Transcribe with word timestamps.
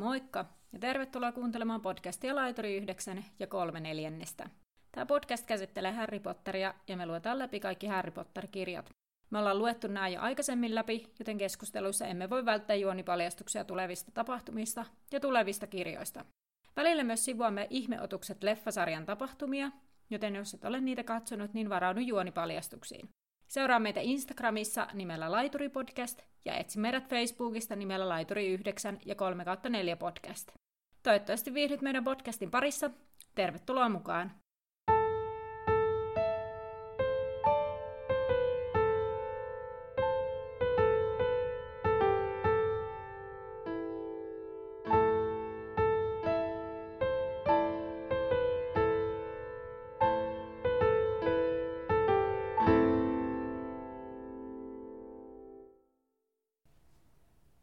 Moikka 0.00 0.44
ja 0.72 0.78
tervetuloa 0.78 1.32
kuuntelemaan 1.32 1.80
podcastia 1.80 2.36
Laituri 2.36 2.76
9 2.76 3.24
ja 3.38 3.46
3 3.46 3.80
neljännestä. 3.80 4.50
Tämä 4.92 5.06
podcast 5.06 5.46
käsittelee 5.46 5.92
Harry 5.92 6.20
Potteria 6.20 6.74
ja 6.88 6.96
me 6.96 7.06
luetaan 7.06 7.38
läpi 7.38 7.60
kaikki 7.60 7.86
Harry 7.86 8.10
Potter-kirjat. 8.10 8.90
Me 9.30 9.38
ollaan 9.38 9.58
luettu 9.58 9.86
nämä 9.86 10.08
jo 10.08 10.20
aikaisemmin 10.20 10.74
läpi, 10.74 11.06
joten 11.18 11.38
keskusteluissa 11.38 12.06
emme 12.06 12.30
voi 12.30 12.44
välttää 12.44 12.76
juonipaljastuksia 12.76 13.64
tulevista 13.64 14.10
tapahtumista 14.10 14.86
ja 15.12 15.20
tulevista 15.20 15.66
kirjoista. 15.66 16.24
Välillä 16.76 17.04
myös 17.04 17.24
sivuamme 17.24 17.66
ihmeotukset 17.70 18.42
leffasarjan 18.42 19.06
tapahtumia, 19.06 19.70
joten 20.10 20.34
jos 20.36 20.54
et 20.54 20.64
ole 20.64 20.80
niitä 20.80 21.04
katsonut, 21.04 21.54
niin 21.54 21.70
varaudu 21.70 22.00
juonipaljastuksiin. 22.00 23.08
Seuraa 23.50 23.78
meitä 23.78 24.00
Instagramissa 24.00 24.86
nimellä 24.92 25.30
Laituri 25.30 25.68
Podcast 25.68 26.22
ja 26.44 26.54
etsi 26.54 26.78
meidät 26.78 27.08
Facebookista 27.08 27.76
nimellä 27.76 28.04
Laituri9 28.04 28.98
ja 29.06 29.14
3 29.14 29.44
4 29.68 29.96
podcast. 29.96 30.48
Toivottavasti 31.02 31.54
viihdyt 31.54 31.82
meidän 31.82 32.04
podcastin 32.04 32.50
parissa. 32.50 32.90
Tervetuloa 33.34 33.88
mukaan! 33.88 34.34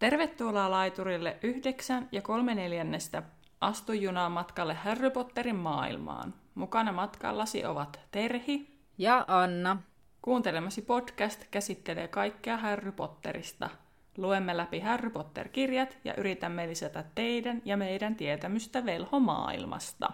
Tervetuloa 0.07 0.71
laiturille 0.71 1.37
9 1.43 2.09
ja 2.11 2.21
3 2.21 2.55
neljännestä. 2.55 3.23
Astu 3.61 3.93
junaan 3.93 4.31
matkalle 4.31 4.73
Harry 4.73 5.09
Potterin 5.09 5.55
maailmaan. 5.55 6.33
Mukana 6.55 6.91
matkallasi 6.91 7.65
ovat 7.65 7.99
Terhi 8.11 8.79
ja 8.97 9.25
Anna. 9.27 9.81
Kuuntelemasi 10.21 10.81
podcast 10.81 11.43
käsittelee 11.51 12.07
kaikkea 12.07 12.57
Harry 12.57 12.91
Potterista. 12.91 13.69
Luemme 14.17 14.57
läpi 14.57 14.79
Harry 14.79 15.09
Potter-kirjat 15.09 15.97
ja 16.03 16.13
yritämme 16.17 16.67
lisätä 16.67 17.03
teidän 17.15 17.61
ja 17.65 17.77
meidän 17.77 18.15
tietämystä 18.15 18.85
velhomaailmasta. 18.85 20.09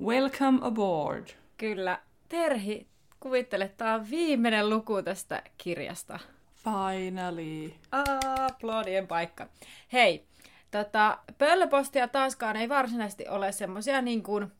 Welcome 0.00 0.58
aboard! 0.62 1.26
Kyllä. 1.56 1.98
Terhi, 2.28 2.86
kuvittele, 3.20 3.68
tämä 3.76 3.94
on 3.94 4.10
viimeinen 4.10 4.70
luku 4.70 5.02
tästä 5.02 5.42
kirjasta. 5.58 6.18
Finally. 6.64 7.72
Aplodien 8.50 9.06
paikka. 9.06 9.46
Hei, 9.92 10.26
tota, 10.70 11.18
pöllöpostia 11.38 12.08
taaskaan 12.08 12.56
ei 12.56 12.68
varsinaisesti 12.68 13.28
ole 13.28 13.52
semmoisia 13.52 14.02
niin 14.02 14.22
kuin, 14.22 14.52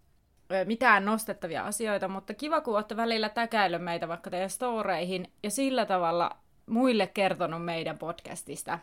mitään 0.65 1.05
nostettavia 1.05 1.67
asioita, 1.67 2.09
mutta 2.09 2.35
kiva 2.35 2.61
kun 2.61 2.75
olette 2.75 2.97
välillä 2.97 3.29
täkäillyt 3.29 3.85
meitä 3.85 4.09
vaikka 4.09 4.31
teidän 4.31 4.51
storeihin 4.51 5.33
ja 5.43 5.51
sillä 5.51 5.87
tavalla 5.87 6.37
muille 6.67 7.07
kertonut 7.07 7.65
meidän 7.65 7.99
podcastista. 7.99 8.79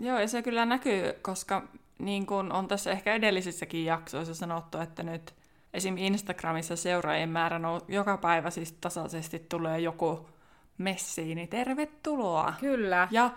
Joo, 0.00 0.18
ja 0.18 0.28
se 0.28 0.42
kyllä 0.42 0.64
näkyy, 0.64 1.12
koska 1.22 1.62
niin 1.98 2.26
kuin 2.26 2.52
on 2.52 2.68
tässä 2.68 2.90
ehkä 2.90 3.14
edellisissäkin 3.14 3.84
jaksoissa 3.84 4.34
sanottu, 4.34 4.78
että 4.78 5.02
nyt 5.02 5.34
esim. 5.74 5.96
Instagramissa 5.96 6.76
seuraajien 6.76 7.28
määrä 7.28 7.68
on 7.68 7.80
joka 7.88 8.18
päivä 8.18 8.50
siis 8.50 8.72
tasaisesti 8.72 9.46
tulee 9.48 9.80
joku 9.80 10.28
messiin, 10.78 11.36
niin 11.36 11.48
tervetuloa. 11.48 12.54
Kyllä. 12.60 13.08
Ja 13.10 13.30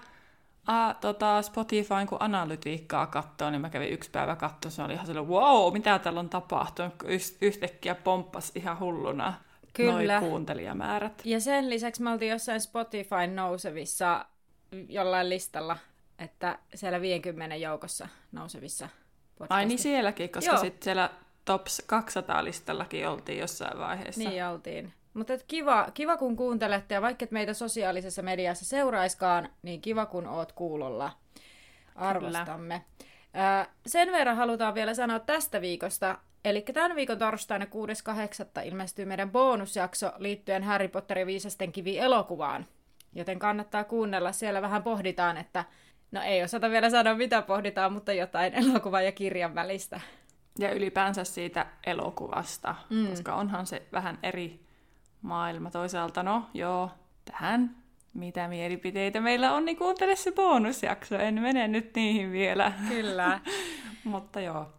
a, 0.68 0.94
tota, 0.94 1.42
Spotify, 1.42 2.06
kun 2.10 2.18
analytiikkaa 2.22 3.08
katsoo, 3.08 3.50
niin 3.50 3.62
mä 3.62 3.70
kävin 3.70 3.90
yksi 3.90 4.12
päivä 4.12 4.36
katsoa, 4.36 4.72
se 4.72 4.82
oli 4.82 4.94
ihan 4.94 5.06
sellainen, 5.06 5.34
wow, 5.34 5.74
mitä 5.74 6.00
täällä 6.00 6.20
on 6.20 6.30
tapahtunut, 6.30 6.94
yhtäkkiä 7.42 7.96
pomppas 7.96 8.52
ihan 8.56 8.80
hulluna 8.80 9.34
Kyllä. 9.74 10.20
noi 10.20 10.30
kuuntelijamäärät. 10.30 11.22
Ja 11.26 11.40
sen 11.40 11.70
lisäksi 11.70 12.04
me 12.04 12.12
oltiin 12.12 12.32
jossain 12.32 12.62
Spotify 12.62 13.28
nousevissa 13.34 14.26
jollain 14.90 15.30
listalla, 15.30 15.78
että 16.20 16.60
siellä 16.76 17.02
50 17.02 17.56
joukossa 17.56 18.08
nousevissa 18.32 18.90
podcastissa. 19.38 19.56
Ai 19.56 19.66
niin 19.66 19.80
sielläkin, 19.80 20.30
koska 20.30 20.58
sitten 20.58 20.84
siellä 20.84 21.10
Tops 21.46 21.82
200-listallakin 21.82 23.08
oltiin 23.08 23.40
jossain 23.40 23.80
vaiheessa. 23.80 24.30
Niin 24.30 24.46
oltiin. 24.46 24.94
Mutta 25.16 25.34
kiva, 25.48 25.88
kiva, 25.94 26.18
kun 26.18 26.36
kuuntelette, 26.36 26.94
ja 26.94 27.02
vaikka 27.02 27.26
et 27.26 27.32
meitä 27.32 27.54
sosiaalisessa 27.54 28.22
mediassa 28.22 28.66
seuraiskaan, 28.66 29.50
niin 29.62 29.82
kiva, 29.82 30.06
kun 30.06 30.28
oot 30.28 30.52
kuulolla. 30.52 31.12
Arvostamme. 31.96 32.86
Ää, 33.34 33.68
sen 33.86 34.12
verran 34.12 34.38
halutaan 34.38 34.76
vielä 34.76 34.94
sanoa 34.94 35.20
tästä 35.20 35.62
viikosta, 35.62 36.18
Eli 36.46 36.62
tämän 36.62 36.96
viikon 36.96 37.18
torstaina 37.18 37.66
6.8. 37.66 38.66
ilmestyy 38.66 39.06
meidän 39.06 39.32
bonusjakso 39.32 40.12
liittyen 40.18 40.64
Harry 40.64 40.88
Potterin 40.88 41.28
viisasten 41.28 41.72
kivi 41.72 42.00
elokuvaan. 42.00 42.66
Joten 43.14 43.40
kannattaa 43.40 43.84
kuunnella. 43.84 44.32
Siellä 44.32 44.62
vähän 44.62 44.84
pohditaan, 44.84 45.38
että 45.38 45.66
no 46.12 46.22
ei 46.22 46.44
osata 46.44 46.70
vielä 46.70 46.90
sanoa 46.90 47.16
mitä 47.16 47.42
pohditaan, 47.42 47.94
mutta 47.94 48.14
jotain 48.14 48.54
elokuvan 48.64 49.06
ja 49.06 49.12
kirjan 49.12 49.56
välistä. 49.56 50.02
Ja 50.60 50.72
ylipäänsä 50.72 51.24
siitä 51.24 51.66
elokuvasta, 51.86 52.76
mm. 52.90 53.08
koska 53.08 53.36
onhan 53.36 53.66
se 53.66 53.82
vähän 53.92 54.20
eri 54.24 54.65
maailma. 55.26 55.72
Toisaalta, 55.72 56.24
no 56.24 56.44
joo, 56.54 56.92
tähän 57.26 57.76
mitä 58.16 58.48
mielipiteitä 58.48 59.22
meillä 59.22 59.54
on, 59.54 59.66
niin 59.66 59.78
kuuntele 59.78 60.16
se 60.16 60.32
bonusjakso. 60.32 61.16
En 61.16 61.42
mene 61.42 61.68
nyt 61.68 61.96
niihin 61.96 62.32
vielä. 62.32 62.74
Kyllä. 62.90 63.40
mutta 64.04 64.40
joo. 64.40 64.72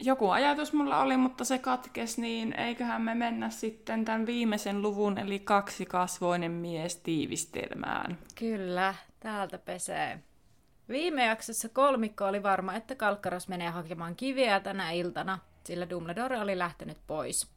Joku 0.00 0.30
ajatus 0.30 0.72
mulla 0.72 1.00
oli, 1.00 1.16
mutta 1.16 1.44
se 1.44 1.58
katkes, 1.58 2.18
niin 2.18 2.60
eiköhän 2.60 3.02
me 3.02 3.14
mennä 3.14 3.50
sitten 3.50 4.04
tämän 4.04 4.26
viimeisen 4.26 4.82
luvun, 4.82 5.18
eli 5.18 5.38
kaksi 5.38 5.86
kasvoinen 5.86 6.52
mies 6.52 6.96
tiivistelmään. 6.96 8.18
Kyllä, 8.34 8.94
täältä 9.20 9.58
pesee. 9.58 10.22
Viime 10.88 11.26
jaksossa 11.26 11.68
kolmikko 11.68 12.24
oli 12.24 12.42
varma, 12.42 12.74
että 12.74 12.94
Kalkkaros 12.94 13.48
menee 13.48 13.68
hakemaan 13.68 14.16
kiviä 14.16 14.60
tänä 14.60 14.90
iltana, 14.90 15.38
sillä 15.64 15.90
Dumbledore 15.90 16.40
oli 16.40 16.58
lähtenyt 16.58 16.98
pois. 17.06 17.52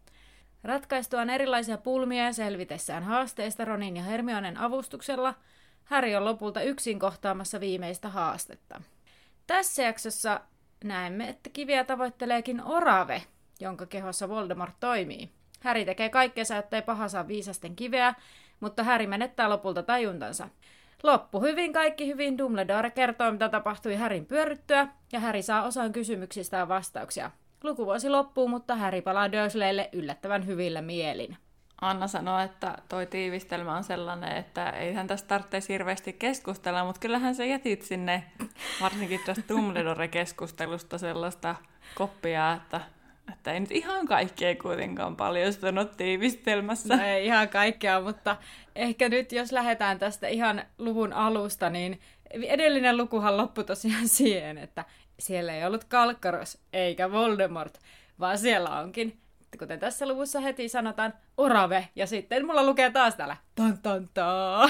Ratkaistuaan 0.65 1.29
erilaisia 1.29 1.77
pulmia 1.77 2.23
ja 2.23 2.33
selvitessään 2.33 3.03
haasteista 3.03 3.65
Ronin 3.65 3.97
ja 3.97 4.03
Hermionen 4.03 4.57
avustuksella, 4.57 5.33
Harry 5.83 6.15
on 6.15 6.25
lopulta 6.25 6.61
yksin 6.61 6.99
kohtaamassa 6.99 7.59
viimeistä 7.59 8.09
haastetta. 8.09 8.81
Tässä 9.47 9.83
jaksossa 9.83 10.41
näemme, 10.83 11.29
että 11.29 11.49
kiviä 11.49 11.83
tavoitteleekin 11.83 12.63
orave, 12.63 13.23
jonka 13.59 13.85
kehossa 13.85 14.29
Voldemort 14.29 14.73
toimii. 14.79 15.29
Häri 15.59 15.85
tekee 15.85 16.09
kaikkeensa, 16.09 16.57
ettei 16.57 16.81
paha 16.81 17.07
saa 17.07 17.27
viisasten 17.27 17.75
kiveä, 17.75 18.13
mutta 18.59 18.83
Häri 18.83 19.07
menettää 19.07 19.49
lopulta 19.49 19.83
tajuntansa. 19.83 20.49
Loppu 21.03 21.41
hyvin, 21.41 21.73
kaikki 21.73 22.07
hyvin. 22.07 22.37
Dumbledore 22.37 22.89
kertoo, 22.89 23.31
mitä 23.31 23.49
tapahtui 23.49 23.95
Härin 23.95 24.25
pyörryttyä, 24.25 24.87
ja 25.11 25.19
Häri 25.19 25.41
saa 25.41 25.63
osan 25.63 25.91
kysymyksistä 25.91 26.67
vastauksia. 26.67 27.31
Lukuvuosi 27.63 28.09
loppuu, 28.09 28.47
mutta 28.47 28.75
Harry 28.75 29.01
palaa 29.01 29.31
Dursleylle 29.31 29.89
yllättävän 29.93 30.45
hyvillä 30.45 30.81
mielin. 30.81 31.37
Anna 31.81 32.07
sanoi, 32.07 32.45
että 32.45 32.77
toi 32.89 33.05
tiivistelmä 33.05 33.77
on 33.77 33.83
sellainen, 33.83 34.37
että 34.37 34.69
eihän 34.69 35.07
tästä 35.07 35.27
tarvitse 35.27 35.73
hirveästi 35.73 36.13
keskustella, 36.13 36.83
mutta 36.83 36.99
kyllähän 36.99 37.35
se 37.35 37.47
jätit 37.47 37.81
sinne, 37.81 38.23
varsinkin 38.81 39.19
tästä 39.25 39.43
Dumbledore-keskustelusta 39.49 40.97
sellaista 40.97 41.55
koppia, 41.95 42.53
että, 42.53 42.81
että 43.33 43.53
ei 43.53 43.59
nyt 43.59 43.71
ihan 43.71 44.07
kaikkea 44.07 44.55
kuitenkaan 44.55 45.15
paljastunut 45.15 45.97
tiivistelmässä. 45.97 46.95
No 46.95 47.03
ei 47.03 47.25
ihan 47.25 47.49
kaikkea, 47.49 48.01
mutta 48.01 48.37
ehkä 48.75 49.09
nyt 49.09 49.31
jos 49.31 49.51
lähdetään 49.51 49.99
tästä 49.99 50.27
ihan 50.27 50.63
luvun 50.77 51.13
alusta, 51.13 51.69
niin 51.69 51.99
edellinen 52.31 52.97
lukuhan 52.97 53.37
loppui 53.37 53.63
tosiaan 53.63 54.07
siihen, 54.07 54.57
että 54.57 54.85
siellä 55.19 55.53
ei 55.55 55.65
ollut 55.65 55.83
Kalkkaros 55.83 56.57
eikä 56.73 57.11
Voldemort, 57.11 57.79
vaan 58.19 58.37
siellä 58.37 58.79
onkin, 58.79 59.19
kuten 59.59 59.79
tässä 59.79 60.07
luvussa 60.07 60.39
heti 60.39 60.69
sanotaan, 60.69 61.13
orave. 61.37 61.89
Ja 61.95 62.07
sitten 62.07 62.45
mulla 62.45 62.65
lukee 62.65 62.91
taas 62.91 63.15
täällä, 63.15 63.37
tan 63.55 63.77
tan 63.77 64.09
ta. 64.13 64.69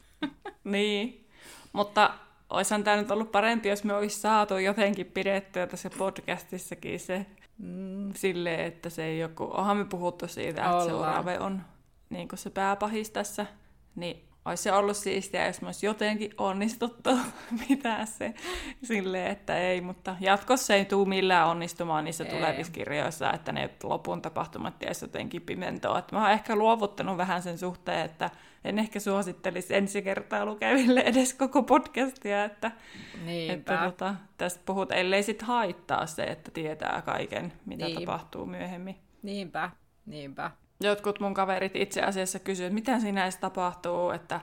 niin, 0.64 1.28
mutta 1.72 2.14
oishan 2.50 2.84
tämä 2.84 2.96
nyt 2.96 3.10
ollut 3.10 3.32
parempi, 3.32 3.68
jos 3.68 3.84
me 3.84 3.94
olisi 3.94 4.20
saatu 4.20 4.58
jotenkin 4.58 5.06
pidettyä 5.06 5.66
tässä 5.66 5.90
podcastissakin 5.98 7.00
se 7.00 7.26
mm, 7.58 8.12
silleen, 8.14 8.60
että 8.60 8.90
se 8.90 9.04
ei 9.04 9.18
joku, 9.18 9.50
onhan 9.52 9.76
me 9.76 9.84
puhuttu 9.84 10.28
siitä, 10.28 10.62
että 10.62 10.76
Ollaan. 10.76 10.88
se 10.88 10.94
orave 10.94 11.38
on 11.38 11.62
niin 12.10 12.28
kuin 12.28 12.38
se 12.38 12.50
pääpahis 12.50 13.10
tässä, 13.10 13.46
niin 13.94 14.28
olisi 14.44 14.62
se 14.62 14.72
ollut 14.72 14.96
siistiä, 14.96 15.46
jos 15.46 15.62
olisi 15.62 15.86
jotenkin 15.86 16.34
onnistuttu 16.38 17.10
pitää 17.68 18.06
se 18.06 18.34
silleen, 18.82 19.30
että 19.30 19.58
ei, 19.58 19.80
mutta 19.80 20.16
jatkossa 20.20 20.74
ei 20.74 20.84
tule 20.84 21.08
millään 21.08 21.48
onnistumaan 21.48 22.04
niissä 22.04 22.24
ei. 22.24 22.30
tulevissa 22.30 22.72
kirjoissa, 22.72 23.32
että 23.32 23.52
ne 23.52 23.70
lopun 23.82 24.22
tapahtumat 24.22 24.82
jäisi 24.82 25.04
jotenkin 25.04 25.42
pimentoa. 25.42 25.98
Että 25.98 26.16
mä 26.16 26.22
oon 26.22 26.30
ehkä 26.30 26.56
luovuttanut 26.56 27.16
vähän 27.16 27.42
sen 27.42 27.58
suhteen, 27.58 28.04
että 28.04 28.30
en 28.64 28.78
ehkä 28.78 29.00
suosittelisi 29.00 29.74
ensi 29.74 30.02
kertaa 30.02 30.44
lukeville 30.44 31.00
edes 31.10 31.34
koko 31.34 31.62
podcastia, 31.62 32.44
että, 32.44 32.70
että 33.48 33.76
tota, 33.76 34.14
tästä 34.36 34.62
puhut, 34.66 34.92
ellei 34.92 35.22
sit 35.22 35.42
haittaa 35.42 36.06
se, 36.06 36.22
että 36.22 36.50
tietää 36.50 37.02
kaiken, 37.02 37.52
mitä 37.66 37.84
niin. 37.84 38.00
tapahtuu 38.00 38.46
myöhemmin. 38.46 38.96
Niinpä, 39.22 39.70
niinpä 40.06 40.50
jotkut 40.82 41.20
mun 41.20 41.34
kaverit 41.34 41.76
itse 41.76 42.02
asiassa 42.02 42.38
kysyivät, 42.38 42.66
että 42.66 42.74
mitä 42.74 43.00
siinä 43.00 43.22
edes 43.22 43.36
tapahtuu, 43.36 44.10
että, 44.10 44.40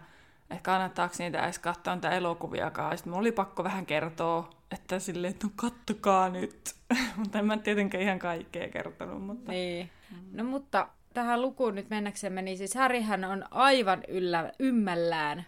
että 0.50 0.63
kannattaako 0.63 1.15
niitä 1.19 1.44
edes 1.44 1.59
katsoa 1.59 1.95
niitä 1.95 2.09
elokuviakaan. 2.09 2.97
Sitten 2.97 3.12
mulla 3.12 3.21
oli 3.21 3.31
pakko 3.31 3.63
vähän 3.63 3.86
kertoa, 3.86 4.50
että 4.71 5.00
silleen, 5.00 5.31
että 5.33 5.47
no 5.47 5.53
kattokaa 5.56 6.30
nyt. 6.30 6.75
mutta 7.18 7.39
en 7.39 7.45
mä 7.45 7.57
tietenkään 7.57 8.03
ihan 8.03 8.19
kaikkea 8.19 8.69
kertonut. 8.69 9.25
Mutta... 9.25 9.51
Niin. 9.51 9.89
No 10.31 10.44
mutta 10.44 10.88
tähän 11.13 11.41
lukuun 11.41 11.75
nyt 11.75 11.89
mennäksemme, 11.89 12.42
niin 12.42 12.57
siis 12.57 12.75
Härihän 12.75 13.24
on 13.24 13.45
aivan 13.51 14.03
yllä, 14.07 14.51
ymmällään. 14.59 15.45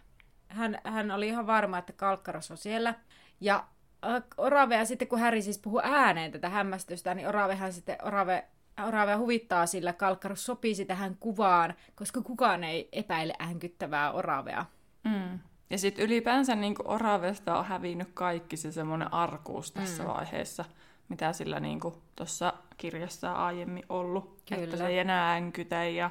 Hän, 0.48 0.80
hän 0.84 1.12
oli 1.12 1.28
ihan 1.28 1.48
varma, 1.48 1.78
että 1.78 1.94
Kalkkaros 1.94 2.52
on 2.52 2.58
siellä. 2.58 2.94
Ja 3.42 3.64
äh, 4.06 4.24
Oravea 4.38 4.86
sitten, 4.86 5.08
kun 5.08 5.20
Häri 5.20 5.42
siis 5.42 5.60
puhuu 5.60 5.82
ääneen 5.84 6.32
tätä 6.32 6.50
hämmästystä, 6.50 7.14
niin 7.14 7.28
Oravehan 7.28 7.74
sitten, 7.74 7.98
Orave 8.04 8.46
Oravea 8.88 9.18
huvittaa 9.18 9.66
sillä 9.66 9.94
Kalkkarus 9.94 10.46
sopisi 10.46 10.86
tähän 10.86 11.18
kuvaan, 11.20 11.74
koska 11.96 12.22
kukaan 12.22 12.64
ei 12.64 12.90
epäile 12.92 13.34
äänkyttävää 13.40 14.12
Oravea. 14.12 14.66
Mm. 15.04 15.40
Ja 15.70 15.78
sitten 15.78 16.06
ylipäänsä 16.06 16.56
niin 16.56 16.76
Oravesta 16.84 17.58
on 17.58 17.66
hävinnyt 17.66 18.10
kaikki 18.14 18.58
se 18.58 18.72
semmoinen 18.72 19.14
arkuus 19.14 19.72
tässä 19.72 20.04
mm. 20.04 20.10
vaiheessa, 20.10 20.66
mitä 21.10 21.34
sillä 21.34 21.60
niin 21.60 21.80
tuossa 22.16 22.54
kirjassa 22.78 23.32
on 23.32 23.38
aiemmin 23.38 23.84
ollut. 23.90 24.42
Kyllä. 24.50 24.64
Että 24.64 24.78
se 24.78 24.88
ei 24.88 25.00
enää 25.00 25.32
äänkytä 25.32 25.84
ja 25.84 26.10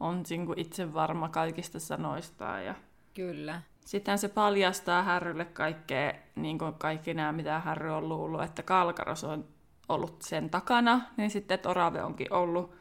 on 0.00 0.22
niin 0.30 0.54
itse 0.56 0.94
varma 0.94 1.28
kaikista 1.28 1.80
sanoistaan. 1.80 2.64
Ja... 2.64 2.74
Kyllä. 3.14 3.62
Sitten 3.84 4.18
se 4.18 4.28
paljastaa 4.28 5.02
Härrylle 5.02 5.44
kaikkea, 5.44 6.14
niin 6.34 6.58
kuin 6.58 6.74
kaikki 6.74 7.14
nämä, 7.14 7.32
mitä 7.32 7.58
Härry 7.58 7.90
on 7.90 8.08
luullut, 8.08 8.42
että 8.42 8.62
Kalkaros 8.62 9.24
on 9.24 9.44
ollut 9.88 10.22
sen 10.22 10.50
takana, 10.50 11.00
niin 11.16 11.30
sitten, 11.30 11.54
että 11.54 11.68
Orave 11.68 12.02
onkin 12.02 12.32
ollut, 12.32 12.74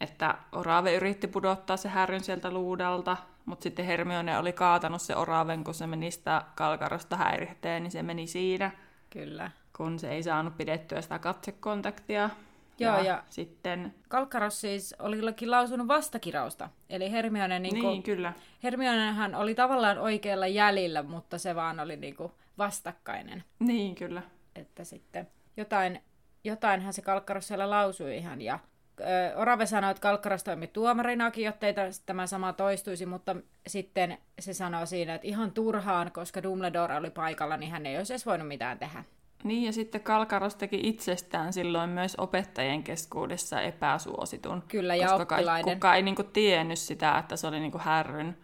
että 0.00 0.34
Orave 0.52 0.94
yritti 0.94 1.26
pudottaa 1.26 1.76
se 1.76 1.88
härryn 1.88 2.24
sieltä 2.24 2.50
luudalta, 2.50 3.16
mutta 3.44 3.62
sitten 3.62 3.84
Hermione 3.84 4.38
oli 4.38 4.52
kaatanut 4.52 5.02
se 5.02 5.16
Oraven, 5.16 5.64
kun 5.64 5.74
se 5.74 5.86
meni 5.86 6.10
sitä 6.10 6.42
kalkarosta 6.54 7.16
häirihteen, 7.16 7.82
niin 7.82 7.90
se 7.90 8.02
meni 8.02 8.26
siinä. 8.26 8.70
Kyllä. 9.10 9.50
Kun 9.76 9.98
se 9.98 10.10
ei 10.10 10.22
saanut 10.22 10.56
pidettyä 10.56 11.00
sitä 11.00 11.18
katsekontaktia. 11.18 12.30
Joo, 12.78 12.96
ja, 12.96 13.04
ja 13.04 13.22
sitten... 13.30 13.94
Kalkaros 14.08 14.60
siis 14.60 14.94
olikin 14.98 15.50
lausunut 15.50 15.88
vastakirausta. 15.88 16.70
Eli 16.90 17.10
Hermione... 17.10 17.58
Niin, 17.58 17.74
niin 17.74 18.02
kyllä. 18.02 18.32
Hermionehan 18.62 19.34
oli 19.34 19.54
tavallaan 19.54 19.98
oikealla 19.98 20.46
jäljellä, 20.46 21.02
mutta 21.02 21.38
se 21.38 21.54
vaan 21.54 21.80
oli 21.80 21.96
niin 21.96 22.16
kuin 22.16 22.32
vastakkainen. 22.58 23.44
Niin, 23.58 23.94
kyllä. 23.94 24.22
Että 24.54 24.84
sitten 24.84 25.28
jotain 25.56 26.02
jotainhan 26.44 26.92
se 26.92 27.02
Kalkkaros 27.02 27.48
siellä 27.48 27.70
lausui 27.70 28.16
ihan. 28.16 28.40
Ja 28.40 28.58
ö, 29.00 29.04
Orave 29.36 29.66
sanoi, 29.66 29.90
että 29.90 30.00
Kalkkaros 30.00 30.44
toimi 30.44 30.66
tuomarinakin, 30.66 31.44
jotta 31.44 31.66
ei 31.66 31.74
tämä 32.06 32.26
sama 32.26 32.52
toistuisi, 32.52 33.06
mutta 33.06 33.36
sitten 33.66 34.18
se 34.38 34.54
sanoi 34.54 34.86
siinä, 34.86 35.14
että 35.14 35.28
ihan 35.28 35.52
turhaan, 35.52 36.12
koska 36.12 36.42
Dumbledore 36.42 36.96
oli 36.96 37.10
paikalla, 37.10 37.56
niin 37.56 37.72
hän 37.72 37.86
ei 37.86 37.98
olisi 37.98 38.12
edes 38.12 38.26
voinut 38.26 38.48
mitään 38.48 38.78
tehdä. 38.78 39.04
Niin, 39.44 39.62
ja 39.62 39.72
sitten 39.72 40.00
Kalkaros 40.00 40.54
teki 40.54 40.80
itsestään 40.82 41.52
silloin 41.52 41.90
myös 41.90 42.16
opettajien 42.16 42.82
keskuudessa 42.82 43.60
epäsuositun. 43.60 44.62
Kyllä, 44.68 44.94
ja 44.94 45.08
koska 45.08 45.34
oppilaiden. 45.34 45.74
kukaan 45.74 45.96
ei 45.96 46.02
niin 46.02 46.14
kuin, 46.14 46.28
tiennyt 46.32 46.78
sitä, 46.78 47.18
että 47.18 47.36
se 47.36 47.46
oli 47.46 47.60
niin 47.60 47.72
kuin, 47.72 47.82
härryn 47.82 48.36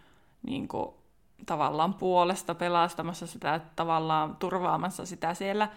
niin 0.43 0.69
kuin, 0.69 0.95
tavallaan 1.47 1.95
puolesta 1.95 2.55
pelastamassa 2.55 3.27
sitä, 3.27 3.61
tavallaan 3.77 4.37
turvaamassa 4.37 5.07
sitä 5.07 5.35
siellä 5.35 5.69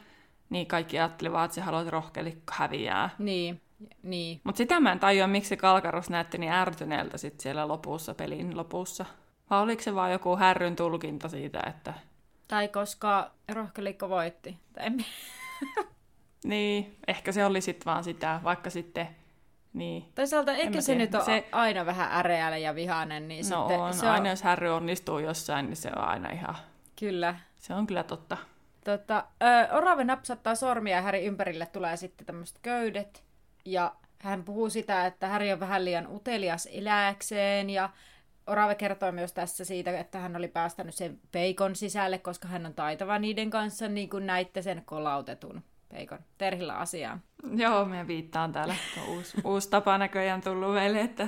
niin 0.53 0.67
kaikki 0.67 0.99
ajattelivat, 0.99 1.45
että 1.45 1.55
se 1.55 1.61
haluat 1.61 1.87
rohkelikko 1.87 2.53
häviää. 2.55 3.09
Niin, 3.19 3.61
niin. 4.03 4.41
Mutta 4.43 4.57
sitä 4.57 4.79
mä 4.79 4.91
en 4.91 4.99
tajua, 4.99 5.27
miksi 5.27 5.57
Kalkarus 5.57 6.09
näytti 6.09 6.37
niin 6.37 6.51
ärtyneeltä 6.51 7.17
sit 7.17 7.39
siellä 7.39 7.67
lopussa, 7.67 8.13
pelin 8.13 8.57
lopussa. 8.57 9.05
Vai 9.49 9.61
oliko 9.61 9.81
se 9.81 9.95
vaan 9.95 10.11
joku 10.11 10.35
härryn 10.37 10.75
tulkinta 10.75 11.29
siitä, 11.29 11.63
että... 11.67 11.93
Tai 12.47 12.67
koska 12.67 13.31
rohkelikko 13.51 14.09
voitti. 14.09 14.57
Tai 14.73 14.89
niin, 16.43 16.97
ehkä 17.07 17.31
se 17.31 17.45
oli 17.45 17.61
sitten 17.61 17.85
vaan 17.85 18.03
sitä, 18.03 18.39
vaikka 18.43 18.69
sitten... 18.69 19.07
Niin. 19.73 20.05
Toisaalta 20.15 20.53
ehkä 20.53 20.81
se 20.81 20.95
nyt 20.95 21.15
on 21.15 21.25
se... 21.25 21.49
aina 21.51 21.85
vähän 21.85 22.11
äreällä 22.11 22.57
ja 22.57 22.75
vihainen. 22.75 23.27
Niin 23.27 23.49
no 23.49 23.59
sitten 23.59 23.79
on, 23.79 23.93
se 23.93 24.09
aina 24.09 24.23
on... 24.23 24.29
jos 24.29 24.43
Harry 24.43 24.69
onnistuu 24.69 25.19
jossain, 25.19 25.65
niin 25.65 25.75
se 25.75 25.89
on 25.95 26.03
aina 26.03 26.29
ihan... 26.29 26.55
Kyllä. 26.99 27.35
Se 27.55 27.73
on 27.73 27.87
kyllä 27.87 28.03
totta. 28.03 28.37
Tota, 28.83 29.25
ö, 29.43 29.73
Orave 29.77 30.03
napsattaa 30.03 30.55
sormia 30.55 30.95
ja 30.95 31.01
Häri 31.01 31.25
ympärille 31.25 31.65
tulee 31.65 31.97
sitten 31.97 32.25
tämmöiset 32.25 32.59
köydet. 32.61 33.23
Ja 33.65 33.95
hän 34.19 34.43
puhuu 34.43 34.69
sitä, 34.69 35.05
että 35.05 35.27
Häri 35.27 35.53
on 35.53 35.59
vähän 35.59 35.85
liian 35.85 36.07
utelias 36.15 36.69
eläkseen 36.71 37.69
ja 37.69 37.89
Orave 38.47 38.75
kertoo 38.75 39.11
myös 39.11 39.33
tässä 39.33 39.65
siitä, 39.65 39.99
että 39.99 40.19
hän 40.19 40.35
oli 40.35 40.47
päästänyt 40.47 40.95
sen 40.95 41.19
peikon 41.31 41.75
sisälle, 41.75 42.17
koska 42.17 42.47
hän 42.47 42.65
on 42.65 42.73
taitava 42.73 43.19
niiden 43.19 43.49
kanssa, 43.49 43.87
niin 43.87 44.09
kuin 44.09 44.25
näitte 44.25 44.61
sen 44.61 44.83
kolautetun 44.85 45.63
peikon. 45.89 46.19
Terhillä 46.37 46.75
asiaan. 46.75 47.21
Joo, 47.55 47.85
me 47.85 48.07
viittaan 48.07 48.51
täällä. 48.51 48.75
Uusi, 49.07 49.37
uusi 49.43 49.69
tapa 49.69 49.97
näköjään 49.97 50.41
tullut 50.41 50.73
meille, 50.73 51.01
että 51.01 51.27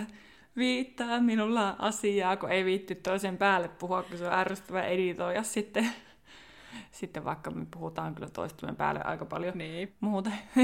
viittaa 0.57 1.19
minulla 1.19 1.75
asiaa, 1.79 2.37
kun 2.37 2.51
ei 2.51 2.65
viitty 2.65 2.95
toisen 2.95 3.37
päälle 3.37 3.67
puhua, 3.67 4.03
kun 4.03 4.17
se 4.17 4.27
on 4.27 4.33
ärsyttävä 4.33 4.83
editoija 4.83 5.43
sitten 5.43 5.91
sitten 6.91 7.25
vaikka 7.25 7.51
me 7.51 7.65
puhutaan 7.71 8.15
kyllä 8.15 8.29
toistumen 8.29 8.75
päälle 8.75 9.01
aika 9.03 9.25
paljon 9.25 9.57
niin. 9.57 9.93
muuta. 9.99 10.29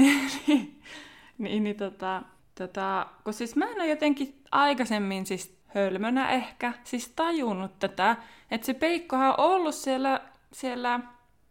niin, 1.38 1.64
niin 1.64 1.76
tota, 1.76 2.22
tota, 2.54 3.06
kun 3.24 3.34
siis 3.34 3.56
mä 3.56 3.64
en 3.64 3.76
ole 3.76 3.86
jotenkin 3.86 4.42
aikaisemmin 4.50 5.26
siis 5.26 5.56
hölmönä 5.66 6.30
ehkä 6.30 6.72
siis 6.84 7.12
tajunnut 7.16 7.78
tätä, 7.78 8.16
että 8.50 8.66
se 8.66 8.74
peikkohan 8.74 9.28
on 9.28 9.34
ollut 9.38 9.74
siellä, 9.74 10.20
siellä 10.52 11.00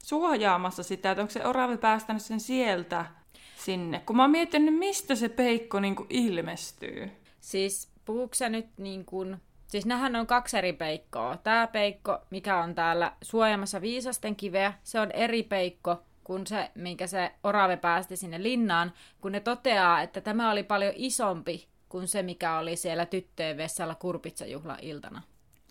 suojaamassa 0.03 0.83
sitä, 0.83 1.11
että 1.11 1.21
onko 1.21 1.31
se 1.31 1.45
oravi 1.45 1.77
päästänyt 1.77 2.21
sen 2.21 2.39
sieltä 2.39 3.05
sinne. 3.55 3.99
Kun 3.99 4.15
mä 4.15 4.23
oon 4.23 4.31
miettinyt, 4.31 4.75
mistä 4.75 5.15
se 5.15 5.29
peikko 5.29 5.79
niin 5.79 5.95
kuin 5.95 6.07
ilmestyy. 6.09 7.11
Siis 7.39 7.91
puhuuko 8.05 8.35
nyt 8.49 8.67
niin 8.77 9.05
kuin 9.05 9.37
Siis 9.71 9.85
nähän 9.85 10.15
on 10.15 10.27
kaksi 10.27 10.57
eri 10.57 10.73
peikkoa. 10.73 11.37
Tämä 11.37 11.67
peikko, 11.67 12.19
mikä 12.29 12.57
on 12.57 12.75
täällä 12.75 13.11
suojamassa 13.21 13.81
viisasten 13.81 14.35
kiveä, 14.35 14.73
se 14.83 14.99
on 14.99 15.11
eri 15.11 15.43
peikko 15.43 16.03
kuin 16.23 16.47
se, 16.47 16.71
minkä 16.75 17.07
se 17.07 17.31
orave 17.43 17.77
päästi 17.77 18.15
sinne 18.15 18.43
linnaan, 18.43 18.93
kun 19.21 19.31
ne 19.31 19.39
toteaa, 19.39 20.01
että 20.01 20.21
tämä 20.21 20.51
oli 20.51 20.63
paljon 20.63 20.93
isompi 20.95 21.67
kuin 21.89 22.07
se, 22.07 22.23
mikä 22.23 22.57
oli 22.57 22.75
siellä 22.75 23.05
tyttöjen 23.05 23.57
vessalla 23.57 23.95
kurpitsajuhla 23.95 24.77
iltana. 24.81 25.21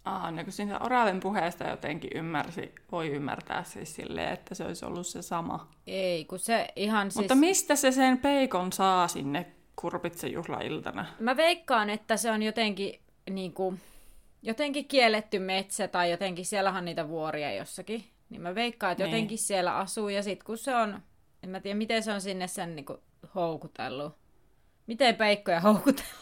Aa, 0.05 0.31
no 0.31 0.45
kun 0.45 0.53
siinä 0.53 0.79
Oraven 0.79 1.21
puheesta 1.21 1.65
jotenkin 1.65 2.11
ymmärsi, 2.15 2.75
voi 2.93 3.09
ymmärtää 3.09 3.65
siis 3.65 3.95
silleen, 3.97 4.33
että 4.33 4.55
se 4.55 4.65
olisi 4.65 4.85
ollut 4.85 5.07
se 5.07 5.23
sama. 5.23 5.69
Ei, 5.87 6.25
kun 6.25 6.39
se 6.39 6.69
ihan 6.77 7.11
siis... 7.11 7.17
Mutta 7.17 7.35
mistä 7.35 7.77
se 7.77 7.93
sen 7.93 8.19
peikon 8.19 8.73
saa 8.73 9.09
sinne 9.09 9.47
iltana? 10.65 11.07
Mä 11.19 11.37
veikkaan, 11.37 11.91
että 11.91 12.17
se 12.17 12.31
on 12.31 12.43
jotenkin 12.43 13.01
niin 13.31 13.53
kuin, 13.53 13.81
jotenkin 14.43 14.89
kielletty 14.89 15.39
metsä 15.39 15.89
tai 15.89 16.11
jotenkin 16.11 16.47
siellähän 16.47 16.85
niitä 16.85 17.09
vuoria 17.09 17.55
jossakin. 17.55 18.05
Niin 18.31 18.43
mä 18.43 18.55
veikkaan, 18.55 18.93
että 18.93 19.05
niin. 19.05 19.13
jotenkin 19.13 19.39
siellä 19.39 19.77
asuu 19.77 20.09
ja 20.09 20.23
sit 20.23 20.43
kun 20.43 20.59
se 20.59 20.77
on, 20.77 21.03
en 21.43 21.51
mä 21.51 21.61
tiedä 21.61 21.79
miten 21.79 22.03
se 22.03 22.13
on 22.13 22.21
sinne 22.21 22.49
sen 22.49 22.77
niinku 22.77 22.99
houkutellut. 23.35 24.13
Miten 24.87 25.17
peikkoja 25.17 25.61
houkutellut? 25.61 26.15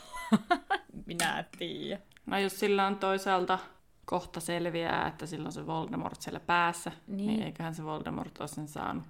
Minä 1.06 1.44
tiedä. 1.58 2.00
No 2.26 2.38
jos 2.38 2.60
sillä 2.60 2.86
on 2.86 2.96
toisaalta 2.96 3.58
kohta 4.04 4.40
selviää, 4.40 5.08
että 5.08 5.26
silloin 5.26 5.52
se 5.52 5.66
Voldemort 5.66 6.22
siellä 6.22 6.40
päässä, 6.40 6.92
niin, 7.06 7.26
niin 7.26 7.42
eiköhän 7.42 7.74
se 7.74 7.84
Voldemort 7.84 8.40
ole 8.40 8.48
sen 8.48 8.68
saanut. 8.68 9.04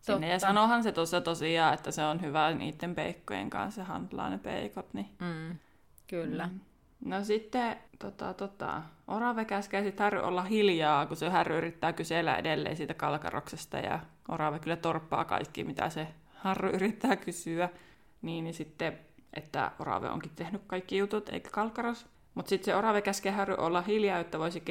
Sinne. 0.00 0.28
Ja 0.28 0.38
sanohan 0.38 0.82
se 0.82 0.92
tuossa 0.92 1.20
tosiaan, 1.20 1.74
että 1.74 1.90
se 1.90 2.04
on 2.04 2.20
hyvä 2.20 2.54
niiden 2.54 2.94
peikkojen 2.94 3.50
kanssa 3.50 3.84
handlaa 3.84 4.30
ne 4.30 4.38
peikot. 4.38 4.94
Niin... 4.94 5.08
Mm, 5.20 5.58
kyllä. 6.06 6.46
Mm. 6.46 6.60
No 7.04 7.24
sitten 7.24 7.76
tota, 7.98 8.34
tota, 8.34 8.82
Orave 9.08 9.44
käskee 9.44 9.82
sitten 9.82 10.04
Harry 10.04 10.20
olla 10.20 10.42
hiljaa, 10.42 11.06
kun 11.06 11.16
se 11.16 11.28
Harry 11.28 11.56
yrittää 11.56 11.92
kysellä 11.92 12.36
edelleen 12.36 12.76
siitä 12.76 12.94
kalkaroksesta 12.94 13.78
ja 13.78 14.00
Orave 14.28 14.58
kyllä 14.58 14.76
torppaa 14.76 15.24
kaikki, 15.24 15.64
mitä 15.64 15.90
se 15.90 16.08
Harry 16.34 16.70
yrittää 16.70 17.16
kysyä. 17.16 17.68
Niin, 18.22 18.44
niin 18.44 18.54
sitten, 18.54 18.98
että 19.34 19.70
Orave 19.78 20.10
onkin 20.10 20.32
tehnyt 20.36 20.62
kaikki 20.66 20.98
jutut, 20.98 21.28
eikä 21.28 21.50
kalkaros. 21.50 22.06
Mutta 22.34 22.48
sitten 22.48 22.64
se 22.64 22.76
orave 22.76 23.02
käskee 23.02 23.32
Harry 23.32 23.54
olla 23.58 23.82
hiljaa, 23.82 24.18
jotta 24.18 24.38
voisi 24.38 24.62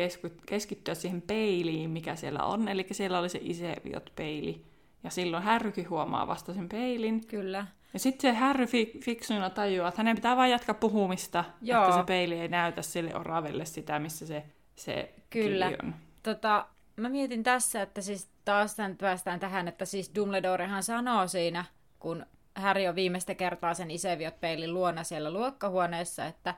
keskittyä 0.46 0.96
siihen 0.96 1.22
peiliin, 1.22 1.90
mikä 1.90 2.16
siellä 2.16 2.44
on. 2.44 2.68
Eli 2.68 2.88
siellä 2.92 3.20
oli 3.20 3.30
se 3.30 3.40
Iseviot 3.42 4.12
peili. 4.16 4.66
Ja 5.04 5.10
silloin 5.10 5.44
Harrykin 5.44 5.90
huomaa 5.90 6.28
vasta 6.28 6.54
sen 6.54 6.70
peilin. 6.70 7.28
Kyllä. 7.28 7.66
Ja 7.94 8.00
sitten 8.00 8.34
se 8.34 8.40
Harry 8.40 8.66
fi- 8.66 9.00
fiksuina 9.04 9.50
tajuaa, 9.50 9.88
että 9.88 10.00
hänen 10.00 10.16
pitää 10.16 10.38
vain 10.38 10.52
jatkaa 10.52 10.76
puhumista, 10.76 11.44
Joo. 11.62 11.84
että 11.84 11.98
se 11.98 12.04
peili 12.04 12.40
ei 12.40 12.48
näytä 12.48 12.82
sille 12.82 13.16
oravelle 13.16 13.66
sitä, 13.66 14.00
missä 14.00 14.28
se, 14.28 14.44
se 14.76 15.14
Kyllä. 15.30 15.72
on. 15.84 15.96
Tota, 16.24 16.68
mä 16.96 17.10
mietin 17.10 17.44
tässä, 17.44 17.82
että 17.82 18.02
siis 18.02 18.30
taas 18.46 18.76
tämän 18.76 18.98
päästään 18.98 19.40
tähän, 19.40 19.68
että 19.68 19.86
siis 19.86 20.12
Dumbledorehan 20.16 20.84
sanoo 20.84 21.28
siinä, 21.28 21.66
kun 22.00 22.26
Harry 22.56 22.88
on 22.88 22.96
viimeistä 22.96 23.36
kertaa 23.36 23.74
sen 23.74 23.92
Iseviot 23.92 24.40
peilin 24.40 24.74
luona 24.74 25.04
siellä 25.04 25.32
luokkahuoneessa, 25.32 26.26
että 26.26 26.56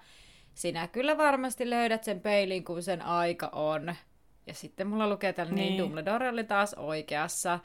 sinä 0.53 0.87
kyllä 0.87 1.17
varmasti 1.17 1.69
löydät 1.69 2.03
sen 2.03 2.21
peilin, 2.21 2.63
kun 2.63 2.83
sen 2.83 3.01
aika 3.01 3.47
on. 3.47 3.95
Ja 4.47 4.53
sitten 4.53 4.87
mulla 4.87 5.09
lukee 5.09 5.33
täällä, 5.33 5.53
niin, 5.53 5.67
niin 5.67 5.77
Dumbledore 5.83 6.29
oli 6.29 6.43
taas 6.43 6.73
oikeassa. 6.73 7.59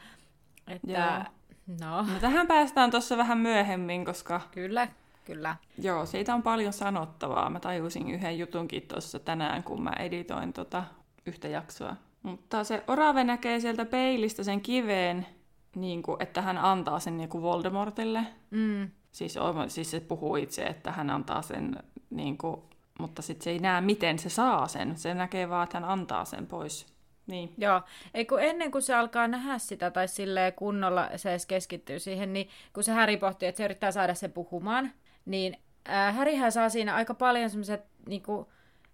Että, 0.70 1.24
Joo. 1.68 1.80
no. 1.80 2.02
no. 2.02 2.20
tähän 2.20 2.46
päästään 2.46 2.90
tuossa 2.90 3.16
vähän 3.16 3.38
myöhemmin, 3.38 4.04
koska... 4.04 4.40
Kyllä, 4.50 4.88
kyllä. 5.24 5.56
Joo, 5.78 6.06
siitä 6.06 6.34
on 6.34 6.42
paljon 6.42 6.72
sanottavaa. 6.72 7.50
Mä 7.50 7.60
tajusin 7.60 8.10
yhden 8.10 8.38
jutunkin 8.38 8.82
tuossa 8.82 9.18
tänään, 9.18 9.62
kun 9.62 9.82
mä 9.82 9.92
editoin 9.98 10.52
tota 10.52 10.84
yhtä 11.26 11.48
jaksoa. 11.48 11.96
Mutta 12.22 12.64
se 12.64 12.84
orave 12.86 13.24
näkee 13.24 13.60
sieltä 13.60 13.84
peilistä 13.84 14.44
sen 14.44 14.60
kiveen, 14.60 15.26
niin 15.74 16.02
kuin, 16.02 16.22
että 16.22 16.42
hän 16.42 16.58
antaa 16.58 17.00
sen 17.00 17.16
niin 17.16 17.28
kuin 17.28 17.42
Voldemortille. 17.42 18.26
Mm. 18.50 18.90
Siis, 19.12 19.38
siis 19.68 19.90
se 19.90 20.00
puhuu 20.00 20.36
itse, 20.36 20.62
että 20.62 20.92
hän 20.92 21.10
antaa 21.10 21.42
sen, 21.42 21.76
niin 22.10 22.38
kuin, 22.38 22.60
mutta 22.98 23.22
sitten 23.22 23.44
se 23.44 23.50
ei 23.50 23.58
näe, 23.58 23.80
miten 23.80 24.18
se 24.18 24.28
saa 24.28 24.68
sen. 24.68 24.96
Se 24.96 25.14
näkee 25.14 25.48
vaan, 25.48 25.64
että 25.64 25.80
hän 25.80 25.88
antaa 25.88 26.24
sen 26.24 26.46
pois. 26.46 26.86
Niin. 27.30 27.54
Joo, 27.58 27.82
ei 28.14 28.24
kun 28.24 28.42
ennen 28.42 28.70
kuin 28.70 28.82
se 28.82 28.94
alkaa 28.94 29.28
nähdä 29.28 29.58
sitä 29.58 29.90
tai 29.90 30.08
silleen 30.08 30.52
kunnolla 30.52 31.10
se 31.16 31.30
edes 31.30 31.46
keskittyy 31.46 31.98
siihen, 31.98 32.32
niin 32.32 32.48
kun 32.72 32.84
se 32.84 32.92
Häri 32.92 33.16
pohtii, 33.16 33.48
että 33.48 33.56
se 33.56 33.64
yrittää 33.64 33.92
saada 33.92 34.14
sen 34.14 34.32
puhumaan, 34.32 34.92
niin 35.24 35.56
äh, 35.88 36.16
Härihän 36.16 36.52
saa 36.52 36.68
siinä 36.68 36.94
aika 36.94 37.14
paljon 37.14 37.50
semmoiset 37.50 37.84
niin 38.06 38.22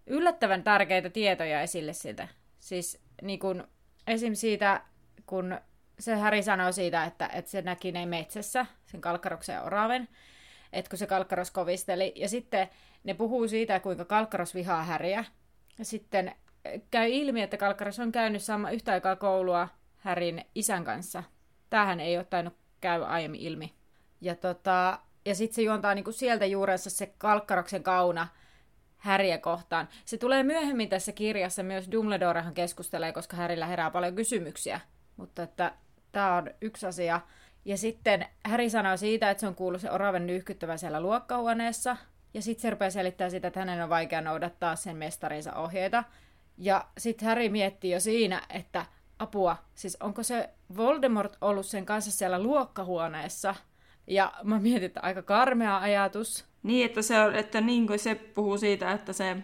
yllättävän 0.07 0.63
tärkeitä 0.63 1.11
tietoja 1.11 1.63
esille 1.63 1.93
siitä. 1.93 2.29
Siis 2.59 3.01
niin 3.23 3.39
kuin, 3.39 3.65
esim. 4.07 4.35
siitä, 4.35 4.81
kun 5.27 5.59
se 5.99 6.17
Häri 6.17 6.43
sanoo 6.43 6.73
siitä, 6.73 7.05
että, 7.05 7.31
että 7.33 7.51
se 7.51 7.63
näki 7.63 7.93
ne 7.93 8.07
metsässä, 8.07 8.67
sen 8.87 9.01
kalkkaroksen 9.01 9.55
ja 9.55 9.63
oraven, 9.63 10.09
että 10.73 10.89
kun 10.89 10.99
se 10.99 11.07
kalkkaros 11.07 11.51
kovisteli. 11.51 12.13
Ja 12.17 12.29
sitten 12.29 12.69
ne 13.05 13.15
puhuu 13.15 13.49
siitä, 13.49 13.81
kuinka 13.81 14.05
kalkkaros 14.05 14.55
vihaa 14.55 14.85
Häriä. 14.85 15.25
Ja 15.79 15.85
sitten 15.85 16.35
käy 16.91 17.11
ilmi, 17.11 17.43
että 17.43 17.57
kalkkaros 17.57 17.99
on 17.99 18.13
käynyt 18.13 18.43
sama 18.43 18.71
yhtä 18.71 18.93
aikaa 18.93 19.17
koulua 19.17 19.69
Härin 19.97 20.45
isän 20.55 20.85
kanssa. 20.85 21.23
Tähän 21.71 22.01
ei 22.01 22.17
ole 22.17 22.25
tainnut 22.25 22.57
käy 22.81 23.05
aiemmin 23.05 23.41
ilmi. 23.41 23.75
Ja, 24.21 24.35
tota, 24.35 24.99
ja 25.25 25.35
sitten 25.35 25.55
se 25.55 25.63
juontaa 25.63 25.95
niinku 25.95 26.13
sieltä 26.13 26.47
juurensa 26.47 26.91
se 26.91 27.15
kalkkaroksen 27.19 27.83
kauna 27.83 28.29
Häriä 28.97 29.39
kohtaan. 29.39 29.89
Se 30.05 30.19
tulee 30.19 30.43
myöhemmin 30.43 30.89
tässä 30.89 31.13
kirjassa, 31.13 31.63
myös 31.63 31.91
Dumbledorehan 31.93 32.55
keskustelee, 32.55 33.13
koska 33.13 33.37
Härillä 33.37 33.67
herää 33.67 33.91
paljon 33.91 34.15
kysymyksiä. 34.15 34.81
Mutta 35.17 35.43
että 35.43 35.73
tämä 36.13 36.37
on 36.37 36.51
yksi 36.61 36.87
asia. 36.87 37.21
Ja 37.65 37.77
sitten 37.77 38.27
Häri 38.47 38.71
sanoo 38.71 38.97
siitä, 38.97 39.31
että 39.31 39.41
se 39.41 39.47
on 39.47 39.55
kuullut 39.55 39.81
se 39.81 39.91
oraven 39.91 40.27
nyyhkyttävä 40.27 40.77
siellä 40.77 41.01
luokkahuoneessa. 41.01 41.97
Ja 42.35 42.43
sitten 42.43 42.63
se 42.63 42.71
rupeaa 42.71 42.91
selittää 42.91 43.31
sitä, 43.31 43.49
että 43.49 43.61
hänen 43.61 43.83
on 43.83 43.89
vaikea 43.89 44.21
noudattaa 44.21 44.77
sen 44.77 44.97
mestarinsa 44.97 45.55
ohjeita. 45.55 46.05
Ja 46.59 46.87
sitten 46.99 47.29
Häri 47.29 47.49
miettii 47.49 47.91
jo 47.91 48.01
siinä, 48.01 48.43
että 48.51 48.87
apua, 49.19 49.57
siis 49.75 49.97
onko 50.01 50.23
se 50.23 50.51
Voldemort 50.77 51.37
ollut 51.41 51.67
sen 51.67 51.87
kanssa 51.87 52.11
siellä 52.11 52.43
luokkahuoneessa? 52.43 53.55
Ja 54.07 54.33
mä 54.45 54.59
mietin, 54.59 54.87
että 54.87 55.01
aika 55.03 55.23
karmea 55.23 55.79
ajatus. 55.79 56.45
Niin, 56.63 56.87
että 56.87 57.03
se, 57.03 57.21
on, 57.21 57.35
että 57.35 57.61
niin 57.61 57.87
kuin 57.87 57.99
se 57.99 58.15
puhuu 58.15 58.59
siitä, 58.59 58.93
että 58.93 59.13
se 59.13 59.37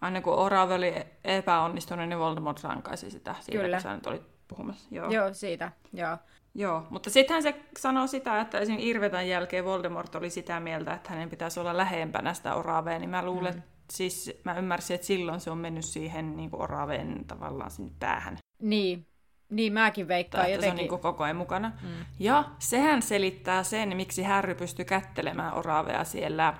aina 0.00 0.20
kun 0.20 0.34
Orave 0.34 0.74
oli 0.74 0.94
epäonnistunut, 1.24 2.08
niin 2.08 2.18
Voldemort 2.18 2.64
rankaisi 2.64 3.10
sitä 3.10 3.34
siitä, 3.40 3.62
Kyllä. 3.62 3.76
kun 3.76 3.82
sä 3.82 3.94
nyt 3.94 4.06
olit 4.06 4.22
puhumassa. 4.48 4.88
Joo, 4.90 5.10
Joo 5.10 5.34
siitä, 5.34 5.72
joo. 5.92 6.16
Joo, 6.54 6.86
mutta 6.90 7.10
sittenhän 7.10 7.42
se 7.42 7.54
sanoo 7.78 8.06
sitä, 8.06 8.40
että 8.40 8.58
esim. 8.58 8.76
Irvetan 8.78 9.28
jälkeen 9.28 9.64
Voldemort 9.64 10.14
oli 10.14 10.30
sitä 10.30 10.60
mieltä, 10.60 10.92
että 10.94 11.10
hänen 11.10 11.30
pitäisi 11.30 11.60
olla 11.60 11.76
lähempänä 11.76 12.34
sitä 12.34 12.54
Oravea, 12.54 12.98
niin 12.98 13.10
mä 13.10 13.24
luulen, 13.24 13.54
mm. 13.54 13.62
Siis 13.90 14.32
mä 14.44 14.58
ymmärsin, 14.58 14.94
että 14.94 15.06
silloin 15.06 15.40
se 15.40 15.50
on 15.50 15.58
mennyt 15.58 15.84
siihen 15.84 16.36
niin 16.36 16.50
kuin 16.50 16.62
Oraveen 16.62 17.24
tavallaan 17.26 17.70
sinne 17.70 17.92
päähän. 17.98 18.38
Niin, 18.62 19.06
niin 19.50 19.72
mäkin 19.72 20.08
veikkaan 20.08 20.44
tai, 20.44 20.52
jotenkin. 20.52 20.68
se 20.68 20.70
on 20.70 20.76
niin 20.76 21.02
koko 21.02 21.24
ajan 21.24 21.36
mukana. 21.36 21.72
Mm. 21.82 22.04
Ja 22.18 22.44
sehän 22.58 23.02
selittää 23.02 23.62
sen, 23.62 23.96
miksi 23.96 24.22
Harry 24.22 24.54
pystyi 24.54 24.84
kättelemään 24.84 25.54
Oravea 25.54 26.04
siellä 26.04 26.54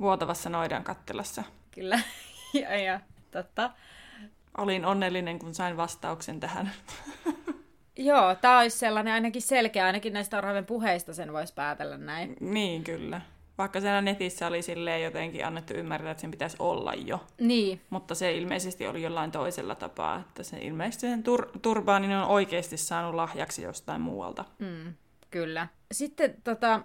vuotavassa 0.00 0.50
noidan 0.50 0.84
kattelassa. 0.84 1.42
Kyllä, 1.70 2.00
ja, 2.62 2.76
ja 2.78 3.00
totta. 3.30 3.70
Olin 4.58 4.84
onnellinen, 4.84 5.38
kun 5.38 5.54
sain 5.54 5.76
vastauksen 5.76 6.40
tähän. 6.40 6.70
Joo, 7.96 8.34
tämä 8.34 8.58
olisi 8.58 8.78
sellainen 8.78 9.14
ainakin 9.14 9.42
selkeä, 9.42 9.86
ainakin 9.86 10.12
näistä 10.12 10.38
Orhaven 10.38 10.66
puheista 10.66 11.14
sen 11.14 11.32
voisi 11.32 11.54
päätellä 11.54 11.96
näin. 11.96 12.36
Niin, 12.40 12.84
kyllä. 12.84 13.20
Vaikka 13.58 13.80
siellä 13.80 14.00
netissä 14.02 14.46
oli 14.46 14.62
silleen 14.62 15.02
jotenkin 15.02 15.46
annettu 15.46 15.74
ymmärtää, 15.74 16.10
että 16.10 16.20
sen 16.20 16.30
pitäisi 16.30 16.56
olla 16.58 16.94
jo. 16.94 17.26
Niin. 17.40 17.80
Mutta 17.90 18.14
se 18.14 18.32
ilmeisesti 18.32 18.86
oli 18.86 19.02
jollain 19.02 19.30
toisella 19.30 19.74
tapaa, 19.74 20.18
että 20.20 20.42
se 20.42 20.58
ilmeisesti 20.58 21.06
sen 21.06 21.22
tur- 21.22 21.58
turbaanin 21.62 22.12
on 22.12 22.28
oikeasti 22.28 22.76
saanut 22.76 23.14
lahjaksi 23.14 23.62
jostain 23.62 24.00
muualta. 24.00 24.44
Mm, 24.58 24.94
kyllä. 25.30 25.68
Sitten 25.92 26.34
tota, 26.44 26.80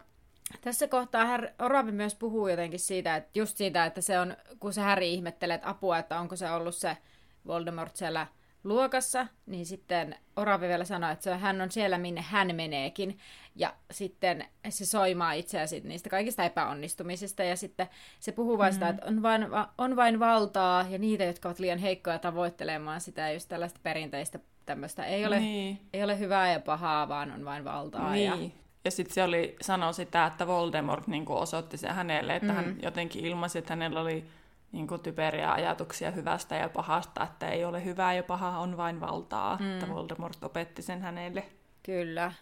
tässä 0.62 0.88
kohtaa 0.88 1.26
Har- 1.26 1.50
Oravi 1.60 1.92
myös 1.92 2.16
puhuu 2.16 2.48
jotenkin 2.48 2.80
siitä, 2.80 3.16
että 3.16 3.40
just 3.40 3.58
siitä, 3.58 3.86
että 3.86 4.02
se 4.02 4.20
on, 4.20 4.38
kun 4.60 4.74
se 4.74 4.82
Häri 4.82 5.14
ihmettelee, 5.14 5.56
että 5.56 5.70
apua, 5.70 5.98
että 5.98 6.20
onko 6.20 6.36
se 6.36 6.52
ollut 6.52 6.76
se 6.76 6.98
Voldemort 7.48 7.96
siellä 7.96 8.28
luokassa, 8.64 9.28
niin 9.46 9.66
sitten 9.66 10.16
Oravi 10.36 10.68
vielä 10.68 10.86
sanoi, 10.86 11.12
että 11.12 11.38
hän 11.38 11.62
on 11.62 11.72
siellä, 11.72 11.98
minne 11.98 12.22
hän 12.22 12.56
meneekin. 12.56 13.18
Ja 13.56 13.74
sitten 13.92 14.46
se 14.70 14.86
soimaa 14.86 15.34
itseäsi 15.34 15.82
niistä 15.84 16.10
kaikista 16.10 16.44
epäonnistumisista. 16.44 17.44
Ja 17.44 17.56
sitten 17.56 17.88
se 18.20 18.32
puhuu 18.32 18.58
vain 18.58 18.74
mm-hmm. 18.74 18.88
sitä, 18.88 18.90
että 18.90 19.06
on 19.06 19.22
vain, 19.22 19.48
on 19.78 19.96
vain 19.96 20.20
valtaa 20.20 20.86
ja 20.90 20.98
niitä, 20.98 21.24
jotka 21.24 21.50
ovat 21.50 21.60
liian 21.60 21.80
heikkoja 21.80 22.20
tavoittelemaan 22.20 23.02
sitä 23.02 23.32
just 23.32 23.50
tällaista 23.50 23.80
perinteistä 23.84 24.40
tämmöistä. 24.66 25.06
Ei 25.06 25.26
ole, 25.26 25.40
niin. 25.40 25.80
ei 25.94 26.04
ole 26.04 26.20
hyvää 26.20 26.52
ja 26.52 26.60
pahaa, 26.60 27.10
vaan 27.10 27.32
on 27.32 27.46
vain 27.46 27.64
valtaa. 27.64 28.12
Niin. 28.12 28.26
Ja, 28.26 28.50
ja 28.86 28.92
sitten 28.92 29.14
se 29.14 29.24
oli, 29.24 29.56
sanoi 29.62 29.94
sitä, 29.94 30.26
että 30.26 30.48
Voldemort 30.48 31.08
niin 31.08 31.26
osoitti 31.28 31.78
se 31.78 31.88
hänelle, 31.88 32.36
että 32.36 32.54
mm-hmm. 32.54 32.66
hän 32.66 32.78
jotenkin 32.84 33.26
ilmaisi, 33.26 33.58
että 33.58 33.72
hänellä 33.74 34.02
oli 34.02 34.26
niin 34.72 34.88
kuin 34.88 35.02
typeriä 35.02 35.52
ajatuksia 35.52 36.12
hyvästä 36.12 36.56
ja 36.56 36.70
pahasta, 36.70 37.24
että 37.24 37.50
ei 37.50 37.66
ole 37.66 37.86
hyvää 37.86 38.14
ja 38.14 38.24
pahaa, 38.24 38.60
on 38.60 38.78
vain 38.78 39.00
valtaa. 39.00 39.58
Mm. 39.58 39.74
Että 39.74 39.90
Voldemort 39.90 40.44
opetti 40.44 40.82
sen 40.82 41.02
hänelle. 41.02 41.44
Kyllä. 41.84 42.34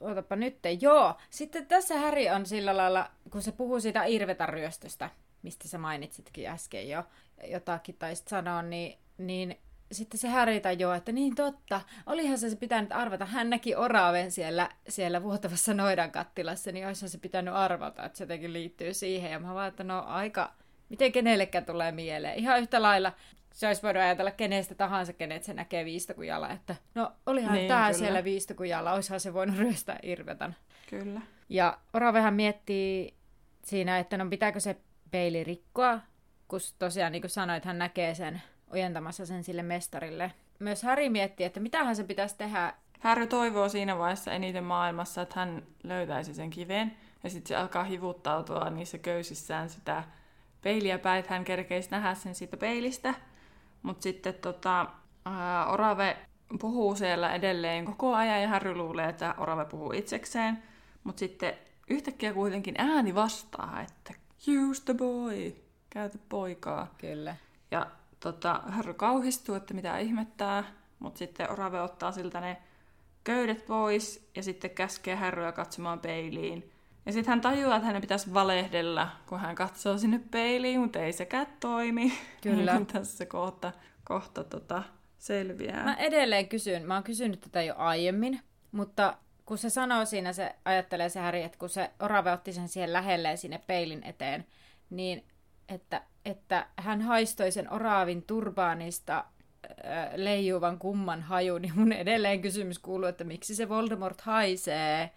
Otapa 0.00 0.36
nyt. 0.36 0.58
Joo. 0.80 1.14
Sitten 1.30 1.66
tässä 1.66 1.98
Häri 1.98 2.30
on 2.30 2.46
sillä 2.46 2.76
lailla, 2.76 3.10
kun 3.30 3.42
se 3.42 3.52
puhuu 3.52 3.80
siitä 3.80 4.04
Irvetan 4.04 4.48
ryöstöstä, 4.48 5.10
mistä 5.42 5.68
sä 5.68 5.78
mainitsitkin 5.78 6.48
äsken 6.48 6.88
jo 6.88 7.04
jotakin 7.44 7.96
taisit 7.98 8.28
sanoa, 8.28 8.62
niin, 8.62 8.98
niin 9.18 9.58
sitten 9.92 10.20
se 10.20 10.28
Häri 10.28 10.62
jo, 10.78 10.92
että 10.92 11.12
niin 11.12 11.34
totta, 11.34 11.80
olihan 12.06 12.38
se 12.38 12.56
pitänyt 12.56 12.92
arvata. 12.92 13.24
Hän 13.24 13.50
näki 13.50 13.74
oraaven 13.74 14.30
siellä, 14.30 14.68
siellä 14.88 15.22
vuotavassa 15.22 15.74
noidan 15.74 16.10
kattilassa, 16.10 16.72
niin 16.72 16.86
olisihan 16.86 17.10
se 17.10 17.18
pitänyt 17.18 17.54
arvata, 17.54 18.04
että 18.04 18.18
se 18.18 18.24
jotenkin 18.24 18.52
liittyy 18.52 18.94
siihen. 18.94 19.32
Ja 19.32 19.38
mä 19.38 19.54
vaan, 19.54 19.68
että 19.68 19.84
no 19.84 20.04
aika, 20.06 20.52
miten 20.88 21.12
kenellekään 21.12 21.64
tulee 21.64 21.92
mieleen. 21.92 22.38
Ihan 22.38 22.60
yhtä 22.60 22.82
lailla 22.82 23.12
se 23.52 23.66
olisi 23.66 23.82
voinut 23.82 24.02
ajatella 24.02 24.30
kenestä 24.30 24.74
tahansa, 24.74 25.12
kenet 25.12 25.44
se 25.44 25.54
näkee 25.54 25.84
viistokujalla, 25.84 26.50
että 26.50 26.76
no 26.94 27.12
olihan 27.26 27.54
niin, 27.54 27.68
tämä 27.68 27.86
kyllä. 27.86 27.98
siellä 27.98 28.24
viistokujalla, 28.24 28.92
olisihan 28.92 29.20
se 29.20 29.34
voinut 29.34 29.56
ryöstää 29.56 29.98
Irvetan. 30.02 30.56
Kyllä. 30.90 31.20
Ja 31.48 31.78
Oravehan 31.92 32.34
miettii 32.34 33.14
siinä, 33.64 33.98
että 33.98 34.16
no 34.16 34.26
pitääkö 34.30 34.60
se 34.60 34.76
peili 35.10 35.44
rikkoa, 35.44 36.00
kun 36.48 36.60
tosiaan 36.78 37.12
niin 37.12 37.22
kuin 37.22 37.30
sanoit, 37.30 37.64
hän 37.64 37.78
näkee 37.78 38.14
sen 38.14 38.42
ojentamassa 38.70 39.26
sen 39.26 39.44
sille 39.44 39.62
mestarille. 39.62 40.32
Myös 40.58 40.82
Harry 40.82 41.08
miettii, 41.08 41.46
että 41.46 41.60
mitähän 41.60 41.96
se 41.96 42.04
pitäisi 42.04 42.36
tehdä. 42.38 42.74
Harry 43.00 43.26
toivoo 43.26 43.68
siinä 43.68 43.98
vaiheessa 43.98 44.32
eniten 44.32 44.64
maailmassa, 44.64 45.22
että 45.22 45.40
hän 45.40 45.62
löytäisi 45.82 46.34
sen 46.34 46.50
kiveen, 46.50 46.96
ja 47.24 47.30
sitten 47.30 47.48
se 47.48 47.56
alkaa 47.56 47.84
hivuttautua 47.84 48.70
niissä 48.70 48.98
köysissään 48.98 49.70
sitä 49.70 50.04
peiliä 50.62 50.98
päin, 50.98 51.18
että 51.18 51.34
hän 51.34 51.44
kerkeisi 51.44 51.90
nähdä 51.90 52.14
sen 52.14 52.34
siitä 52.34 52.56
peilistä. 52.56 53.14
Mutta 53.82 54.02
sitten 54.02 54.34
tota, 54.34 54.86
ää, 55.24 55.66
Orave 55.66 56.16
puhuu 56.60 56.96
siellä 56.96 57.34
edelleen 57.34 57.84
koko 57.84 58.14
ajan 58.14 58.42
ja 58.42 58.48
Harry 58.48 58.74
luulee, 58.74 59.08
että 59.08 59.34
Orave 59.38 59.64
puhuu 59.64 59.92
itsekseen. 59.92 60.62
Mutta 61.04 61.20
sitten 61.20 61.54
yhtäkkiä 61.90 62.32
kuitenkin 62.32 62.74
ääni 62.78 63.14
vastaa, 63.14 63.80
että 63.80 64.14
use 64.68 64.84
the 64.84 64.94
boy, 64.94 65.52
käytä 65.90 66.18
poikaa. 66.28 66.94
Kyllä. 66.98 67.36
Ja 67.70 67.86
tota, 68.20 68.62
Harry 68.68 68.94
kauhistuu, 68.94 69.54
että 69.54 69.74
mitä 69.74 69.98
ihmettää, 69.98 70.64
mutta 70.98 71.18
sitten 71.18 71.50
Orave 71.50 71.80
ottaa 71.80 72.12
siltä 72.12 72.40
ne 72.40 72.56
köydet 73.24 73.66
pois 73.66 74.30
ja 74.36 74.42
sitten 74.42 74.70
käskee 74.70 75.14
Harryä 75.14 75.52
katsomaan 75.52 76.00
peiliin. 76.00 76.72
Ja 77.06 77.12
sitten 77.12 77.32
hän 77.32 77.40
tajuaa, 77.40 77.76
että 77.76 77.86
hänen 77.86 78.02
pitäisi 78.02 78.34
valehdella, 78.34 79.08
kun 79.26 79.40
hän 79.40 79.54
katsoo 79.54 79.98
sinne 79.98 80.20
peiliin, 80.30 80.80
mutta 80.80 80.98
ei 80.98 81.12
sekään 81.12 81.46
toimi. 81.60 82.12
Kyllä. 82.42 82.80
Tässä 82.92 83.26
kohta, 83.26 83.72
kohta 84.04 84.44
tota, 84.44 84.82
selviää. 85.18 85.84
Mä 85.84 85.94
edelleen 85.94 86.48
kysyn, 86.48 86.86
mä 86.86 86.94
oon 86.94 87.02
kysynyt 87.02 87.40
tätä 87.40 87.62
jo 87.62 87.74
aiemmin, 87.76 88.40
mutta 88.72 89.16
kun 89.44 89.58
se 89.58 89.70
sanoo 89.70 90.04
siinä, 90.04 90.32
se 90.32 90.54
ajattelee 90.64 91.08
se 91.08 91.20
Häri, 91.20 91.42
että 91.42 91.58
kun 91.58 91.68
se 91.68 91.90
orave 92.00 92.32
otti 92.32 92.52
sen 92.52 92.68
siihen 92.68 92.92
lähelleen 92.92 93.38
sinne 93.38 93.60
peilin 93.66 94.02
eteen, 94.02 94.46
niin 94.90 95.24
että, 95.68 96.02
että 96.24 96.66
hän 96.76 97.02
haistoi 97.02 97.50
sen 97.50 97.72
oraavin 97.72 98.22
turbaanista 98.22 99.16
äh, 99.16 100.08
leijuvan 100.16 100.78
kumman 100.78 101.22
haju, 101.22 101.58
niin 101.58 101.72
mun 101.76 101.92
edelleen 101.92 102.42
kysymys 102.42 102.78
kuuluu, 102.78 103.08
että 103.08 103.24
miksi 103.24 103.54
se 103.54 103.68
Voldemort 103.68 104.20
haisee. 104.20 105.10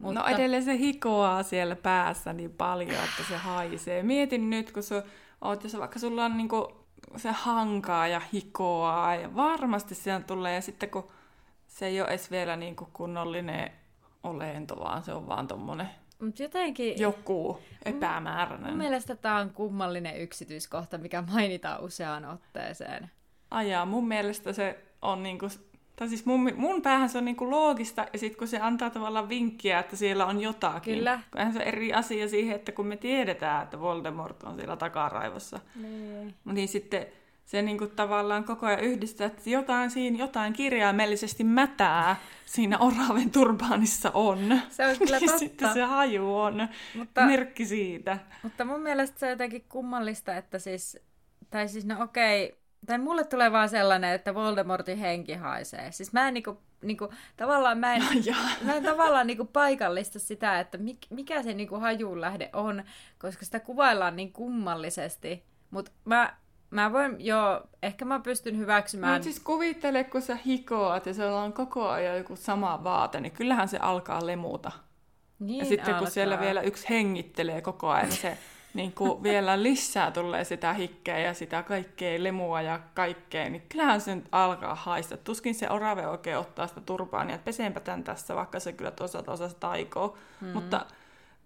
Mutta... 0.00 0.20
No 0.20 0.26
edelleen 0.26 0.62
se 0.62 0.78
hikoaa 0.78 1.42
siellä 1.42 1.76
päässä 1.76 2.32
niin 2.32 2.52
paljon, 2.52 2.90
että 2.90 3.22
se 3.28 3.36
haisee. 3.36 4.02
Mietin 4.02 4.50
nyt, 4.50 4.72
kun 4.72 4.82
sä 4.82 5.02
oot, 5.40 5.64
jos 5.64 5.78
vaikka 5.78 5.98
sulla 5.98 6.24
on 6.24 6.36
niinku 6.36 6.86
se 7.16 7.30
hankaa 7.30 8.06
ja 8.08 8.20
hikoaa, 8.32 9.14
ja 9.14 9.34
varmasti 9.34 9.94
siellä 9.94 10.20
tulee, 10.20 10.54
ja 10.54 10.60
sitten 10.60 10.90
kun 10.90 11.08
se 11.66 11.86
ei 11.86 12.00
ole 12.00 12.08
edes 12.08 12.30
vielä 12.30 12.56
niinku 12.56 12.88
kunnollinen 12.92 13.72
olento, 14.22 14.80
vaan 14.80 15.02
se 15.02 15.12
on 15.12 15.28
vaan 15.28 15.46
tommonen 15.48 15.88
Mut 16.20 16.38
jotenkin... 16.38 16.98
joku 16.98 17.58
epämääräinen. 17.84 18.68
Mun 18.68 18.78
mielestä 18.78 19.16
tämä 19.16 19.36
on 19.36 19.50
kummallinen 19.50 20.20
yksityiskohta, 20.20 20.98
mikä 20.98 21.24
mainitaan 21.32 21.80
useaan 21.80 22.24
otteeseen. 22.24 23.10
Ajaa, 23.50 23.86
mun 23.86 24.08
mielestä 24.08 24.52
se 24.52 24.84
on 25.02 25.22
niinku, 25.22 25.46
tai 26.00 26.08
siis 26.08 26.26
mun, 26.26 26.52
mun 26.56 26.82
päähän 26.82 27.08
se 27.08 27.18
on 27.18 27.24
niinku 27.24 27.50
loogista, 27.50 28.06
ja 28.12 28.18
sitten 28.18 28.38
kun 28.38 28.48
se 28.48 28.58
antaa 28.60 28.90
tavallaan 28.90 29.28
vinkkiä, 29.28 29.78
että 29.78 29.96
siellä 29.96 30.26
on 30.26 30.40
jotakin. 30.40 30.94
Kyllä. 30.98 31.20
Eihän 31.36 31.52
se 31.52 31.58
on 31.58 31.64
eri 31.64 31.92
asia 31.92 32.28
siihen, 32.28 32.56
että 32.56 32.72
kun 32.72 32.86
me 32.86 32.96
tiedetään, 32.96 33.62
että 33.62 33.80
Voldemort 33.80 34.42
on 34.42 34.56
siellä 34.56 34.76
takaraivossa. 34.76 35.60
Niin. 35.82 36.34
Niin 36.44 36.68
sitten 36.68 37.06
se 37.44 37.62
niinku 37.62 37.86
tavallaan 37.86 38.44
koko 38.44 38.66
ajan 38.66 38.80
yhdistää, 38.80 39.26
että 39.26 39.50
jotain 39.50 39.90
siinä, 39.90 40.18
jotain 40.18 40.52
kirjaimellisesti 40.52 41.44
mätää 41.44 42.16
siinä 42.46 42.78
oraven 42.78 43.30
turbaanissa 43.30 44.10
on. 44.14 44.60
Se 44.70 44.86
on 44.86 44.96
kyllä 44.98 45.20
totta. 45.20 45.38
sitten 45.38 45.72
se 45.72 45.82
haju 45.82 46.34
on 46.36 46.68
Mutta- 46.96 47.26
merkki 47.26 47.66
siitä. 47.66 48.18
Mutta 48.42 48.64
mun 48.64 48.80
mielestä 48.80 49.18
se 49.18 49.26
on 49.26 49.30
jotenkin 49.30 49.64
kummallista, 49.68 50.36
että 50.36 50.58
siis, 50.58 50.98
tai 51.50 51.68
siis 51.68 51.84
no 51.86 52.02
okei, 52.02 52.59
tai 52.86 52.98
mulle 52.98 53.24
tulee 53.24 53.52
vaan 53.52 53.68
sellainen, 53.68 54.12
että 54.14 54.34
Voldemortin 54.34 54.98
henki 54.98 55.34
haisee. 55.34 55.92
Siis 55.92 56.12
mä 56.12 56.28
en 56.28 56.34
niinku, 56.34 56.58
niinku 56.82 57.08
tavallaan 57.36 57.78
mä 57.78 57.94
en, 57.94 58.02
Ja. 58.24 58.34
mä 58.62 58.74
en 58.74 58.82
tavallaan 58.84 59.26
niinku 59.26 59.44
paikallista 59.44 60.18
sitä, 60.18 60.60
että 60.60 60.78
mik, 60.78 60.98
mikä 61.10 61.42
se 61.42 61.54
niinku 61.54 61.76
hajun 61.80 62.20
lähde 62.20 62.50
on, 62.52 62.84
koska 63.18 63.44
sitä 63.44 63.60
kuvaillaan 63.60 64.16
niin 64.16 64.32
kummallisesti. 64.32 65.44
Mutta 65.70 65.90
mä, 66.04 66.36
mä 66.70 66.92
voin, 66.92 67.16
joo, 67.18 67.60
ehkä 67.82 68.04
mä 68.04 68.20
pystyn 68.20 68.58
hyväksymään. 68.58 69.12
Mutta 69.12 69.24
siis 69.24 69.40
kuvittele, 69.40 70.04
kun 70.04 70.22
sä 70.22 70.38
hikoat 70.46 71.06
ja 71.06 71.14
sulla 71.14 71.42
on 71.42 71.52
koko 71.52 71.88
ajan 71.88 72.18
joku 72.18 72.36
sama 72.36 72.84
vaate, 72.84 73.20
niin 73.20 73.32
kyllähän 73.32 73.68
se 73.68 73.78
alkaa 73.78 74.26
lemuta. 74.26 74.72
niin 75.38 75.58
ja 75.58 75.64
sitten 75.64 75.84
kun 75.84 75.94
alkaa. 75.94 76.10
siellä 76.10 76.40
vielä 76.40 76.60
yksi 76.60 76.88
hengittelee 76.90 77.60
koko 77.60 77.88
ajan, 77.88 78.08
niin 78.08 78.18
se 78.20 78.38
niin 78.74 78.92
kuin 78.92 79.22
vielä 79.22 79.62
lisää 79.62 80.10
tulee 80.10 80.44
sitä 80.44 80.72
hikkeä 80.72 81.18
ja 81.18 81.34
sitä 81.34 81.62
kaikkea 81.62 82.22
lemua 82.22 82.62
ja 82.62 82.80
kaikkea, 82.94 83.50
niin 83.50 83.62
kyllähän 83.68 84.00
se 84.00 84.14
nyt 84.14 84.28
alkaa 84.32 84.74
haista. 84.74 85.16
Tuskin 85.16 85.54
se 85.54 85.70
orave 85.70 86.06
oikein 86.06 86.38
ottaa 86.38 86.66
sitä 86.66 86.80
turpaania, 86.80 87.34
että 87.34 87.44
peseenpä 87.44 87.80
tän 87.80 88.04
tässä, 88.04 88.36
vaikka 88.36 88.60
se 88.60 88.72
kyllä 88.72 88.90
toisaalta 88.90 89.32
osasi 89.32 89.56
taikoo. 89.60 90.18
Mm. 90.40 90.48
Mutta 90.48 90.86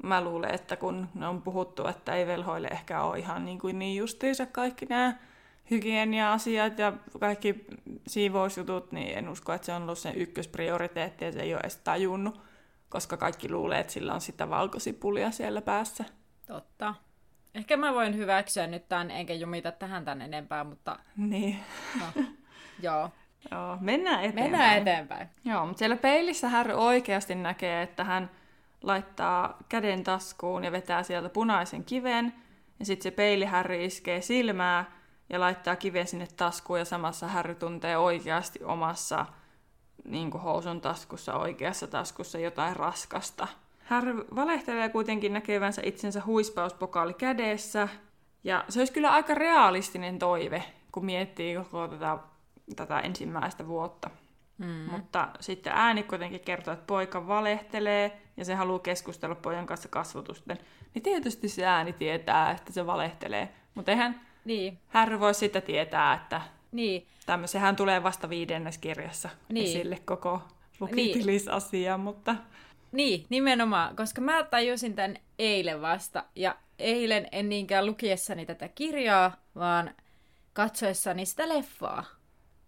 mä 0.03 0.25
luulen, 0.25 0.55
että 0.55 0.77
kun 0.77 1.09
ne 1.15 1.29
on 1.29 1.43
puhuttu, 1.43 1.87
että 1.87 2.15
ei 2.15 2.27
velhoille 2.27 2.69
ehkä 2.69 3.03
ole 3.03 3.19
ihan 3.19 3.45
niin, 3.45 3.59
kuin 3.59 3.79
niin 3.79 3.97
justiinsa 3.97 4.47
kaikki 4.47 4.87
nämä 4.87 5.17
hygienia-asiat 5.71 6.79
ja 6.79 6.93
kaikki 7.21 7.65
siivousjutut, 8.07 8.93
niin 8.93 9.19
en 9.19 9.29
usko, 9.29 9.53
että 9.53 9.67
se 9.67 9.73
on 9.73 9.83
ollut 9.83 9.99
sen 9.99 10.17
ykkösprioriteetti 10.17 11.25
ja 11.25 11.33
se 11.33 11.41
ei 11.41 11.55
ole 11.55 11.61
edes 11.61 11.77
tajunnut, 11.77 12.41
koska 12.89 13.17
kaikki 13.17 13.51
luulee, 13.51 13.81
että 13.81 13.93
sillä 13.93 14.15
on 14.15 14.21
sitä 14.21 14.51
valkosipulia 14.51 15.31
siellä 15.31 15.63
päässä. 15.63 16.05
Totta. 16.47 16.95
Ehkä 17.55 17.77
mä 17.77 17.95
voin 17.95 18.17
hyväksyä 18.17 18.67
nyt 18.67 18.89
tämän, 18.89 19.11
enkä 19.11 19.35
jumita 19.35 19.73
tähän 19.73 20.05
tän 20.05 20.23
enempää, 20.23 20.65
mutta 20.65 20.97
Niin. 21.17 21.61
no, 22.01 22.23
joo. 22.83 23.11
Joo, 23.51 23.77
mennään 23.81 24.19
eteenpäin. 24.21 24.51
Mennään 24.51 24.79
eteenpäin. 24.79 25.29
Joo, 25.45 25.67
mutta 25.67 25.79
siellä 25.79 25.97
peilissä 25.97 26.49
Harry 26.49 26.73
oikeasti 26.75 27.35
näkee, 27.35 27.83
että 27.83 28.05
hän 28.05 28.31
laittaa 28.83 29.57
käden 29.69 30.05
taskuun 30.05 30.65
ja 30.65 30.73
vetää 30.73 31.03
sieltä 31.03 31.29
punaisen 31.29 31.85
kiven. 31.85 32.35
Ja 32.79 32.85
sitten 32.87 33.03
se 33.03 33.11
peili 33.11 33.45
Harry 33.45 33.85
iskee 33.85 34.21
silmää 34.21 34.85
ja 35.31 35.41
laittaa 35.41 35.77
kiven 35.77 36.07
sinne 36.07 36.27
taskuun 36.37 36.79
ja 36.79 36.85
samassa 36.85 37.29
Harry 37.29 37.55
tuntee 37.55 37.97
oikeasti 37.97 38.65
omassa 38.65 39.27
niin 40.05 40.31
kuin 40.31 40.43
housun 40.43 40.81
taskussa, 40.81 41.35
oikeassa 41.35 41.87
taskussa 41.87 42.39
jotain 42.39 42.77
raskasta. 42.77 43.49
Harry 43.85 44.25
valehtelee 44.37 44.89
kuitenkin 44.89 45.33
näkevänsä 45.33 45.83
itsensä 45.85 46.23
huispauspokaali 46.27 47.15
kädessä. 47.15 47.89
Ja 48.45 48.65
se 48.69 48.81
olisi 48.81 48.93
kyllä 48.93 49.11
aika 49.13 49.35
realistinen 49.35 50.19
toive, 50.19 50.65
kun 50.93 51.05
miettii 51.05 51.55
koko 51.57 51.89
tätä, 51.89 52.19
tätä 52.77 53.01
ensimmäistä 53.01 53.67
vuotta. 53.67 54.11
Mm. 54.59 54.91
Mutta 54.91 55.29
sitten 55.41 55.73
ääni 55.73 56.03
kuitenkin 56.03 56.41
kertoo, 56.41 56.75
että 56.75 56.87
poika 56.87 57.27
valehtelee 57.27 58.21
ja 58.37 58.45
se 58.45 58.55
haluaa 58.55 58.79
keskustella 58.79 59.35
pojan 59.35 59.67
kanssa 59.67 59.89
kasvotusten. 59.89 60.59
Niin 60.95 61.03
tietysti 61.03 61.49
se 61.49 61.67
ääni 61.67 61.93
tietää, 61.93 62.51
että 62.51 62.73
se 62.73 62.87
valehtelee. 62.87 63.49
Mutta 63.75 63.91
eihän 63.91 64.21
Niin, 64.45 64.79
Harry 64.89 65.21
voi 65.21 65.35
sitä 65.35 65.61
tietää, 65.61 66.15
että 66.15 66.41
niin, 66.73 67.07
tämmöisehän 67.27 67.77
tulee 67.77 68.03
vasta 68.03 68.29
viidennes 68.29 68.79
kirjassa 68.79 69.29
Niin. 69.49 69.67
esille 69.67 69.99
koko 70.05 70.43
lukitilis-asia, 70.81 71.99
mutta 71.99 72.35
niin, 72.95 73.27
nimenomaan, 73.29 73.97
koska 73.97 74.21
mä 74.21 74.43
tajusin 74.43 74.95
tämän 74.95 75.17
eilen 75.39 75.83
vasta, 75.83 76.25
ja 76.35 76.57
eilen 76.79 77.29
en 77.33 77.49
niinkään 77.49 77.87
lukiessani 77.87 78.47
tätä 78.47 78.69
kirjaa, 78.69 79.37
vaan 79.55 79.95
katsoessani 80.53 81.27
sitä 81.27 81.49
leffaa 81.49 82.05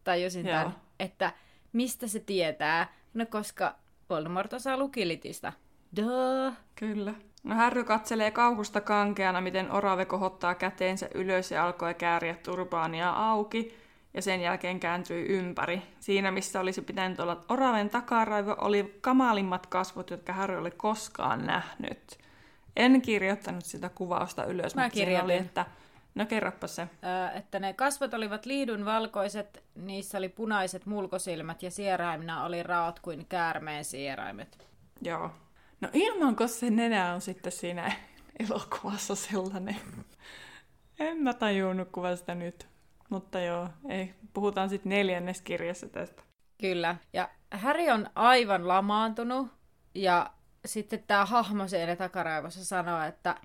tajusin 0.04 0.46
Joo. 0.46 0.58
tämän, 0.58 0.76
että 1.00 1.32
mistä 1.72 2.06
se 2.06 2.20
tietää, 2.20 2.92
no 3.14 3.26
koska 3.26 3.74
Voldemort 4.10 4.52
osaa 4.52 4.76
lukilitistä. 4.76 5.52
Duh. 5.96 6.52
Kyllä. 6.74 7.14
No 7.44 7.54
Harry 7.54 7.84
katselee 7.84 8.30
kauhusta 8.30 8.80
kankeana, 8.80 9.40
miten 9.40 9.72
orave 9.72 10.04
kohottaa 10.04 10.54
käteensä 10.54 11.08
ylös 11.14 11.50
ja 11.50 11.64
alkoi 11.64 11.94
kääriä 11.94 12.34
turbaania 12.34 13.10
auki, 13.10 13.78
ja 14.16 14.22
sen 14.22 14.40
jälkeen 14.40 14.80
kääntyi 14.80 15.26
ympäri. 15.28 15.82
Siinä, 16.00 16.30
missä 16.30 16.60
olisi 16.60 16.82
pitänyt 16.82 17.20
olla 17.20 17.44
oraven 17.48 17.90
takaraivo, 17.90 18.56
oli 18.58 18.98
kamalimmat 19.00 19.66
kasvot, 19.66 20.10
jotka 20.10 20.32
Harry 20.32 20.56
oli 20.56 20.70
koskaan 20.70 21.46
nähnyt. 21.46 22.18
En 22.76 23.02
kirjoittanut 23.02 23.64
sitä 23.64 23.88
kuvausta 23.88 24.44
ylös, 24.44 24.74
Mä 24.74 24.82
mutta 24.82 24.94
siinä 24.96 25.10
oli, 25.10 25.20
kirjoitin. 25.20 25.46
että... 25.46 25.66
No 26.14 26.26
kerropa 26.26 26.66
se. 26.66 26.82
Ö, 26.82 27.36
että 27.38 27.58
ne 27.58 27.72
kasvot 27.72 28.14
olivat 28.14 28.46
liidun 28.46 28.84
valkoiset, 28.84 29.62
niissä 29.74 30.18
oli 30.18 30.28
punaiset 30.28 30.86
mulkosilmät 30.86 31.62
ja 31.62 31.70
sieraimina 31.70 32.44
oli 32.44 32.62
raot 32.62 33.00
kuin 33.00 33.26
käärmeen 33.28 33.84
sieraimet. 33.84 34.66
Joo. 35.02 35.30
No 35.80 35.88
ilmanko 35.92 36.46
se 36.48 36.70
nenä 36.70 37.14
on 37.14 37.20
sitten 37.20 37.52
siinä 37.52 37.92
elokuvassa 38.48 39.14
sellainen? 39.14 39.76
En 40.98 41.18
mä 41.18 41.34
tajunnut 41.34 41.88
kuvasta 41.92 42.34
nyt. 42.34 42.66
Mutta 43.08 43.40
joo, 43.40 43.68
ei. 43.88 44.14
Puhutaan 44.32 44.68
sitten 44.68 44.90
neljännes 44.90 45.42
kirjassa 45.42 45.88
tästä. 45.88 46.22
Kyllä. 46.60 46.96
Ja 47.12 47.28
Häri 47.50 47.90
on 47.90 48.06
aivan 48.14 48.68
lamaantunut 48.68 49.48
ja 49.94 50.30
sitten 50.64 51.04
tämä 51.06 51.24
hahmo 51.24 51.68
siellä 51.68 51.96
takaraivossa 51.96 52.64
sanoo, 52.64 53.02
että 53.02 53.36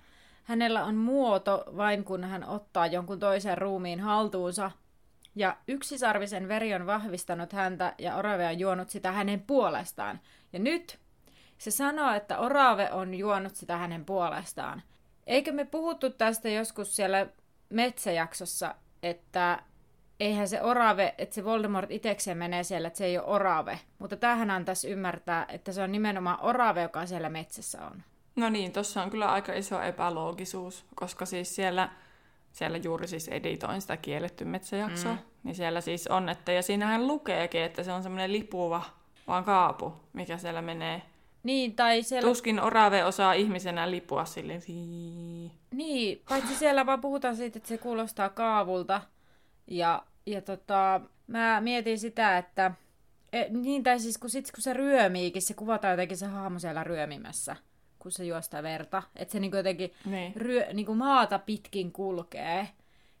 hänellä 0.44 0.84
on 0.84 0.94
muoto 0.94 1.64
vain 1.76 2.04
kun 2.04 2.24
hän 2.24 2.44
ottaa 2.44 2.86
jonkun 2.86 3.18
toisen 3.18 3.58
ruumiin 3.58 4.00
haltuunsa. 4.00 4.70
Ja 5.34 5.56
yksisarvisen 5.68 6.48
veri 6.48 6.74
on 6.74 6.86
vahvistanut 6.86 7.52
häntä 7.52 7.94
ja 7.98 8.16
Orave 8.16 8.46
on 8.46 8.58
juonut 8.58 8.90
sitä 8.90 9.12
hänen 9.12 9.40
puolestaan. 9.40 10.20
Ja 10.52 10.58
nyt 10.58 10.98
se 11.58 11.70
sanoo, 11.70 12.14
että 12.14 12.38
Orave 12.38 12.92
on 12.92 13.14
juonut 13.14 13.56
sitä 13.56 13.76
hänen 13.76 14.04
puolestaan. 14.04 14.82
Eikö 15.26 15.52
me 15.52 15.64
puhuttu 15.64 16.10
tästä 16.10 16.48
joskus 16.48 16.96
siellä 16.96 17.26
metsäjaksossa, 17.68 18.74
että 19.02 19.62
eihän 20.20 20.48
se 20.48 20.62
orave, 20.62 21.14
että 21.18 21.34
se 21.34 21.44
Voldemort 21.44 21.90
itsekseen 21.90 22.38
menee 22.38 22.64
siellä, 22.64 22.88
että 22.88 22.98
se 22.98 23.04
ei 23.04 23.18
ole 23.18 23.26
orave. 23.26 23.80
Mutta 23.98 24.16
tähän 24.16 24.50
antaisi 24.50 24.90
ymmärtää, 24.90 25.46
että 25.48 25.72
se 25.72 25.82
on 25.82 25.92
nimenomaan 25.92 26.38
orave, 26.42 26.82
joka 26.82 27.06
siellä 27.06 27.28
metsässä 27.28 27.86
on. 27.86 28.02
No 28.36 28.48
niin, 28.48 28.72
tuossa 28.72 29.02
on 29.02 29.10
kyllä 29.10 29.32
aika 29.32 29.52
iso 29.52 29.82
epäloogisuus, 29.82 30.84
koska 30.94 31.26
siis 31.26 31.54
siellä 31.54 31.88
siellä 32.52 32.76
juuri 32.76 33.08
siis 33.08 33.28
editoin 33.28 33.80
sitä 33.80 33.96
kielletty 33.96 34.44
metsäjaksoa, 34.44 35.12
mm. 35.12 35.18
niin 35.42 35.54
siellä 35.54 35.80
siis 35.80 36.06
on, 36.06 36.28
että 36.28 36.52
ja 36.52 36.62
siinähän 36.62 37.06
lukeekin, 37.06 37.62
että 37.62 37.82
se 37.82 37.92
on 37.92 38.02
semmoinen 38.02 38.32
lipuva 38.32 38.82
vaan 39.26 39.44
kaapu, 39.44 39.92
mikä 40.12 40.38
siellä 40.38 40.62
menee. 40.62 41.02
Niin, 41.42 41.76
tai 41.76 42.02
siellä... 42.02 42.28
Tuskin 42.28 42.60
orave 42.60 43.04
osaa 43.04 43.32
ihmisenä 43.32 43.90
lipua 43.90 44.24
silleen. 44.24 44.62
Niin, 45.70 46.22
paitsi 46.28 46.54
siellä 46.54 46.86
vaan 46.86 47.00
puhutaan 47.00 47.36
siitä, 47.36 47.58
että 47.58 47.68
se 47.68 47.78
kuulostaa 47.78 48.28
kaavulta. 48.28 49.00
Ja, 49.66 50.02
ja 50.26 50.42
tota, 50.42 51.00
mä 51.26 51.60
mietin 51.60 51.98
sitä, 51.98 52.38
että 52.38 52.70
e, 53.32 53.44
niin, 53.48 53.82
tai 53.82 54.00
siis 54.00 54.18
kun, 54.18 54.30
sit, 54.30 54.52
kun 54.52 54.62
se 54.62 54.72
ryömiikin, 54.72 55.42
se 55.42 55.54
kuvataan 55.54 55.92
jotenkin 55.92 56.16
se 56.16 56.26
hahmo 56.26 56.58
siellä 56.58 56.84
ryömimässä, 56.84 57.56
kun 57.98 58.12
se 58.12 58.24
juostaa 58.24 58.62
verta. 58.62 59.02
Että 59.16 59.32
se 59.32 59.40
niin 59.40 59.52
jotenkin 59.56 59.92
niin. 60.04 60.32
Ryö, 60.36 60.72
niin 60.72 60.96
maata 60.96 61.38
pitkin 61.38 61.92
kulkee. 61.92 62.68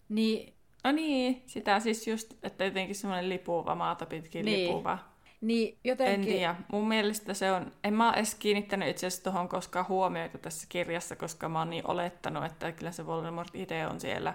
Niin, 0.08 0.54
No 0.84 0.92
niin, 0.92 1.42
sitä 1.46 1.80
siis 1.80 2.06
just, 2.06 2.34
että 2.42 2.64
jotenkin 2.64 2.94
semmoinen 2.94 3.28
lipuva, 3.28 3.74
maata 3.74 4.06
pitkin 4.06 4.44
niin. 4.44 4.68
lipuva. 4.68 4.98
Niin 5.42 5.78
jotenkin... 5.84 6.14
En 6.14 6.24
tiedä. 6.24 6.54
Mun 6.72 6.88
mielestä 6.88 7.34
se 7.34 7.52
on... 7.52 7.72
En 7.84 7.94
mä 7.94 8.12
edes 8.12 8.34
kiinnittänyt 8.34 8.88
itse 8.88 9.06
asiassa 9.06 9.24
tuohon 9.24 9.48
koskaan 9.48 9.88
huomioita 9.88 10.38
tässä 10.38 10.66
kirjassa, 10.68 11.16
koska 11.16 11.48
mä 11.48 11.58
oon 11.58 11.70
niin 11.70 11.90
olettanut, 11.90 12.44
että 12.44 12.72
kyllä 12.72 12.92
se 12.92 13.06
Voldemort 13.06 13.54
itse 13.54 13.86
on 13.86 14.00
siellä, 14.00 14.34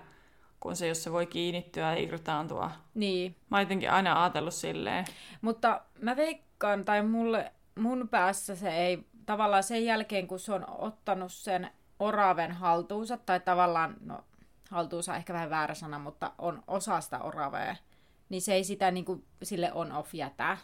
kun 0.60 0.76
se, 0.76 0.88
jos 0.88 1.04
se 1.04 1.12
voi 1.12 1.26
kiinnittyä 1.26 1.92
ja 1.92 2.04
irtaantua. 2.04 2.72
Niin. 2.94 3.36
Mä 3.50 3.58
oon 3.58 3.62
jotenkin 3.62 3.92
aina 3.92 4.24
ajatellut 4.24 4.54
silleen. 4.54 5.06
Mutta 5.42 5.82
mä 6.02 6.16
veikkaan, 6.16 6.86
tai 6.86 7.04
mulle, 7.04 7.52
mun 7.80 8.08
päässä 8.10 8.56
se 8.56 8.70
ei 8.70 9.06
tavallaan 9.26 9.64
sen 9.64 9.86
jälkeen, 9.86 10.28
kun 10.28 10.40
se 10.40 10.54
on 10.54 10.66
ottanut 10.70 11.32
sen 11.32 11.72
oraven 12.00 12.52
haltuunsa, 12.52 13.18
tai 13.18 13.40
tavallaan, 13.40 13.96
no 14.06 14.24
haltuunsa 14.72 15.16
ehkä 15.16 15.34
vähän 15.34 15.50
väärä 15.50 15.74
sana, 15.74 16.00
mutta 16.00 16.32
on 16.38 16.64
osa 16.68 17.02
sitä 17.02 17.20
oravea, 17.20 17.76
niin 18.30 18.42
se 18.42 18.54
ei 18.54 18.64
sitä 18.64 18.92
niin 18.92 19.06
kuin, 19.06 19.26
sille 19.44 19.72
on-off 19.74 20.14
jätä 20.14 20.58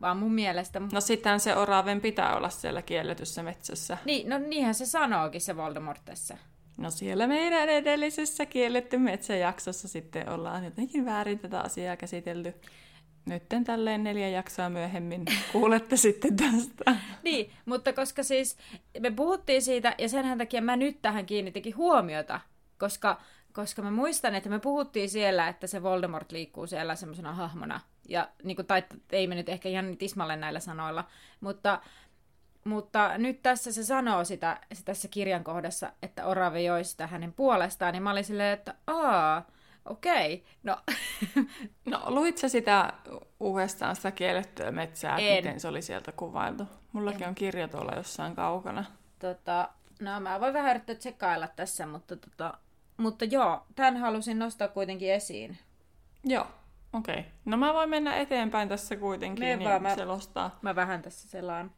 vaan 0.00 0.16
mun 0.16 0.34
mielestä... 0.34 0.80
No 0.92 1.00
sitten 1.00 1.40
se 1.40 1.56
oraven 1.56 2.00
pitää 2.00 2.36
olla 2.36 2.48
siellä 2.48 2.82
kielletyssä 2.82 3.42
metsässä. 3.42 3.98
Niin, 4.04 4.28
no 4.28 4.38
niinhän 4.38 4.74
se 4.74 4.86
sanookin 4.86 5.40
se 5.40 5.56
Voldemort 5.56 6.04
tässä. 6.04 6.38
No 6.76 6.90
siellä 6.90 7.26
meidän 7.26 7.68
edellisessä 7.68 8.46
kielletty 8.46 8.98
metsäjaksossa 8.98 9.88
sitten 9.88 10.28
ollaan 10.28 10.64
jotenkin 10.64 11.04
väärin 11.04 11.38
tätä 11.38 11.60
asiaa 11.60 11.96
käsitelty. 11.96 12.54
Nytten 13.26 13.64
tälleen 13.64 14.04
neljä 14.04 14.28
jaksoa 14.28 14.70
myöhemmin 14.70 15.24
kuulette 15.52 15.96
sitten 15.96 16.36
tästä. 16.36 16.96
Niin, 17.22 17.52
mutta 17.66 17.92
koska 17.92 18.22
siis 18.22 18.56
me 19.00 19.10
puhuttiin 19.10 19.62
siitä, 19.62 19.94
ja 19.98 20.08
senhän 20.08 20.38
takia 20.38 20.62
mä 20.62 20.76
nyt 20.76 21.02
tähän 21.02 21.26
kiinnitikin 21.26 21.76
huomiota, 21.76 22.40
koska, 22.78 23.20
koska 23.52 23.82
mä 23.82 23.90
muistan, 23.90 24.34
että 24.34 24.50
me 24.50 24.58
puhuttiin 24.58 25.10
siellä, 25.10 25.48
että 25.48 25.66
se 25.66 25.82
Voldemort 25.82 26.32
liikkuu 26.32 26.66
siellä 26.66 26.94
semmoisena 26.94 27.32
hahmona, 27.32 27.80
ja, 28.08 28.28
niin 28.42 28.56
kuin, 28.56 28.66
tai 28.66 28.84
ei 29.12 29.26
me 29.26 29.34
nyt 29.34 29.48
ehkä 29.48 29.68
ihan 29.68 29.96
tismalle 29.96 30.36
näillä 30.36 30.60
sanoilla, 30.60 31.04
mutta, 31.40 31.80
mutta 32.64 33.18
nyt 33.18 33.42
tässä 33.42 33.72
se 33.72 33.84
sanoo 33.84 34.24
sitä, 34.24 34.60
se 34.72 34.84
tässä 34.84 35.08
kirjan 35.08 35.44
kohdassa, 35.44 35.92
että 36.02 36.26
Orave 36.26 36.62
joi 36.62 36.84
sitä 36.84 37.06
hänen 37.06 37.32
puolestaan, 37.32 37.92
niin 37.92 38.02
mä 38.02 38.10
olin 38.10 38.24
silleen, 38.24 38.58
että 38.58 38.74
aa, 38.86 39.46
okei, 39.84 40.44
no. 40.62 40.76
no 41.90 42.02
luit 42.06 42.38
sä 42.38 42.48
sitä 42.48 42.92
uudestaan 43.40 43.96
sitä 43.96 44.10
kiellettyä 44.10 44.70
metsää, 44.70 45.16
en. 45.18 45.36
miten 45.36 45.60
se 45.60 45.68
oli 45.68 45.82
sieltä 45.82 46.12
kuvailtu? 46.12 46.64
Mullakin 46.92 47.22
en. 47.22 47.28
on 47.28 47.34
kirja 47.34 47.68
tuolla 47.68 47.92
jossain 47.96 48.36
kaukana. 48.36 48.84
Tota, 49.18 49.68
no 50.00 50.20
mä 50.20 50.40
voin 50.40 50.54
vähän 50.54 50.70
yrittää 50.70 50.94
tsekkailla 50.94 51.48
tässä, 51.48 51.86
mutta, 51.86 52.16
tota, 52.16 52.54
mutta 52.96 53.24
joo, 53.24 53.66
tämän 53.76 53.96
halusin 53.96 54.38
nostaa 54.38 54.68
kuitenkin 54.68 55.12
esiin. 55.12 55.58
Joo. 56.24 56.46
Okei. 56.92 57.18
Okay. 57.18 57.30
No 57.44 57.56
mä 57.56 57.74
voin 57.74 57.90
mennä 57.90 58.16
eteenpäin 58.16 58.68
tässä 58.68 58.96
kuitenkin, 58.96 59.44
Me 59.44 59.56
niin 59.56 59.68
vaan, 59.68 59.82
mä, 59.82 59.94
selostaa. 59.94 60.58
Mä 60.62 60.76
vähän 60.76 61.02
tässä 61.02 61.28
selaan. 61.28 61.70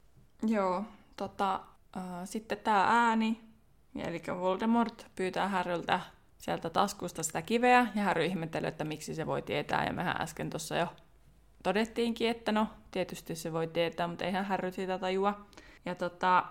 Joo. 0.47 0.85
Tota, 1.17 1.61
äh, 1.97 2.03
sitten 2.25 2.59
tämä 2.59 2.85
ääni, 2.89 3.41
eli 3.99 4.23
Voldemort 4.41 5.07
pyytää 5.17 5.49
Harryltä 5.49 6.01
sieltä 6.39 6.71
taskusta 6.71 7.23
sitä 7.23 7.43
kiveä, 7.43 7.87
ja 7.95 8.03
Harry 8.03 8.25
ihmettelee, 8.25 8.69
että 8.69 8.85
miksi 8.85 9.15
se 9.15 9.27
voi 9.27 9.43
tietää, 9.43 9.85
ja 9.85 9.93
mehän 9.93 10.21
äsken 10.21 10.51
tuossa 10.51 10.77
jo 10.77 10.87
todettiinkin, 11.63 12.29
että 12.29 12.53
no, 12.53 12.67
tietysti 12.91 13.35
se 13.35 13.53
voi 13.53 13.67
tietää, 13.67 14.07
mutta 14.07 14.25
eihän 14.25 14.45
Harry 14.45 14.73
sitä 14.73 14.99
tajua. 14.99 15.47
Ja 15.85 15.95
tota, 15.95 16.45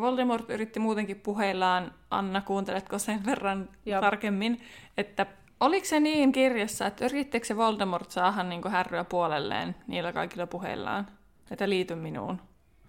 Voldemort 0.00 0.50
yritti 0.50 0.80
muutenkin 0.80 1.20
puheillaan, 1.20 1.94
Anna, 2.10 2.40
kuunteletko 2.40 2.98
sen 2.98 3.26
verran 3.26 3.68
Jop. 3.86 4.00
tarkemmin, 4.00 4.60
että 4.96 5.26
Oliko 5.62 5.86
se 5.86 6.00
niin 6.00 6.32
kirjassa, 6.32 6.86
että 6.86 7.04
yrittikö 7.04 7.46
se 7.46 7.56
Voldemort 7.56 8.10
saada 8.10 8.42
niin 8.42 8.70
härryä 8.70 9.04
puolelleen 9.04 9.74
niillä 9.86 10.12
kaikilla 10.12 10.46
puheillaan? 10.46 11.06
Että 11.50 11.68
liity 11.68 11.94
minuun. 11.94 12.40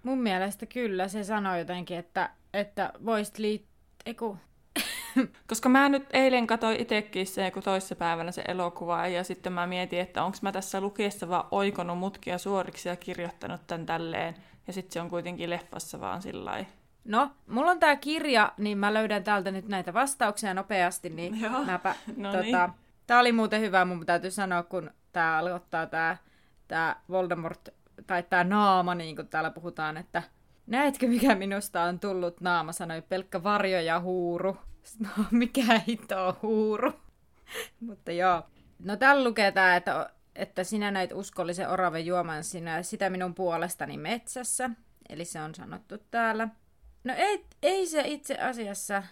Mun 0.02 0.18
mielestä 0.18 0.66
kyllä. 0.66 1.08
Se 1.08 1.24
sanoi 1.24 1.58
jotenkin, 1.58 1.96
että, 1.98 2.30
että 2.54 2.92
voisit 3.04 3.38
liittyä... 3.38 3.70
Eiku... 4.06 4.36
Koska 5.48 5.68
mä 5.68 5.88
nyt 5.88 6.06
eilen 6.12 6.46
katsoin 6.46 6.80
itsekin 6.80 7.26
se, 7.26 7.50
kun 7.50 7.62
toissapäivänä 7.62 8.32
se 8.32 8.44
elokuva, 8.48 9.06
ja 9.06 9.24
sitten 9.24 9.52
mä 9.52 9.66
mietin, 9.66 10.00
että 10.00 10.24
onko 10.24 10.38
mä 10.42 10.52
tässä 10.52 10.80
lukiessa 10.80 11.28
vaan 11.28 11.48
oikonut 11.50 11.98
mutkia 11.98 12.38
suoriksi 12.38 12.88
ja 12.88 12.96
kirjoittanut 12.96 13.66
tän 13.66 13.86
tälleen, 13.86 14.34
ja 14.66 14.72
sitten 14.72 14.92
se 14.92 15.00
on 15.00 15.10
kuitenkin 15.10 15.50
leffassa 15.50 16.00
vaan 16.00 16.22
sillä 16.22 16.64
No, 17.04 17.30
mulla 17.46 17.70
on 17.70 17.78
tää 17.78 17.96
kirja, 17.96 18.52
niin 18.58 18.78
mä 18.78 18.94
löydän 18.94 19.24
täältä 19.24 19.50
nyt 19.50 19.68
näitä 19.68 19.94
vastauksia 19.94 20.54
nopeasti, 20.54 21.10
niin 21.10 21.40
Joo. 21.40 21.64
mäpä, 21.64 21.94
no 22.16 22.32
tota, 22.32 22.42
niin. 22.42 22.84
Tää 23.06 23.20
oli 23.20 23.32
muuten 23.32 23.60
hyvä, 23.60 23.84
mun 23.84 24.06
täytyy 24.06 24.30
sanoa, 24.30 24.62
kun 24.62 24.90
tää 25.12 25.38
aloittaa 25.38 25.86
tää, 25.86 26.16
tää 26.68 27.00
Voldemort, 27.08 27.68
tai 28.06 28.22
tää 28.22 28.44
naama, 28.44 28.94
niin 28.94 29.16
kuin 29.16 29.28
täällä 29.28 29.50
puhutaan, 29.50 29.96
että 29.96 30.22
näetkö 30.66 31.08
mikä 31.08 31.34
minusta 31.34 31.82
on 31.82 32.00
tullut 32.00 32.40
naama, 32.40 32.72
sanoi 32.72 33.02
pelkkä 33.02 33.42
varjo 33.42 33.80
ja 33.80 34.00
huuru. 34.00 34.56
No, 34.98 35.24
mikä 35.30 35.80
hito 35.88 36.36
huuru. 36.42 36.92
Mutta 37.86 38.12
joo. 38.12 38.42
No 38.78 38.96
täällä 38.96 39.24
lukee 39.24 39.52
tää, 39.52 39.76
että, 39.76 40.10
että 40.34 40.64
sinä 40.64 40.90
näit 40.90 41.12
uskollisen 41.12 41.70
oraven 41.70 42.06
juoman 42.06 42.44
sinä, 42.44 42.82
sitä 42.82 43.10
minun 43.10 43.34
puolestani 43.34 43.98
metsässä. 43.98 44.70
Eli 45.08 45.24
se 45.24 45.40
on 45.40 45.54
sanottu 45.54 45.98
täällä. 46.10 46.48
No 47.04 47.14
ei, 47.16 47.44
ei 47.62 47.86
se 47.86 48.02
itse 48.06 48.34
asiassa... 48.34 49.02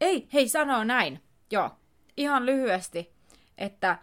Ei, 0.00 0.28
hei, 0.32 0.48
sanoo 0.48 0.84
näin. 0.84 1.20
Joo, 1.50 1.70
ihan 2.16 2.46
lyhyesti, 2.46 3.12
että 3.58 3.98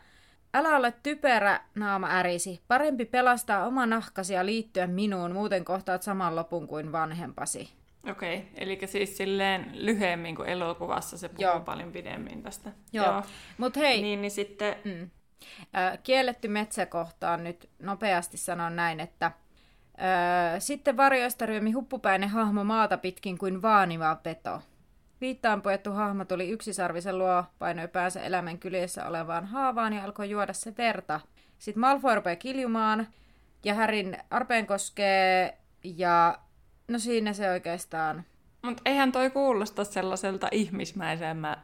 älä 0.54 0.78
ole 0.78 0.94
typerä, 1.04 1.62
naama 1.76 2.08
ärisi. 2.12 2.62
Parempi 2.68 3.06
pelastaa 3.06 3.66
oma 3.68 3.86
nahkasi 3.86 4.34
ja 4.34 4.46
liittyä 4.46 4.88
minuun, 4.88 5.32
muuten 5.32 5.66
kohtaat 5.66 6.04
saman 6.04 6.36
lopun 6.36 6.68
kuin 6.68 6.92
vanhempasi. 6.92 7.70
Okei, 8.10 8.38
okay, 8.38 8.50
eli 8.56 8.80
siis 8.86 9.18
silleen 9.18 9.72
lyhyemmin 9.74 10.36
kuin 10.36 10.50
elokuvassa 10.50 11.18
se 11.18 11.30
puhuu 11.30 11.42
Joo. 11.42 11.60
paljon 11.60 11.92
pidemmin 11.92 12.44
tästä. 12.44 12.72
Joo, 12.94 13.06
Joo. 13.06 13.24
mut 13.58 13.76
hei. 13.76 14.02
Niin, 14.02 14.22
niin 14.22 14.32
sitten... 14.32 14.76
Mm. 14.86 15.10
Kielletty 16.04 16.48
metsäkohtaan 16.48 17.44
nyt 17.44 17.70
nopeasti 17.80 18.38
sanon 18.38 18.76
näin, 18.76 19.00
että 19.00 19.32
Öö, 20.02 20.60
sitten 20.60 20.98
varjoista 20.98 21.46
ryömi 21.46 21.72
huppupäinen 21.72 22.30
hahmo 22.30 22.64
maata 22.64 22.98
pitkin 22.98 23.38
kuin 23.38 23.62
vaaniva 23.62 24.16
peto. 24.16 24.62
Viittaan 25.22 25.62
puettu 25.62 25.92
hahmo 25.92 26.26
tuli 26.26 26.50
yksisarvisen 26.50 27.18
luo, 27.18 27.44
painoi 27.60 27.88
päänsä 27.88 28.22
elämän 28.22 28.60
kyljessä 28.60 29.08
olevaan 29.08 29.46
haavaan 29.46 29.94
ja 29.94 30.04
alkoi 30.04 30.30
juoda 30.30 30.54
se 30.54 30.74
verta. 30.78 31.20
Sitten 31.58 31.82
Malfoy 31.82 32.16
rupeaa 32.16 32.36
kiljumaan 32.36 33.08
ja 33.64 33.74
Härin 33.74 34.18
arpeen 34.30 34.68
koskee 34.68 35.58
ja 35.84 36.40
no 36.88 37.00
siinä 37.00 37.34
se 37.34 37.50
oikeastaan 37.50 38.24
mutta 38.62 38.82
eihän 38.86 39.12
toi 39.12 39.30
kuulosta 39.30 39.84
sellaiselta 39.84 40.48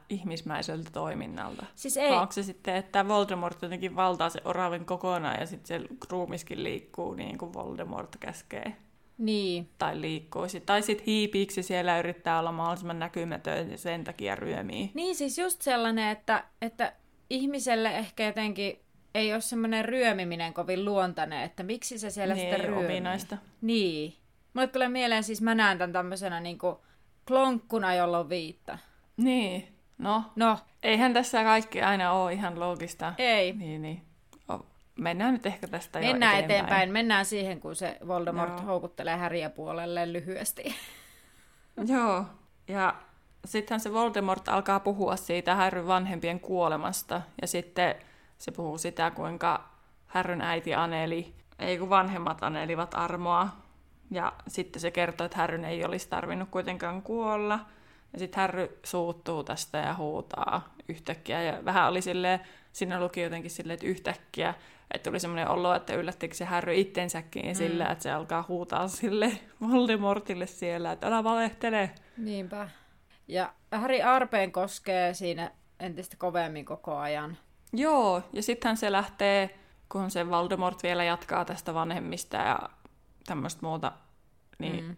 ihmismäiseltä 0.09 0.89
toiminnalta. 0.93 1.65
Siis 1.75 1.97
ei. 1.97 2.11
onko 2.11 2.31
se 2.31 2.43
sitten, 2.43 2.75
että 2.75 3.07
Voldemort 3.07 3.61
jotenkin 3.61 3.95
valtaa 3.95 4.29
se 4.29 4.41
oraven 4.45 4.85
kokonaan 4.85 5.39
ja 5.39 5.45
sitten 5.45 5.81
se 5.81 5.87
ruumiskin 6.09 6.63
liikkuu 6.63 7.13
niin 7.13 7.37
kuin 7.37 7.53
Voldemort 7.53 8.15
käskee? 8.19 8.75
Niin. 9.17 9.69
Tai 9.77 10.01
liikkuisi. 10.01 10.59
Tai 10.59 10.81
sitten 10.81 11.05
hiipiiksi 11.05 11.63
siellä 11.63 11.99
yrittää 11.99 12.39
olla 12.39 12.51
mahdollisimman 12.51 12.99
näkymätön 12.99 13.71
ja 13.71 13.77
sen 13.77 14.03
takia 14.03 14.35
ryömii. 14.35 14.91
Niin 14.93 15.15
siis 15.15 15.37
just 15.37 15.61
sellainen, 15.61 16.09
että, 16.09 16.43
että 16.61 16.93
ihmiselle 17.29 17.97
ehkä 17.97 18.25
jotenkin 18.25 18.79
ei 19.15 19.33
ole 19.33 19.41
semmoinen 19.41 19.85
ryömiminen 19.85 20.53
kovin 20.53 20.85
luontainen, 20.85 21.43
että 21.43 21.63
miksi 21.63 21.99
se 21.99 22.09
siellä 22.09 22.33
niin, 22.35 22.41
sitten 22.41 22.69
ryömii. 22.69 22.85
ominaista. 22.85 23.37
Niin. 23.61 24.13
Mulle 24.55 24.67
tulee 24.67 24.89
mieleen, 24.89 25.23
siis 25.23 25.41
mä 25.41 25.55
näen 25.55 25.77
tämän 25.77 25.93
tämmöisenä 25.93 26.39
niinku 26.39 26.81
klonkkuna, 27.27 27.93
jolla 27.93 28.19
on 28.19 28.29
viitta. 28.29 28.77
Niin, 29.17 29.75
no. 29.97 30.23
No. 30.35 30.57
Eihän 30.83 31.13
tässä 31.13 31.43
kaikki 31.43 31.81
aina 31.81 32.11
ole 32.11 32.33
ihan 32.33 32.59
loogista. 32.59 33.13
Ei. 33.17 33.53
Niin, 33.53 33.81
niin. 33.81 34.01
Mennään 34.99 35.33
nyt 35.33 35.45
ehkä 35.45 35.67
tästä 35.67 35.99
Mennään 35.99 36.33
jo 36.33 36.39
eteenpäin. 36.39 36.61
eteenpäin. 36.61 36.91
Mennään 36.91 37.25
siihen, 37.25 37.59
kun 37.61 37.75
se 37.75 37.97
Voldemort 38.07 38.57
Joo. 38.57 38.61
houkuttelee 38.61 39.15
Häriä 39.15 39.49
puolelle 39.49 40.13
lyhyesti. 40.13 40.75
Joo, 41.93 42.25
ja 42.67 42.95
sittenhän 43.45 43.79
se 43.79 43.93
Voldemort 43.93 44.49
alkaa 44.49 44.79
puhua 44.79 45.15
siitä 45.15 45.55
Harryn 45.55 45.87
vanhempien 45.87 46.39
kuolemasta. 46.39 47.21
Ja 47.41 47.47
sitten 47.47 47.95
se 48.37 48.51
puhuu 48.51 48.77
sitä, 48.77 49.11
kuinka 49.11 49.69
Harryn 50.07 50.41
äiti 50.41 50.75
Aneli, 50.75 51.33
ei 51.59 51.77
kun 51.77 51.89
vanhemmat 51.89 52.43
anelivat 52.43 52.93
armoa. 52.93 53.64
Ja 54.11 54.33
sitten 54.47 54.81
se 54.81 54.91
kertoo, 54.91 55.25
että 55.25 55.37
Harryn 55.37 55.65
ei 55.65 55.85
olisi 55.85 56.09
tarvinnut 56.09 56.49
kuitenkaan 56.49 57.01
kuolla. 57.01 57.59
Ja 58.13 58.19
sitten 58.19 58.41
Harry 58.41 58.79
suuttuu 58.83 59.43
tästä 59.43 59.77
ja 59.77 59.93
huutaa 59.93 60.75
yhtäkkiä. 60.89 61.43
Ja 61.43 61.65
vähän 61.65 61.87
oli 61.89 62.01
silleen, 62.01 62.39
siinä 62.71 62.99
luki 62.99 63.21
jotenkin 63.21 63.51
silleen, 63.51 63.73
että 63.73 63.87
yhtäkkiä, 63.87 64.53
että 64.91 65.09
tuli 65.09 65.19
semmoinen 65.19 65.49
olo, 65.49 65.75
että 65.75 65.93
yllättikö 65.93 66.35
se 66.35 66.45
Harry 66.45 66.75
itsensäkin 66.75 67.45
mm. 67.45 67.53
sillä, 67.53 67.85
että 67.85 68.03
se 68.03 68.11
alkaa 68.11 68.45
huutaa 68.47 68.87
sille 68.87 69.31
Voldemortille 69.69 70.47
siellä, 70.47 70.91
että 70.91 71.07
älä 71.07 71.23
valehtele. 71.23 71.91
Niinpä. 72.17 72.69
Ja 73.27 73.53
Harry 73.71 74.01
arpeen 74.01 74.51
koskee 74.51 75.13
siinä 75.13 75.51
entistä 75.79 76.15
kovemmin 76.17 76.65
koko 76.65 76.97
ajan. 76.97 77.37
Joo, 77.73 78.21
ja 78.33 78.43
sittenhän 78.43 78.77
se 78.77 78.91
lähtee, 78.91 79.59
kun 79.89 80.11
se 80.11 80.29
Voldemort 80.29 80.83
vielä 80.83 81.03
jatkaa 81.03 81.45
tästä 81.45 81.73
vanhemmista 81.73 82.37
ja 82.37 82.59
tämmöistä 83.25 83.65
muuta, 83.65 83.91
niin 84.59 84.85
mm 84.85 84.95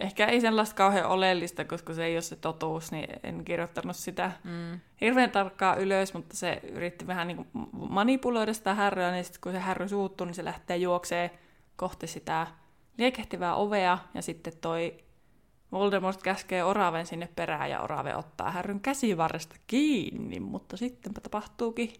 ehkä 0.00 0.26
ei 0.26 0.40
sellaista 0.40 0.76
kauhean 0.76 1.06
oleellista, 1.06 1.64
koska 1.64 1.94
se 1.94 2.04
ei 2.04 2.14
ole 2.14 2.22
se 2.22 2.36
totuus, 2.36 2.92
niin 2.92 3.08
en 3.22 3.44
kirjoittanut 3.44 3.96
sitä 3.96 4.32
mm. 4.44 4.80
hirveän 5.00 5.30
tarkkaan 5.30 5.78
ylös, 5.78 6.14
mutta 6.14 6.36
se 6.36 6.60
yritti 6.72 7.06
vähän 7.06 7.28
niin 7.28 7.46
manipuloida 7.72 8.52
sitä 8.52 8.74
härryä, 8.74 9.12
niin 9.12 9.24
sitten 9.24 9.40
kun 9.40 9.52
se 9.52 9.58
härry 9.58 9.88
suuttuu, 9.88 10.24
niin 10.24 10.34
se 10.34 10.44
lähtee 10.44 10.76
juoksee 10.76 11.38
kohti 11.76 12.06
sitä 12.06 12.46
liekehtivää 12.98 13.54
ovea, 13.54 13.98
ja 14.14 14.22
sitten 14.22 14.52
toi 14.60 15.04
Voldemort 15.72 16.22
käskee 16.22 16.64
oraven 16.64 17.06
sinne 17.06 17.28
perään, 17.36 17.70
ja 17.70 17.80
orave 17.80 18.16
ottaa 18.16 18.50
härryn 18.50 18.80
käsivarresta 18.80 19.56
kiinni, 19.66 20.40
mutta 20.40 20.76
sittenpä 20.76 21.20
tapahtuukin 21.20 21.92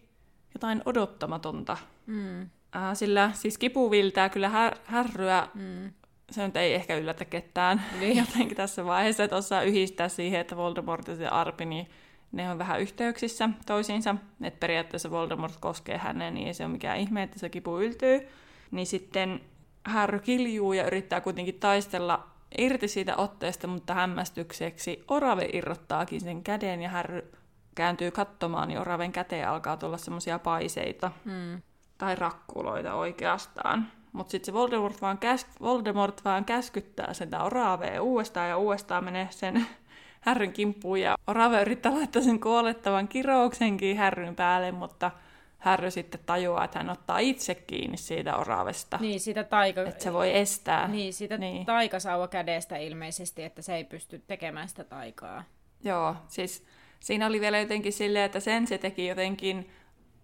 jotain 0.53 0.81
odottamatonta. 0.85 1.77
Mm. 2.05 2.49
Äh, 2.75 2.81
sillä 2.93 3.31
siis 3.33 3.57
kipu 3.57 3.91
viiltää 3.91 4.29
kyllä 4.29 4.49
här- 4.49 4.79
härryä 4.85 5.47
mm 5.53 5.91
se 6.31 6.45
nyt 6.45 6.55
ei 6.55 6.73
ehkä 6.73 6.95
yllätä 6.95 7.25
ketään 7.25 7.81
niin. 7.99 8.17
jotenkin 8.27 8.57
tässä 8.57 8.85
vaiheessa, 8.85 9.23
että 9.23 9.35
osaa 9.35 9.61
yhdistää 9.61 10.09
siihen, 10.09 10.39
että 10.39 10.57
Voldemort 10.57 11.07
ja 11.07 11.31
Arpi, 11.31 11.65
niin 11.65 11.87
ne 12.31 12.51
on 12.51 12.57
vähän 12.57 12.81
yhteyksissä 12.81 13.49
toisiinsa, 13.65 14.15
että 14.43 14.59
periaatteessa 14.59 15.11
Voldemort 15.11 15.57
koskee 15.59 15.97
häneen, 15.97 16.33
niin 16.33 16.47
ei 16.47 16.53
se 16.53 16.63
ole 16.63 16.71
mikään 16.71 16.99
ihme, 16.99 17.23
että 17.23 17.39
se 17.39 17.49
kipu 17.49 17.79
yltyy. 17.79 18.27
Niin 18.71 18.87
sitten 18.87 19.41
Harry 19.85 20.19
kiljuu 20.19 20.73
ja 20.73 20.87
yrittää 20.87 21.21
kuitenkin 21.21 21.59
taistella 21.59 22.27
irti 22.57 22.87
siitä 22.87 23.15
otteesta, 23.15 23.67
mutta 23.67 23.93
hämmästykseksi 23.93 25.03
Orave 25.07 25.49
irrottaakin 25.53 26.21
sen 26.21 26.43
käden 26.43 26.81
ja 26.81 26.89
Harry 26.89 27.31
kääntyy 27.75 28.11
katsomaan, 28.11 28.67
niin 28.67 28.79
Oraven 28.79 29.11
käteen 29.11 29.49
alkaa 29.49 29.77
tulla 29.77 29.97
semmoisia 29.97 30.39
paiseita. 30.39 31.11
Hmm. 31.25 31.61
Tai 31.99 32.15
rakkuloita 32.15 32.93
oikeastaan. 32.93 33.87
Mutta 34.11 34.31
sitten 34.31 34.45
se 34.45 34.53
Voldemort 34.53 35.01
vaan, 35.01 35.17
käs, 35.17 35.45
Voldemort 35.61 36.25
vaan 36.25 36.45
käskyttää 36.45 37.13
sitä 37.13 37.43
Oravea 37.43 38.01
uudestaan 38.01 38.49
ja 38.49 38.57
uudestaan 38.57 39.03
menee 39.03 39.27
sen 39.31 39.65
härryn 40.25 40.53
kimppuun. 40.53 41.01
Ja 41.01 41.17
Orave 41.27 41.61
yrittää 41.61 41.93
laittaa 41.93 42.21
sen 42.21 42.39
kuolettavan 42.39 43.07
kirouksenkin 43.07 43.97
härryn 43.97 44.35
päälle, 44.35 44.71
mutta 44.71 45.11
härry 45.57 45.91
sitten 45.91 46.19
tajuaa, 46.25 46.63
että 46.63 46.79
hän 46.79 46.89
ottaa 46.89 47.19
itse 47.19 47.55
kiinni 47.55 47.97
siitä 47.97 48.37
oravesta. 48.37 48.97
Niin, 49.01 49.19
siitä 49.19 49.43
taika... 49.43 49.81
Että 49.81 50.03
se 50.03 50.13
voi 50.13 50.37
estää. 50.37 50.87
Niin, 50.87 51.13
siitä 51.13 51.37
niin. 51.37 51.65
taikasauva 51.65 52.27
kädestä 52.27 52.77
ilmeisesti, 52.77 53.43
että 53.43 53.61
se 53.61 53.75
ei 53.75 53.83
pysty 53.83 54.23
tekemään 54.27 54.69
sitä 54.69 54.83
taikaa. 54.83 55.43
Joo, 55.83 56.15
siis 56.27 56.65
siinä 56.99 57.27
oli 57.27 57.41
vielä 57.41 57.59
jotenkin 57.59 57.93
silleen, 57.93 58.25
että 58.25 58.39
sen 58.39 58.67
se 58.67 58.77
teki 58.77 59.07
jotenkin 59.07 59.69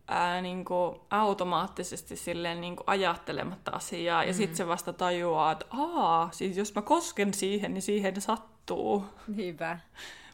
ää, 0.07 0.41
niin 0.41 0.65
kuin 0.65 0.99
automaattisesti 1.09 2.15
silleen 2.15 2.61
niin 2.61 2.75
kuin 2.75 2.83
ajattelematta 2.87 3.71
asiaa, 3.71 4.21
mm. 4.21 4.27
ja 4.27 4.33
sitten 4.33 4.57
se 4.57 4.67
vasta 4.67 4.93
tajuaa, 4.93 5.51
että 5.51 5.65
aa, 5.69 6.29
siis 6.31 6.57
jos 6.57 6.75
mä 6.75 6.81
kosken 6.81 7.33
siihen, 7.33 7.73
niin 7.73 7.81
siihen 7.81 8.21
sattuu. 8.21 9.05
Niinpä. 9.27 9.79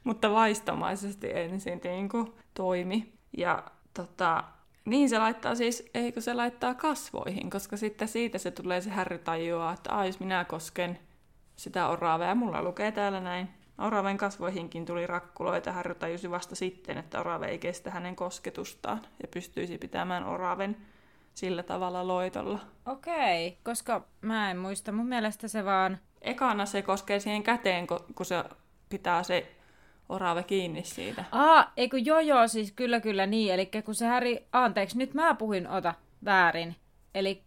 Mutta 0.04 0.32
vaistomaisesti 0.32 1.32
ensin 1.34 1.82
niin 1.84 2.10
kuin 2.10 2.34
toimi. 2.54 3.14
Ja 3.38 3.64
tota, 3.94 4.44
niin 4.86 5.10
se 5.10 5.20
laittaa 5.20 5.56
siis, 5.56 5.90
eikö 5.94 6.22
se 6.22 6.34
laittaa 6.34 6.74
kasvoihin, 6.74 7.50
koska 7.50 7.78
sitten 7.78 8.08
siitä 8.08 8.38
se 8.38 8.52
tulee 8.52 8.82
se 8.82 8.90
härry 8.90 9.18
tajuaa, 9.18 9.74
että 9.74 9.96
aa, 9.96 10.06
jos 10.06 10.20
minä 10.20 10.46
kosken 10.46 11.00
sitä 11.56 11.88
oravea, 11.88 12.36
mulla 12.36 12.64
lukee 12.64 12.92
täällä 12.92 13.20
näin, 13.20 13.50
Oraven 13.82 14.18
kasvoihinkin 14.18 14.86
tuli 14.86 15.08
rakkuloita. 15.08 15.72
Harry 15.72 15.96
tajusi 15.96 16.32
vasta 16.32 16.56
sitten, 16.56 16.98
että 16.98 17.20
orave 17.20 17.48
ei 17.48 17.60
kestä 17.60 17.92
hänen 17.92 18.16
kosketustaan 18.16 19.02
ja 19.22 19.28
pystyisi 19.28 19.78
pitämään 19.78 20.24
oraven 20.24 20.78
sillä 21.34 21.64
tavalla 21.64 22.08
loitolla. 22.08 22.60
Okei, 22.86 23.48
okay, 23.48 23.60
koska 23.64 24.06
mä 24.22 24.52
en 24.52 24.58
muista. 24.58 24.92
Mun 24.92 25.08
mielestä 25.08 25.48
se 25.48 25.66
vaan... 25.66 25.98
Ekana 26.22 26.66
se 26.66 26.82
koskee 26.82 27.20
siihen 27.20 27.44
käteen, 27.44 27.88
kun 27.88 28.26
se 28.26 28.44
pitää 28.90 29.24
se 29.24 29.52
orave 30.10 30.44
kiinni 30.44 30.84
siitä. 30.84 31.26
Aa, 31.32 31.72
eikö 31.78 31.98
joo 31.98 32.20
joo, 32.20 32.48
siis 32.48 32.72
kyllä 32.72 33.00
kyllä 33.00 33.26
niin. 33.26 33.54
Eli 33.54 33.70
kun 33.86 33.96
se 33.96 34.06
Häri, 34.06 34.48
anteeksi, 34.52 34.98
nyt 34.98 35.14
mä 35.14 35.34
puhuin 35.34 35.68
ota 35.68 35.94
väärin. 36.26 36.76
Eli 37.16 37.44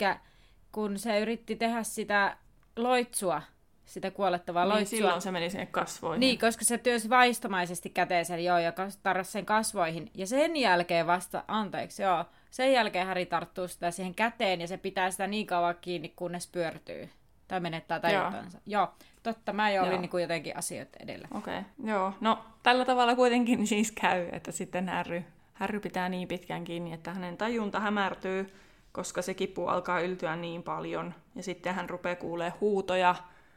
kun 0.73 0.99
se 0.99 1.21
yritti 1.21 1.57
tehdä 1.57 1.83
sitä 1.83 2.37
loitsua, 2.77 3.43
sitä 3.87 4.11
kuolettavaa 4.11 4.65
niin, 4.65 4.75
loitsua. 4.75 4.97
silloin 4.97 5.23
se 5.23 5.31
meni 5.31 5.51
sinne 5.51 5.67
kasvoihin. 5.67 6.21
Niin, 6.21 6.39
koska 6.39 6.65
se 6.65 6.79
työsi 6.79 7.11
vaistomaisesti 7.11 7.91
käteisen 7.91 8.45
joo, 8.45 8.59
ja 8.59 8.73
tarrasi 9.03 9.33
sen 9.33 9.47
kasvoihin. 9.47 10.11
Ja 10.15 10.27
sen 10.27 10.57
jälkeen 10.57 11.07
vasta, 11.07 11.45
anteeksi 11.49 12.03
joo, 12.03 12.25
sen 12.51 12.73
jälkeen 12.73 13.07
Häri 13.07 13.27
tarttuu 13.27 13.69
sitä 13.69 13.91
siihen 13.91 14.15
käteen 14.15 14.61
ja 14.61 14.69
se 14.69 14.77
pitää 14.77 15.11
sitä 15.11 15.27
niin 15.27 15.47
kauan 15.47 15.75
kiinni, 15.81 16.09
kunnes 16.17 16.47
pyörtyy. 16.47 17.11
Tai 17.49 17.61
menettää 17.61 18.01
tajuntansa. 18.01 18.59
Joo. 18.67 18.81
joo, 18.81 18.95
totta, 19.23 19.53
mä 19.53 19.71
jo 19.71 19.83
olin 19.83 20.01
niin 20.01 20.11
kuin 20.11 20.23
jotenkin 20.23 20.57
asioita 20.57 20.99
edellä. 21.01 21.29
Okei, 21.35 21.59
okay. 21.59 21.91
joo. 21.93 22.13
No, 22.21 22.39
tällä 22.63 22.85
tavalla 22.85 23.15
kuitenkin 23.15 23.67
siis 23.67 23.93
käy, 23.93 24.29
että 24.33 24.53
sitten 24.53 24.89
Harry, 24.89 25.23
Harry 25.55 25.81
pitää 25.81 26.09
niin 26.09 26.29
pitkään 26.29 26.65
kiinni, 26.65 26.93
että 26.93 27.15
hänen 27.15 27.37
tajunta 27.37 27.81
hämärtyy, 27.81 28.55
koska 28.93 29.23
se 29.23 29.35
kipu 29.35 29.67
alkaa 29.67 30.01
yltyä 30.01 30.37
niin 30.37 30.63
paljon. 30.63 31.15
Ja 31.35 31.43
sitten 31.43 31.75
hän 31.75 31.91
rupeaa 31.91 32.17
kuulee 32.17 32.53
huutoja, 32.61 33.15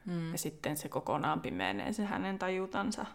Mm. 0.07 0.31
Ja 0.31 0.37
sitten 0.37 0.77
se 0.77 0.89
kokonaan 0.89 1.41
pimenee 1.41 1.93
se 1.93 2.05
hänen 2.05 2.39
tajutansa, 2.39 3.05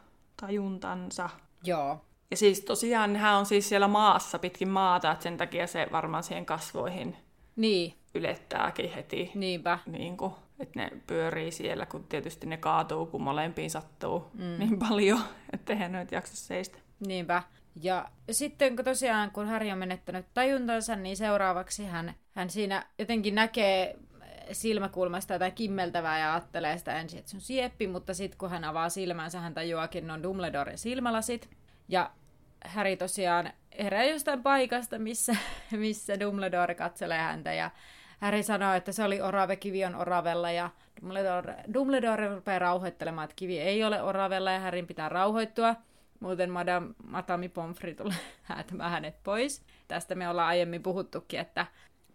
tajuntansa. 0.40 1.30
Joo. 1.64 2.04
Ja 2.30 2.36
siis 2.36 2.60
tosiaan 2.60 3.16
hän 3.16 3.36
on 3.36 3.46
siis 3.46 3.68
siellä 3.68 3.88
maassa 3.88 4.38
pitkin 4.38 4.68
maata, 4.68 5.12
että 5.12 5.22
sen 5.22 5.36
takia 5.36 5.66
se 5.66 5.88
varmaan 5.92 6.22
siihen 6.22 6.46
kasvoihin 6.46 7.16
niin. 7.56 7.94
ylettääkin 8.14 8.92
heti. 8.92 9.30
Niinpä. 9.34 9.78
Niin 9.86 10.16
kuin, 10.16 10.32
että 10.60 10.80
ne 10.80 10.90
pyörii 11.06 11.50
siellä, 11.50 11.86
kun 11.86 12.04
tietysti 12.04 12.46
ne 12.46 12.56
kaatuu, 12.56 13.06
kun 13.06 13.22
molempiin 13.22 13.70
sattuu 13.70 14.30
mm. 14.34 14.58
niin 14.58 14.78
paljon, 14.78 15.20
että 15.52 15.72
eihän 15.72 15.92
nyt 15.92 16.12
jaksa 16.12 16.36
seistä. 16.36 16.78
Niinpä. 17.06 17.42
Ja 17.82 18.08
sitten 18.30 18.76
kun 18.76 18.84
tosiaan, 18.84 19.30
kun 19.30 19.46
Harry 19.46 19.70
on 19.70 19.78
menettänyt 19.78 20.26
tajuntansa, 20.34 20.96
niin 20.96 21.16
seuraavaksi 21.16 21.84
hän, 21.84 22.14
hän 22.30 22.50
siinä 22.50 22.86
jotenkin 22.98 23.34
näkee 23.34 23.98
silmäkulmasta 24.54 25.32
jotain 25.32 25.52
kimmeltävää 25.52 26.18
ja 26.18 26.34
ajattelee 26.34 26.78
sitä 26.78 27.00
ensin, 27.00 27.18
että 27.18 27.30
se 27.30 27.36
on 27.36 27.40
sieppi, 27.40 27.86
mutta 27.86 28.14
sitten 28.14 28.38
kun 28.38 28.50
hän 28.50 28.64
avaa 28.64 28.88
silmänsä, 28.88 29.40
hän 29.40 29.54
tajuakin, 29.54 30.10
on 30.10 30.22
Dumbledoren 30.22 30.78
silmälasit. 30.78 31.50
Ja 31.88 32.10
Harry 32.64 32.96
tosiaan 32.96 33.52
herää 33.78 34.04
jostain 34.04 34.42
paikasta, 34.42 34.98
missä, 34.98 35.36
missä 35.70 36.20
Dumbledore 36.20 36.74
katselee 36.74 37.18
häntä 37.18 37.52
ja 37.52 37.70
Harry 38.20 38.42
sanoo, 38.42 38.74
että 38.74 38.92
se 38.92 39.04
oli 39.04 39.20
orave, 39.20 39.56
kivi 39.56 39.84
on 39.84 39.94
oravella 39.94 40.50
ja 40.50 40.70
Dumbledore, 41.00 41.54
Dumbledore 41.74 42.34
rupeaa 42.34 42.58
rauhoittelemaan, 42.58 43.24
että 43.24 43.36
kivi 43.36 43.58
ei 43.58 43.84
ole 43.84 44.02
oravella 44.02 44.50
ja 44.50 44.60
Harryn 44.60 44.86
pitää 44.86 45.08
rauhoittua. 45.08 45.74
Muuten 46.20 46.50
Madame, 46.50 46.94
Madame 47.04 47.48
Pomfrey 47.48 47.94
tulee 47.94 48.16
häätämään 48.42 48.90
hänet 48.90 49.22
pois. 49.22 49.62
Tästä 49.88 50.14
me 50.14 50.28
ollaan 50.28 50.48
aiemmin 50.48 50.82
puhuttukin, 50.82 51.40
että 51.40 51.66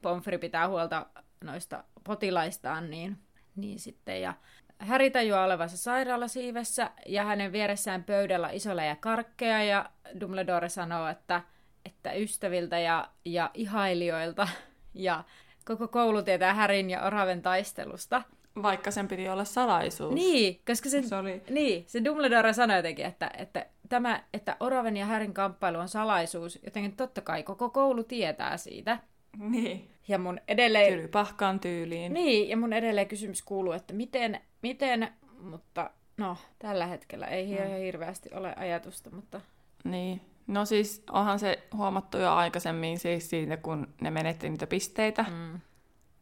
Pomfrey 0.02 0.38
pitää 0.38 0.68
huolta 0.68 1.06
noista 1.44 1.84
potilaistaan, 2.04 2.90
niin, 2.90 3.18
niin 3.56 3.80
sitten. 3.80 4.22
Ja 4.22 4.34
Häri 4.80 5.12
tajuaa 5.12 5.46
olevansa 5.46 5.78
sairaalasiivessä 5.78 6.92
ja 7.06 7.24
hänen 7.24 7.52
vieressään 7.52 8.04
pöydällä 8.04 8.50
isolla 8.50 8.84
ja 8.84 8.96
karkkeja 8.96 9.64
ja 9.64 9.90
Dumbledore 10.20 10.70
sanoo, 10.70 11.08
että, 11.08 11.42
että 11.86 12.14
ystäviltä 12.14 12.80
ja, 12.80 13.10
ja 13.26 13.52
ihailijoilta 13.54 14.48
ja 14.94 15.24
koko 15.66 15.88
koulu 15.88 16.22
tietää 16.22 16.54
Härin 16.54 16.90
ja 16.90 17.04
Oraven 17.04 17.42
taistelusta. 17.42 18.22
Vaikka 18.62 18.92
sen 18.92 19.08
piti 19.08 19.30
olla 19.30 19.46
salaisuus. 19.46 20.14
Niin, 20.14 20.62
koska 20.68 20.90
se, 20.90 21.02
se, 21.02 21.16
oli... 21.16 21.44
niin, 21.50 21.84
se 21.88 22.06
Dumbledore 22.06 22.54
sanoi 22.54 22.78
jotenkin, 22.78 23.06
että, 23.06 23.32
että, 23.38 23.66
tämä, 23.90 24.24
että 24.34 24.58
Oraven 24.60 24.98
ja 24.98 25.06
Härin 25.06 25.34
kamppailu 25.34 25.78
on 25.78 25.90
salaisuus, 25.90 26.60
jotenkin 26.66 26.96
totta 26.96 27.22
kai 27.22 27.44
koko 27.44 27.70
koulu 27.70 28.04
tietää 28.04 28.58
siitä. 28.58 29.00
Niin. 29.38 29.97
Ja 30.08 30.18
mun 30.18 30.40
edelleen... 30.48 30.94
Tylypahkaan 30.94 31.60
tyyliin. 31.60 32.14
Niin, 32.14 32.50
ja 32.50 32.58
mun 32.58 32.74
edelleen 32.74 33.08
kysymys 33.08 33.42
kuuluu, 33.42 33.74
että 33.74 33.94
miten, 33.94 34.42
miten 34.62 35.10
mutta 35.42 35.90
No, 36.18 36.38
tällä 36.60 36.86
hetkellä 36.86 37.28
ei 37.28 37.50
ihan 37.52 37.68
hirveästi 37.80 38.30
ole 38.34 38.54
ajatusta, 38.58 39.10
mutta... 39.10 39.42
Niin. 39.84 40.22
No 40.48 40.66
siis 40.66 41.04
onhan 41.12 41.40
se 41.40 41.64
huomattu 41.74 42.18
jo 42.18 42.34
aikaisemmin 42.34 43.00
siis 43.00 43.30
siitä, 43.30 43.58
kun 43.58 43.88
ne 44.02 44.12
menetti 44.12 44.50
niitä 44.50 44.68
pisteitä. 44.68 45.26
Mm. 45.30 45.60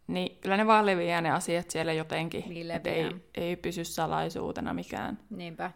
Niin 0.07 0.37
kyllä 0.41 0.57
ne 0.57 0.67
vaan 0.67 0.85
leviää 0.85 1.21
ne 1.21 1.31
asiat 1.31 1.71
siellä 1.71 1.93
jotenkin. 1.93 2.43
Niin 2.47 2.71
Et 2.71 2.85
leviää. 2.85 2.95
ei, 2.95 3.45
ei 3.45 3.55
pysy 3.55 3.83
salaisuutena 3.83 4.73
mikään. 4.73 5.19
Niinpä. 5.29 5.71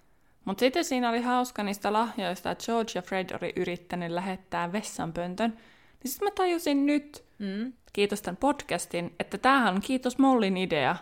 Mutta 0.45 0.60
sitten 0.60 0.84
siinä 0.84 1.10
oli 1.10 1.22
hauska 1.22 1.63
niistä 1.63 1.93
lahjoista, 1.93 2.52
että 2.52 2.65
George 2.65 2.91
ja 2.95 3.02
Fred 3.02 3.30
oli 3.41 3.54
yrittänyt 3.56 4.12
lähettää 4.12 4.72
vessanpöntön. 4.72 5.50
Niin 6.04 6.12
sitten 6.12 6.28
mä 6.28 6.32
tajusin 6.32 6.86
nyt, 6.86 7.30
Mm. 7.39 7.74
Kiitos 7.93 8.21
tämän 8.21 8.38
podcastin, 8.38 9.15
että 9.19 9.38
tämähän 9.38 9.75
on 9.75 9.82
kiitos 9.82 10.17
Mollin 10.17 10.58
idea. 10.58 10.95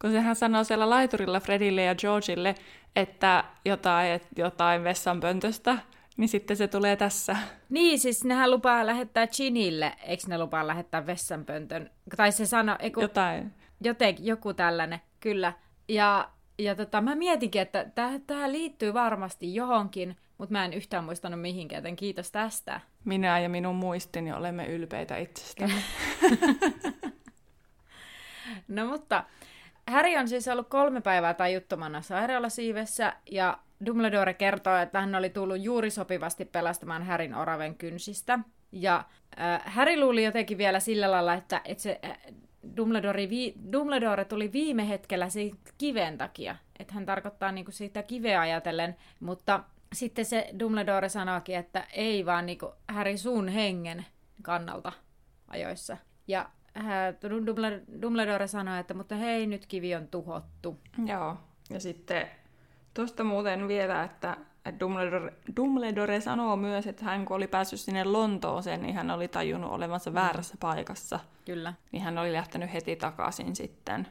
Kun 0.00 0.10
sehän 0.10 0.36
sanoo 0.36 0.64
siellä 0.64 0.90
laiturilla 0.90 1.40
Fredille 1.40 1.82
ja 1.82 1.94
Georgeille, 1.94 2.54
että 2.96 3.44
jotain, 3.64 4.12
että 4.12 4.28
jotain 4.36 4.84
vessanpöntöstä, 4.84 5.78
niin 6.16 6.28
sitten 6.28 6.56
se 6.56 6.68
tulee 6.68 6.96
tässä. 6.96 7.36
Niin, 7.68 7.98
siis 7.98 8.24
nehän 8.24 8.50
lupaa 8.50 8.86
lähettää 8.86 9.26
Chinille, 9.26 9.92
eikö 10.06 10.22
ne 10.28 10.38
lupaa 10.38 10.66
lähettää 10.66 11.06
vessanpöntön? 11.06 11.90
Tai 12.16 12.32
se 12.32 12.46
sano, 12.46 12.76
eiku, 12.78 13.00
Jotain. 13.00 13.52
jotenkin, 13.80 14.26
joku 14.26 14.54
tällainen, 14.54 15.00
kyllä. 15.20 15.52
Ja, 15.88 16.28
ja 16.58 16.74
tota, 16.74 17.00
mä 17.00 17.14
mietinkin, 17.14 17.62
että 17.62 17.86
tämä 18.26 18.52
liittyy 18.52 18.94
varmasti 18.94 19.54
johonkin, 19.54 20.16
mutta 20.42 20.52
mä 20.52 20.64
en 20.64 20.72
yhtään 20.72 21.04
muistanut 21.04 21.40
mihinkään, 21.40 21.78
joten 21.78 21.96
kiitos 21.96 22.30
tästä. 22.30 22.80
Minä 23.04 23.38
ja 23.38 23.48
minun 23.48 23.76
muistini 23.76 24.32
olemme 24.32 24.66
ylpeitä 24.66 25.16
itsestämme. 25.16 25.82
No 28.68 28.86
mutta 28.86 29.24
Harry 29.90 30.16
on 30.16 30.28
siis 30.28 30.48
ollut 30.48 30.68
kolme 30.68 31.00
päivää 31.00 31.34
tajuttomana 31.34 32.02
sairaalasiivessä 32.02 33.16
ja 33.30 33.58
Dumbledore 33.86 34.34
kertoo, 34.34 34.76
että 34.76 35.00
hän 35.00 35.14
oli 35.14 35.30
tullut 35.30 35.60
juuri 35.60 35.90
sopivasti 35.90 36.44
pelastamaan 36.44 37.02
Härin 37.02 37.34
oraven 37.34 37.74
kynsistä. 37.74 38.38
Ja 38.72 39.04
äh, 39.40 39.62
Harry 39.64 40.00
luuli 40.00 40.24
jotenkin 40.24 40.58
vielä 40.58 40.80
sillä 40.80 41.10
lailla, 41.10 41.34
että, 41.34 41.60
että 41.64 41.82
se 41.82 42.00
äh, 42.04 42.18
Dumbledore, 42.76 43.30
vi, 43.30 43.54
Dumbledore 43.72 44.24
tuli 44.24 44.52
viime 44.52 44.88
hetkellä 44.88 45.28
siitä 45.28 45.56
kiven 45.78 46.18
takia. 46.18 46.56
Että 46.78 46.94
hän 46.94 47.06
tarkoittaa 47.06 47.52
niinku 47.52 47.70
siitä 47.70 48.02
kiveä 48.02 48.40
ajatellen, 48.40 48.96
mutta 49.20 49.64
sitten 49.92 50.24
se 50.24 50.50
Dumbledore 50.58 51.08
sanoikin, 51.08 51.56
että 51.56 51.86
ei 51.92 52.26
vaan 52.26 52.46
niinku 52.46 52.72
Harry 52.88 53.16
sun 53.16 53.48
hengen 53.48 54.06
kannalta 54.42 54.92
ajoissa. 55.48 55.96
Ja 56.28 56.50
äh, 56.76 56.84
Dumbledore- 58.00 58.46
sanoi, 58.46 58.80
että 58.80 58.94
mutta 58.94 59.14
hei, 59.14 59.46
nyt 59.46 59.66
kivi 59.66 59.94
on 59.94 60.08
tuhottu. 60.08 60.78
Joo. 61.06 61.36
Ja 61.70 61.80
sitten 61.80 62.26
tuosta 62.94 63.24
muuten 63.24 63.68
vielä, 63.68 64.04
että 64.04 64.36
että 64.64 64.80
Dumbledore, 64.80 65.32
Dumbledore 65.56 66.20
sanoo 66.20 66.56
myös, 66.56 66.86
että 66.86 67.04
hän 67.04 67.24
kun 67.24 67.36
oli 67.36 67.46
päässyt 67.46 67.80
sinne 67.80 68.04
Lontooseen, 68.04 68.82
niin 68.82 68.94
hän 68.94 69.10
oli 69.10 69.28
tajunnut 69.28 69.72
olevansa 69.72 70.14
väärässä 70.14 70.56
paikassa. 70.60 71.20
Kyllä. 71.44 71.74
Niin 71.92 72.02
hän 72.02 72.18
oli 72.18 72.32
lähtenyt 72.32 72.72
heti 72.72 72.96
takaisin 72.96 73.56
sitten. 73.56 74.08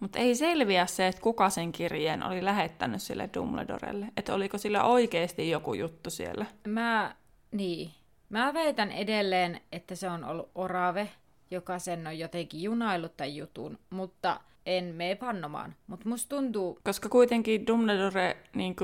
Mutta 0.00 0.18
ei 0.18 0.34
selviä 0.34 0.86
se, 0.86 1.06
että 1.06 1.22
kuka 1.22 1.50
sen 1.50 1.72
kirjeen 1.72 2.22
oli 2.22 2.44
lähettänyt 2.44 3.02
sille 3.02 3.30
Dumbledorelle. 3.34 4.06
Että 4.16 4.34
oliko 4.34 4.58
sillä 4.58 4.84
oikeasti 4.84 5.50
joku 5.50 5.74
juttu 5.74 6.10
siellä. 6.10 6.46
Mä, 6.68 7.14
niin. 7.52 7.90
Mä 8.28 8.54
väitän 8.54 8.92
edelleen, 8.92 9.60
että 9.72 9.94
se 9.94 10.10
on 10.10 10.24
ollut 10.24 10.50
orave, 10.54 11.08
joka 11.50 11.78
sen 11.78 12.06
on 12.06 12.18
jotenkin 12.18 12.62
junaillut 12.62 13.16
tämän 13.16 13.36
jutun, 13.36 13.78
mutta 13.90 14.40
en 14.66 14.84
mene 14.84 15.18
vannomaan. 15.20 15.74
Mutta 15.86 16.08
musta 16.08 16.36
tuntuu, 16.36 16.78
Koska 16.84 17.08
kuitenkin 17.08 17.66
Dumbledore 17.66 18.36
niin 18.54 18.76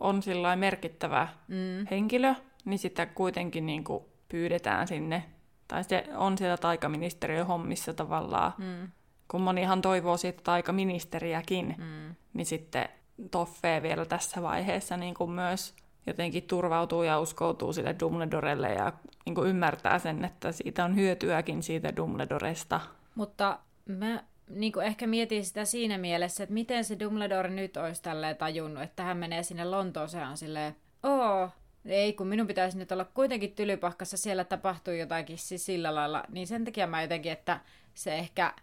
on 0.00 0.22
sillä 0.22 0.56
merkittävä 0.56 1.28
mm, 1.48 1.86
henkilö, 1.90 2.34
niin 2.64 2.78
sitä 2.78 3.06
kuitenkin 3.06 3.66
niin 3.66 3.84
kuin 3.84 4.04
pyydetään 4.28 4.88
sinne. 4.88 5.24
Tai 5.68 5.84
se 5.84 6.04
on 6.16 6.38
siellä 6.38 6.56
taikaministeriön 6.56 7.46
hommissa 7.46 7.94
tavallaan. 7.94 8.52
mm, 8.58 8.88
Kun 9.32 9.40
monihan 9.40 9.82
toivoo 9.82 10.16
siitä 10.16 10.40
taikaministeriäkin, 10.44 11.74
mm, 11.78 12.14
niin 12.34 12.46
sitten 12.46 12.88
Toffee 13.30 13.82
vielä 13.82 14.04
tässä 14.04 14.42
vaiheessa 14.42 14.96
niin 14.96 15.14
kuin 15.14 15.30
myös 15.30 15.74
jotenkin 16.06 16.42
turvautuu 16.42 17.02
ja 17.02 17.20
uskoutuu 17.20 17.72
sille 17.72 17.96
Dumbledorelle 18.00 18.68
ja 18.68 18.92
niin 19.26 19.34
kuin 19.34 19.48
ymmärtää 19.48 19.98
sen, 19.98 20.24
että 20.24 20.52
siitä 20.52 20.84
on 20.84 20.96
hyötyäkin 20.96 21.62
siitä 21.62 21.96
Dumbledoresta. 21.96 22.80
mutta 23.14 23.58
mä 23.86 24.24
niin 24.48 24.72
ehkä 24.84 25.06
mietin 25.06 25.44
sitä 25.44 25.64
siinä 25.64 25.98
mielessä, 25.98 26.44
että 26.44 26.54
miten 26.54 26.84
se 26.84 27.00
Dumbledore 27.00 27.50
nyt 27.50 27.76
olisi 27.76 28.02
tälleen 28.02 28.36
tajunnut, 28.36 28.82
että 28.82 29.02
hän 29.02 29.16
menee 29.16 29.42
sinne 29.42 29.64
Lontooseen 29.64 30.28
on 30.28 30.36
silleen, 30.36 30.76
oo, 31.02 31.48
ei 31.84 32.12
kun 32.12 32.26
minun 32.26 32.46
pitäisi 32.46 32.78
nyt 32.78 32.92
olla 32.92 33.04
kuitenkin 33.04 33.52
tylypahkassa, 33.52 34.16
siellä 34.16 34.44
tapahtuu 34.44 34.94
jotakin 34.94 35.38
siis 35.38 35.66
sillä 35.66 35.94
lailla, 35.94 36.24
niin 36.28 36.46
sen 36.46 36.64
takia 36.64 36.86
mä 36.86 37.02
jotenkin, 37.02 37.32
että 37.32 37.60
se 37.94 38.14
ehkä, 38.14 38.54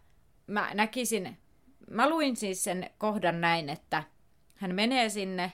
mä 0.49 0.73
näkisin, 0.73 1.37
mä 1.89 2.09
luin 2.09 2.35
siis 2.35 2.63
sen 2.63 2.89
kohdan 2.97 3.41
näin, 3.41 3.69
että 3.69 4.03
hän 4.55 4.75
menee 4.75 5.09
sinne 5.09 5.51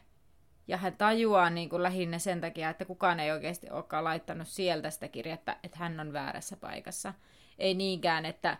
ja 0.67 0.77
hän 0.77 0.97
tajuaa 0.97 1.49
niin 1.49 1.69
kuin 1.69 1.83
lähinnä 1.83 2.19
sen 2.19 2.41
takia, 2.41 2.69
että 2.69 2.85
kukaan 2.85 3.19
ei 3.19 3.31
oikeasti 3.31 3.69
olekaan 3.69 4.03
laittanut 4.03 4.47
sieltä 4.47 4.89
sitä 4.89 5.07
kirjettä, 5.07 5.57
että 5.63 5.77
hän 5.77 5.99
on 5.99 6.13
väärässä 6.13 6.57
paikassa. 6.57 7.13
Ei 7.59 7.73
niinkään, 7.73 8.25
että, 8.25 8.57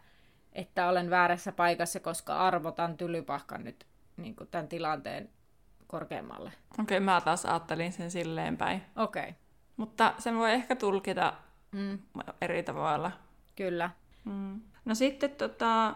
että 0.54 0.88
olen 0.88 1.10
väärässä 1.10 1.52
paikassa, 1.52 2.00
koska 2.00 2.36
arvotan 2.36 2.98
tylypahkan 2.98 3.64
nyt 3.64 3.86
niin 4.18 4.36
kuin 4.36 4.50
tämän 4.50 4.68
tilanteen 4.68 5.30
korkeammalle. 5.88 6.52
Okei, 6.80 7.00
mä 7.00 7.22
taas 7.22 7.46
ajattelin 7.46 7.92
sen 7.92 8.12
silleen 8.12 8.58
päin. 8.58 8.82
Okei, 8.96 9.24
okay. 9.24 9.34
Mutta 9.78 10.14
sen 10.18 10.38
voi 10.38 10.52
ehkä 10.52 10.76
tulkita 10.76 11.34
mm, 11.72 12.00
eri 12.42 12.64
tavalla. 12.64 13.12
kyllä. 13.56 13.90
Mm. 14.26 14.62
No 14.86 14.96
sitten 14.96 15.32
tota, 15.32 15.96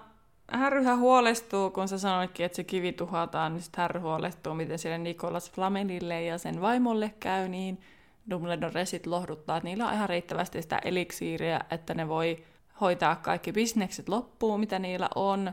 Härryhän 0.52 1.00
huolestuu, 1.00 1.70
kun 1.70 1.88
sä 1.88 1.98
sanoitkin, 1.98 2.46
että 2.46 2.56
se 2.56 2.64
kivi 2.64 2.94
tuhataan, 2.94 3.54
niin 3.54 3.62
sitten 3.62 3.82
Härry 3.82 4.00
huolestuu, 4.00 4.54
miten 4.54 4.80
sille 4.80 4.98
Nikolas 4.98 5.52
Flamelille 5.52 6.24
ja 6.24 6.38
sen 6.38 6.62
vaimolle 6.62 7.14
käy, 7.20 7.48
niin 7.48 7.82
Dumbledore 8.30 8.86
sitten 8.86 9.12
lohduttaa, 9.12 9.58
että 9.58 9.70
niillä 9.70 9.88
on 9.88 9.94
ihan 9.94 10.10
riittävästi 10.10 10.62
sitä 10.62 10.80
eliksiiriä, 10.86 11.62
että 11.72 11.94
ne 11.94 12.08
voi 12.08 12.44
hoitaa 12.82 13.16
kaikki 13.16 13.52
bisnekset 13.52 14.10
loppuun, 14.10 14.60
mitä 14.60 14.80
niillä 14.80 15.10
on. 15.16 15.52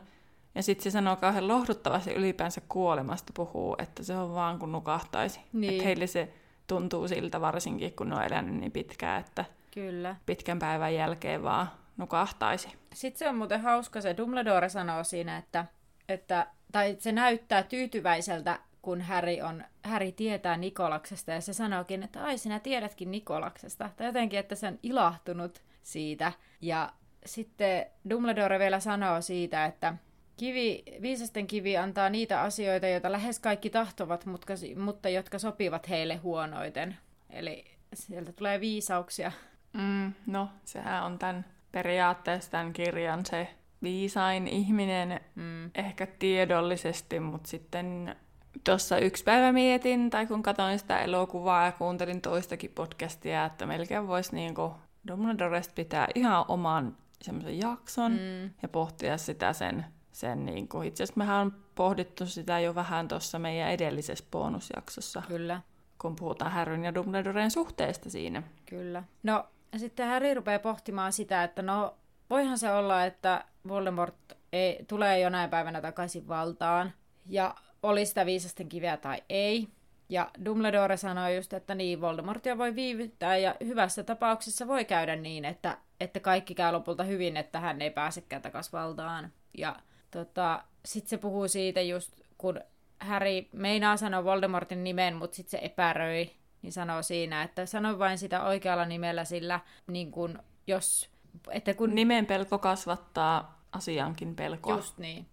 Ja 0.54 0.62
sitten 0.62 0.84
se 0.84 0.90
sanoo 0.90 1.16
kauhean 1.16 1.48
lohduttavasti 1.48 2.12
ylipäänsä 2.12 2.60
kuolemasta 2.68 3.32
puhuu, 3.36 3.76
että 3.78 4.02
se 4.02 4.16
on 4.16 4.34
vaan 4.34 4.58
kun 4.58 4.72
nukahtaisi. 4.72 5.40
Niin. 5.52 5.72
Että 5.72 5.84
heille 5.84 6.06
se 6.06 6.28
tuntuu 6.66 7.08
siltä 7.08 7.40
varsinkin, 7.40 7.92
kun 7.92 8.08
ne 8.08 8.16
on 8.16 8.22
elänyt 8.22 8.54
niin 8.54 8.72
pitkään, 8.72 9.20
että 9.20 9.44
Kyllä. 9.74 10.16
pitkän 10.26 10.58
päivän 10.58 10.94
jälkeen 10.94 11.42
vaan 11.42 11.68
nukahtaisi. 11.96 12.68
Sitten 12.94 13.18
se 13.18 13.28
on 13.28 13.36
muuten 13.36 13.60
hauska, 13.60 14.00
se 14.00 14.16
Dumbledore 14.16 14.68
sanoo 14.68 15.04
siinä, 15.04 15.36
että, 15.36 15.64
että 16.08 16.46
tai 16.72 16.96
se 16.98 17.12
näyttää 17.12 17.62
tyytyväiseltä, 17.62 18.58
kun 18.82 19.00
Harry, 19.00 19.40
on, 19.40 19.64
Harry 19.84 20.12
tietää 20.12 20.56
Nikolaksesta, 20.56 21.32
ja 21.32 21.40
se 21.40 21.52
sanookin, 21.52 22.02
että 22.02 22.24
ai 22.24 22.38
sinä 22.38 22.60
tiedätkin 22.60 23.10
Nikolaksesta. 23.10 23.90
Tai 23.96 24.06
jotenkin, 24.06 24.38
että 24.38 24.54
se 24.54 24.66
on 24.66 24.78
ilahtunut 24.82 25.62
siitä. 25.82 26.32
Ja 26.60 26.92
sitten 27.26 27.86
Dumbledore 28.10 28.58
vielä 28.58 28.80
sanoo 28.80 29.20
siitä, 29.20 29.64
että 29.64 29.94
kivi, 30.36 30.82
viisasten 31.02 31.46
kivi 31.46 31.76
antaa 31.76 32.10
niitä 32.10 32.40
asioita, 32.40 32.86
joita 32.86 33.12
lähes 33.12 33.38
kaikki 33.38 33.70
tahtovat, 33.70 34.26
mutta, 34.26 34.52
mutta 34.84 35.08
jotka 35.08 35.38
sopivat 35.38 35.88
heille 35.88 36.16
huonoiten. 36.16 36.96
Eli 37.30 37.64
sieltä 37.94 38.32
tulee 38.32 38.60
viisauksia. 38.60 39.32
Mm, 39.72 40.12
no, 40.26 40.48
sehän 40.64 41.04
on 41.04 41.18
tämän 41.18 41.44
periaatteessa 41.76 42.50
tämän 42.50 42.72
kirjan 42.72 43.26
se 43.26 43.48
viisain 43.82 44.48
ihminen, 44.48 45.20
Mm. 45.34 45.70
ehkä 45.74 46.06
tiedollisesti, 46.06 47.20
mutta 47.20 47.48
sitten 47.48 48.16
tuossa 48.64 48.98
yksi 48.98 49.24
päivä 49.24 49.52
mietin, 49.52 50.10
tai 50.10 50.26
kun 50.26 50.42
katsoin 50.42 50.78
sitä 50.78 51.00
elokuvaa 51.00 51.64
ja 51.66 51.72
kuuntelin 51.72 52.20
toistakin 52.20 52.70
podcastia, 52.74 53.44
että 53.44 53.66
melkein 53.66 54.06
voisi 54.08 54.34
niinku 54.34 54.72
Dumbledoresta 55.08 55.72
pitää 55.74 56.08
ihan 56.14 56.44
oman 56.48 56.96
semmoisen 57.22 57.58
jakson 57.60 58.12
Mm. 58.12 58.50
ja 58.62 58.68
pohtia 58.72 59.18
sitä 59.18 59.52
sen, 59.52 59.84
sen 60.12 60.46
niinku. 60.46 60.82
itse 60.82 61.02
asiassa 61.02 61.18
mehän 61.18 61.36
on 61.46 61.52
pohdittu 61.74 62.26
sitä 62.26 62.60
jo 62.60 62.74
vähän 62.74 63.08
tuossa 63.08 63.38
meidän 63.38 63.70
edellisessä 63.70 64.24
bonusjaksossa, 64.30 65.22
Kyllä. 65.28 65.60
kun 65.98 66.16
puhutaan 66.16 66.52
Harryn 66.52 66.84
ja 66.84 66.94
Dumbledoren 66.94 67.50
suhteesta 67.50 68.10
siinä. 68.10 68.42
Kyllä. 68.66 69.02
No, 69.22 69.44
sitten 69.78 70.08
Harry 70.08 70.34
rupeaa 70.34 70.58
pohtimaan 70.58 71.12
sitä, 71.12 71.44
että 71.44 71.62
no, 71.62 71.96
voihan 72.30 72.58
se 72.58 72.72
olla, 72.72 73.04
että 73.04 73.44
Voldemort 73.68 74.14
ei, 74.52 74.84
tulee 74.88 75.20
jonain 75.20 75.50
päivänä 75.50 75.80
takaisin 75.80 76.28
valtaan, 76.28 76.92
ja 77.26 77.54
oli 77.82 78.06
sitä 78.06 78.26
viisasten 78.26 78.68
kiveä 78.68 78.96
tai 78.96 79.22
ei. 79.28 79.68
Ja 80.08 80.30
Dumbledore 80.44 80.96
sanoi 80.96 81.36
just, 81.36 81.52
että 81.52 81.74
niin, 81.74 82.00
Voldemortia 82.00 82.58
voi 82.58 82.74
viivyttää, 82.74 83.36
ja 83.36 83.54
hyvässä 83.64 84.02
tapauksessa 84.02 84.66
voi 84.66 84.84
käydä 84.84 85.16
niin, 85.16 85.44
että, 85.44 85.78
että 86.00 86.20
kaikki 86.20 86.54
käy 86.54 86.72
lopulta 86.72 87.04
hyvin, 87.04 87.36
että 87.36 87.60
hän 87.60 87.82
ei 87.82 87.90
pääsekään 87.90 88.42
takaisin 88.42 88.72
valtaan. 88.72 89.32
Ja 89.58 89.76
tota, 90.10 90.64
sitten 90.84 91.10
se 91.10 91.18
puhuu 91.18 91.48
siitä 91.48 91.80
just, 91.80 92.20
kun 92.38 92.60
Harry 93.00 93.46
meinaa 93.52 93.96
sanoa 93.96 94.24
Voldemortin 94.24 94.84
nimen, 94.84 95.16
mutta 95.16 95.36
sitten 95.36 95.50
se 95.60 95.66
epäröi, 95.66 96.30
niin 96.62 96.72
sanoo 96.72 97.02
siinä, 97.02 97.42
että 97.42 97.66
sano 97.66 97.98
vain 97.98 98.18
sitä 98.18 98.44
oikealla 98.44 98.84
nimellä, 98.84 99.24
sillä 99.24 99.60
niin 99.86 100.10
kun, 100.10 100.38
jos... 100.66 101.10
Että 101.50 101.74
kun... 101.74 101.94
Nimen 101.94 102.26
pelko 102.26 102.58
kasvattaa 102.58 103.62
asiankin 103.72 104.36
pelkoa. 104.36 104.76
Just 104.76 104.98
niin. 104.98 105.26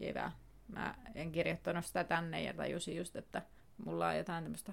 Hyvä. 0.00 0.32
Mä 0.68 0.94
en 1.14 1.32
kirjoittanut 1.32 1.84
sitä 1.84 2.04
tänne 2.04 2.42
ja 2.42 2.54
tajusin 2.54 2.96
just, 2.96 3.16
että 3.16 3.42
mulla 3.84 4.08
on 4.08 4.16
jotain 4.16 4.44
tämmöistä 4.44 4.72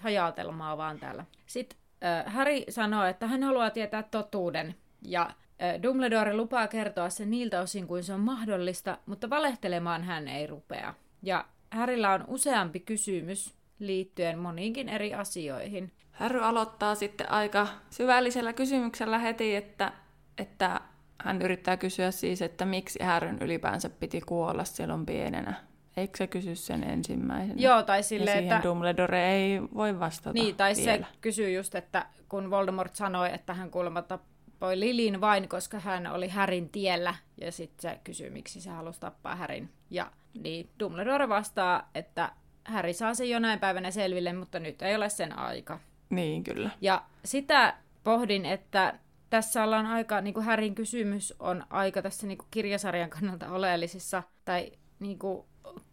hajautelmaa 0.00 0.76
vaan 0.76 0.98
täällä. 0.98 1.24
Sitten 1.46 1.78
äh, 2.04 2.34
Harry 2.34 2.62
sanoo, 2.68 3.04
että 3.04 3.26
hän 3.26 3.42
haluaa 3.42 3.70
tietää 3.70 4.02
totuuden. 4.02 4.74
Ja 5.02 5.22
äh, 5.22 5.82
Dumbledore 5.82 6.34
lupaa 6.34 6.68
kertoa 6.68 7.10
sen 7.10 7.30
niiltä 7.30 7.60
osin 7.60 7.86
kuin 7.86 8.04
se 8.04 8.14
on 8.14 8.20
mahdollista, 8.20 8.98
mutta 9.06 9.30
valehtelemaan 9.30 10.04
hän 10.04 10.28
ei 10.28 10.46
rupea. 10.46 10.94
Ja 11.22 11.44
Harrylla 11.70 12.10
on 12.10 12.24
useampi 12.26 12.80
kysymys 12.80 13.54
liittyen 13.78 14.38
moniinkin 14.38 14.88
eri 14.88 15.14
asioihin. 15.14 15.92
Harry 16.12 16.40
aloittaa 16.40 16.94
sitten 16.94 17.30
aika 17.32 17.68
syvällisellä 17.90 18.52
kysymyksellä 18.52 19.18
heti, 19.18 19.56
että, 19.56 19.92
että 20.38 20.80
hän 21.22 21.42
yrittää 21.42 21.76
kysyä 21.76 22.10
siis, 22.10 22.42
että 22.42 22.64
miksi 22.64 23.02
Härryn 23.02 23.38
ylipäänsä 23.40 23.90
piti 23.90 24.20
kuolla 24.20 24.64
silloin 24.64 25.06
pienenä. 25.06 25.54
Eikö 25.96 26.16
se 26.16 26.26
kysy 26.26 26.54
sen 26.54 26.84
ensimmäisenä? 26.84 27.62
Joo, 27.62 27.82
tai 27.82 28.02
sille, 28.02 28.30
ja 28.30 28.36
siihen 28.36 28.56
että... 28.56 28.68
Dumbledore 28.68 29.32
ei 29.32 29.62
voi 29.62 30.00
vastata 30.00 30.32
Niin, 30.32 30.56
tai 30.56 30.74
vielä. 30.76 30.96
se 30.96 31.04
kysyy 31.20 31.50
just, 31.50 31.74
että 31.74 32.06
kun 32.28 32.50
Voldemort 32.50 32.96
sanoi, 32.96 33.34
että 33.34 33.54
hän 33.54 33.70
kuulemma 33.70 34.02
tappoi 34.02 34.80
Lilin 34.80 35.20
vain, 35.20 35.48
koska 35.48 35.80
hän 35.80 36.06
oli 36.06 36.28
Härin 36.28 36.68
tiellä, 36.68 37.14
ja 37.40 37.52
sitten 37.52 37.90
se 37.90 38.00
kysyy, 38.04 38.30
miksi 38.30 38.60
se 38.60 38.70
halusi 38.70 39.00
tappaa 39.00 39.36
Härin. 39.36 39.72
Ja 39.90 40.12
niin 40.42 40.70
Dumbledore 40.80 41.28
vastaa, 41.28 41.90
että 41.94 42.32
Häri 42.68 42.92
saa 42.92 43.14
sen 43.14 43.30
jonain 43.30 43.60
päivänä 43.60 43.90
selville, 43.90 44.32
mutta 44.32 44.58
nyt 44.58 44.82
ei 44.82 44.96
ole 44.96 45.08
sen 45.08 45.38
aika. 45.38 45.78
Niin, 46.10 46.44
kyllä. 46.44 46.70
Ja 46.80 47.04
sitä 47.24 47.74
pohdin, 48.04 48.46
että 48.46 48.98
tässä 49.30 49.64
ollaan 49.64 49.86
aika, 49.86 50.20
niin 50.20 50.34
kuin 50.34 50.46
Härin 50.46 50.74
kysymys 50.74 51.34
on 51.38 51.64
aika 51.70 52.02
tässä 52.02 52.26
niin 52.26 52.38
kuin 52.38 52.48
kirjasarjan 52.50 53.10
kannalta 53.10 53.50
oleellisissa, 53.50 54.22
tai 54.44 54.72
niin 54.98 55.18
kuin, 55.18 55.44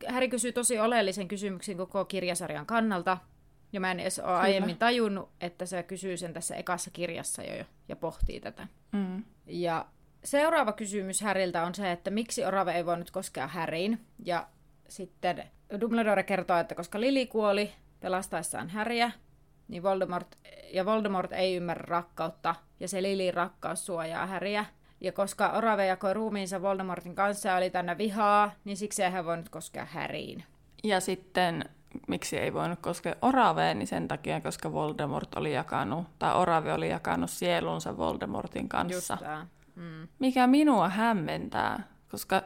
Häri 0.08 0.30
kysyy 0.30 0.52
tosi 0.52 0.80
oleellisen 0.80 1.28
kysymyksen 1.28 1.78
koko 1.78 2.06
kirjasarjan 2.06 2.66
kannalta, 2.66 3.18
ja 3.74 3.80
mä 3.80 3.92
en 3.92 4.00
edes 4.00 4.20
ole 4.20 4.36
aiemmin 4.36 4.78
tajunnut, 4.78 5.30
että 5.42 5.66
se 5.66 5.84
kysyy 5.84 6.18
sen 6.18 6.34
tässä 6.34 6.56
ekassa 6.56 6.92
kirjassa 6.92 7.44
jo 7.44 7.66
ja 7.90 7.96
pohtii 7.96 8.40
tätä. 8.40 8.68
Mm. 8.92 9.24
Ja 9.46 9.86
seuraava 10.24 10.72
kysymys 10.74 11.22
Häriltä 11.22 11.64
on 11.66 11.76
se, 11.76 11.92
että 11.92 12.12
miksi 12.12 12.46
Orave 12.46 12.72
ei 12.72 12.86
voinut 12.86 13.12
koskea 13.12 13.48
Häriin. 13.48 14.06
Ja 14.26 14.48
sitten 14.88 15.44
Dumbledore 15.82 16.24
kertoo, 16.24 16.58
että 16.58 16.76
koska 16.76 17.02
Lili 17.02 17.28
kuoli 17.28 17.72
pelastaessaan 18.00 18.70
Häriä, 18.70 19.12
niin 19.68 19.84
Voldemort, 19.84 20.38
ja 20.74 20.86
Voldemort 20.86 21.32
ei 21.34 21.56
ymmärrä 21.56 21.86
rakkautta, 21.88 22.56
ja 22.80 22.88
se 22.88 23.04
Lilin 23.04 23.34
rakkaus 23.34 23.86
suojaa 23.86 24.26
Häriä. 24.26 24.66
Ja 25.02 25.12
koska 25.12 25.50
Orave 25.50 25.86
jakoi 25.86 26.14
ruumiinsa 26.14 26.62
Voldemortin 26.62 27.16
kanssa 27.16 27.50
ja 27.50 27.56
oli 27.56 27.70
tänne 27.70 27.98
vihaa, 27.98 28.52
niin 28.64 28.78
siksi 28.78 29.04
ei 29.04 29.12
hän 29.12 29.26
voinut 29.26 29.50
koskea 29.50 29.86
Häriin. 29.86 30.44
Ja 30.84 31.00
sitten 31.00 31.66
miksi 32.08 32.38
ei 32.38 32.54
voinut 32.54 32.80
koskea 32.80 33.16
Oraveen, 33.22 33.80
niin 33.80 33.88
sen 33.88 34.08
takia, 34.08 34.42
koska 34.42 34.74
Voldemort 34.74 35.36
oli 35.36 35.54
jakanut, 35.54 36.08
tai 36.20 36.36
Orave 36.36 36.74
oli 36.74 36.90
jakanut 36.90 37.30
sielunsa 37.30 37.98
Voldemortin 37.98 38.70
kanssa. 38.70 39.18
Just. 39.22 39.26
Mm. 39.76 40.08
Mikä 40.20 40.48
minua 40.48 40.90
hämmentää, 40.90 41.84
koska 42.12 42.42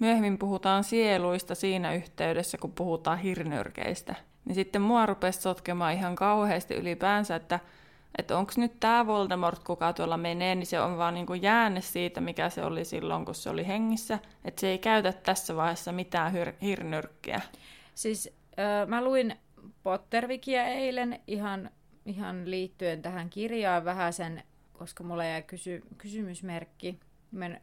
myöhemmin 0.00 0.38
puhutaan 0.38 0.84
sieluista 0.84 1.54
siinä 1.54 1.94
yhteydessä, 1.94 2.58
kun 2.58 2.72
puhutaan 2.72 3.18
hirnyrkeistä. 3.18 4.14
Niin 4.44 4.54
sitten 4.54 4.82
mua 4.82 5.06
rupesi 5.06 5.40
sotkemaan 5.40 5.92
ihan 5.92 6.16
kauheasti 6.16 6.74
ylipäänsä, 6.74 7.36
että, 7.36 7.60
että 8.18 8.38
onko 8.38 8.52
nyt 8.56 8.80
tämä 8.80 9.06
Voldemort, 9.06 9.64
kuka 9.64 9.92
tuolla 9.92 10.16
menee, 10.16 10.54
niin 10.54 10.66
se 10.66 10.80
on 10.80 10.98
vaan 10.98 11.14
niin 11.14 11.26
kuin 11.26 11.42
jäänne 11.42 11.80
siitä, 11.80 12.20
mikä 12.20 12.50
se 12.50 12.64
oli 12.64 12.84
silloin, 12.84 13.24
kun 13.24 13.34
se 13.34 13.50
oli 13.50 13.66
hengissä. 13.66 14.18
Että 14.44 14.60
se 14.60 14.68
ei 14.68 14.78
käytä 14.78 15.12
tässä 15.12 15.56
vaiheessa 15.56 15.92
mitään 15.92 16.32
hir- 16.32 16.54
hirnyrkkiä. 16.62 17.40
Siis 17.94 18.30
äh, 18.58 18.88
mä 18.88 19.04
luin 19.04 19.36
Pottervikia 19.82 20.64
eilen 20.64 21.20
ihan, 21.26 21.70
ihan 22.06 22.50
liittyen 22.50 23.02
tähän 23.02 23.30
kirjaan 23.30 23.84
vähän 23.84 24.12
sen, 24.12 24.42
koska 24.72 25.04
mulla 25.04 25.24
jäi 25.24 25.42
kysy, 25.42 25.82
kysymysmerkki 25.98 27.00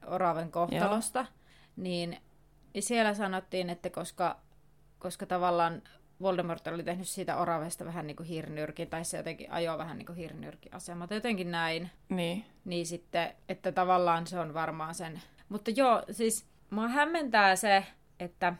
Oraven 0.08 0.52
kohtalosta, 0.52 1.20
Joo. 1.20 1.28
niin 1.76 2.18
siellä 2.80 3.14
sanottiin, 3.14 3.70
että 3.70 3.90
koska, 3.90 4.38
koska 5.00 5.26
tavallaan 5.26 5.82
Voldemort 6.22 6.68
oli 6.68 6.84
tehnyt 6.84 7.08
siitä 7.08 7.38
Oravesta 7.38 7.86
vähän 7.86 8.08
niin 8.08 8.18
kuin 8.18 8.28
hirnyrkin, 8.28 8.90
tai 8.90 9.06
se 9.06 9.18
jotenkin 9.18 9.52
ajoi 9.52 9.78
vähän 9.78 9.98
niin 9.98 10.06
kuin 10.06 10.18
hirnyrkiasemat, 10.18 11.12
jotenkin 11.12 11.52
näin. 11.52 11.90
Niin. 12.10 12.46
Niin 12.66 12.86
sitten, 12.86 13.34
että 13.50 13.72
tavallaan 13.72 14.28
se 14.28 14.40
on 14.40 14.54
varmaan 14.54 14.96
sen. 14.96 15.22
Mutta 15.50 15.72
joo, 15.72 16.04
siis 16.12 16.46
mua 16.70 16.88
hämmentää 16.88 17.56
se, 17.56 17.86
että 18.20 18.54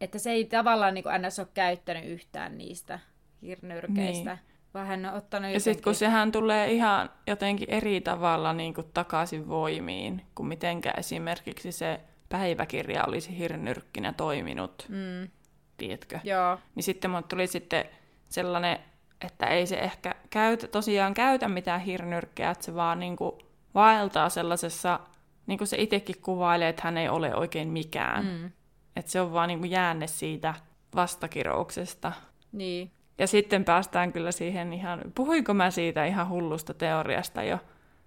että 0.00 0.18
se 0.18 0.30
ei 0.30 0.44
tavallaan 0.44 0.94
niin 0.94 1.02
kuin 1.02 1.22
NS 1.22 1.38
ole 1.38 1.48
käyttänyt 1.54 2.04
yhtään 2.04 2.58
niistä 2.58 2.98
hirnyrkeistä. 3.42 4.30
Niin. 4.30 4.54
Vaan 4.74 4.86
hän 4.86 5.06
on 5.06 5.14
ottanut 5.14 5.50
Ja 5.52 5.60
sitten 5.60 5.84
kun 5.84 5.94
sehän 5.94 6.32
tulee 6.32 6.72
ihan 6.72 7.10
jotenkin 7.26 7.70
eri 7.70 8.00
tavalla 8.00 8.52
niin 8.52 8.74
kuin 8.74 8.86
takaisin 8.94 9.48
voimiin, 9.48 10.22
kuin 10.34 10.46
mitenkä 10.46 10.94
esimerkiksi 10.96 11.72
se 11.72 12.00
päiväkirja 12.34 13.04
olisi 13.04 13.38
hirnyrkkinä 13.38 14.12
toiminut. 14.12 14.86
Mm. 14.88 15.28
Tiedätkö? 15.76 16.18
Joo. 16.24 16.58
Niin 16.74 16.82
sitten 16.82 17.10
mun 17.10 17.24
tuli 17.24 17.46
sitten 17.46 17.84
sellainen, 18.28 18.78
että 19.20 19.46
ei 19.46 19.66
se 19.66 19.76
ehkä 19.76 20.14
käytä, 20.30 20.68
tosiaan 20.68 21.14
käytä 21.14 21.48
mitään 21.48 21.80
hirnyrkkeä, 21.80 22.50
että 22.50 22.64
se 22.64 22.74
vaan 22.74 23.00
niin 23.00 23.16
kuin 23.16 23.32
vaeltaa 23.74 24.28
sellaisessa, 24.28 25.00
niin 25.46 25.58
kuin 25.58 25.68
se 25.68 25.76
itsekin 25.76 26.20
kuvailee, 26.22 26.68
että 26.68 26.82
hän 26.84 26.96
ei 26.96 27.08
ole 27.08 27.34
oikein 27.34 27.68
mikään. 27.68 28.24
Mm. 28.24 28.50
Että 28.96 29.10
se 29.10 29.20
on 29.20 29.32
vaan 29.32 29.48
niin 29.48 29.58
kuin 29.58 29.70
jäänne 29.70 30.06
siitä 30.06 30.54
vastakirouksesta. 30.94 32.12
Niin. 32.52 32.90
Ja 33.18 33.26
sitten 33.26 33.64
päästään 33.64 34.12
kyllä 34.12 34.32
siihen 34.32 34.72
ihan, 34.72 35.00
puhuinko 35.14 35.54
mä 35.54 35.70
siitä 35.70 36.04
ihan 36.04 36.28
hullusta 36.28 36.74
teoriasta 36.74 37.42
jo 37.42 37.58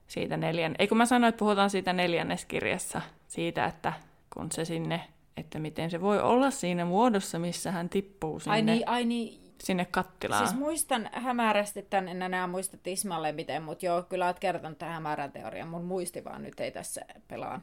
siitä 0.07 0.38
neljän, 0.38 0.75
ei 0.80 0.88
kun 0.88 0.97
mä 0.97 1.05
sanoin, 1.05 1.30
että 1.30 1.39
puhutaan 1.39 1.69
siitä 1.69 1.93
neljänneskirjassa, 1.93 3.01
siitä, 3.28 3.65
että 3.65 3.93
kun 4.38 4.51
se 4.51 4.65
sinne, 4.65 5.01
että 5.38 5.59
miten 5.59 5.91
se 5.91 6.01
voi 6.01 6.19
olla 6.19 6.51
siinä 6.51 6.85
muodossa, 6.85 7.39
missä 7.39 7.71
hän 7.71 7.89
tippuu 7.89 8.39
sinne, 8.39 8.53
Ai 8.53 8.61
niin, 8.61 8.89
ai 8.89 9.05
niin. 9.05 9.53
sinne 9.63 9.85
kattilaan. 9.85 10.47
Siis 10.47 10.59
muistan 10.59 11.09
hämärästi 11.13 11.81
tämän, 11.81 12.07
en 12.07 12.21
enää 12.21 12.47
muista 12.47 12.77
tismalleen 12.77 13.35
miten, 13.35 13.63
mutta 13.63 13.85
joo, 13.85 14.03
kyllä 14.03 14.25
olet 14.25 14.39
kertonut 14.39 14.77
tämän 14.77 14.93
hämärän 14.93 15.31
teorian. 15.31 15.67
Mun 15.67 15.85
muisti 15.85 16.23
vaan 16.23 16.43
nyt 16.43 16.59
ei 16.59 16.71
tässä 16.71 17.01
pelaa. 17.27 17.61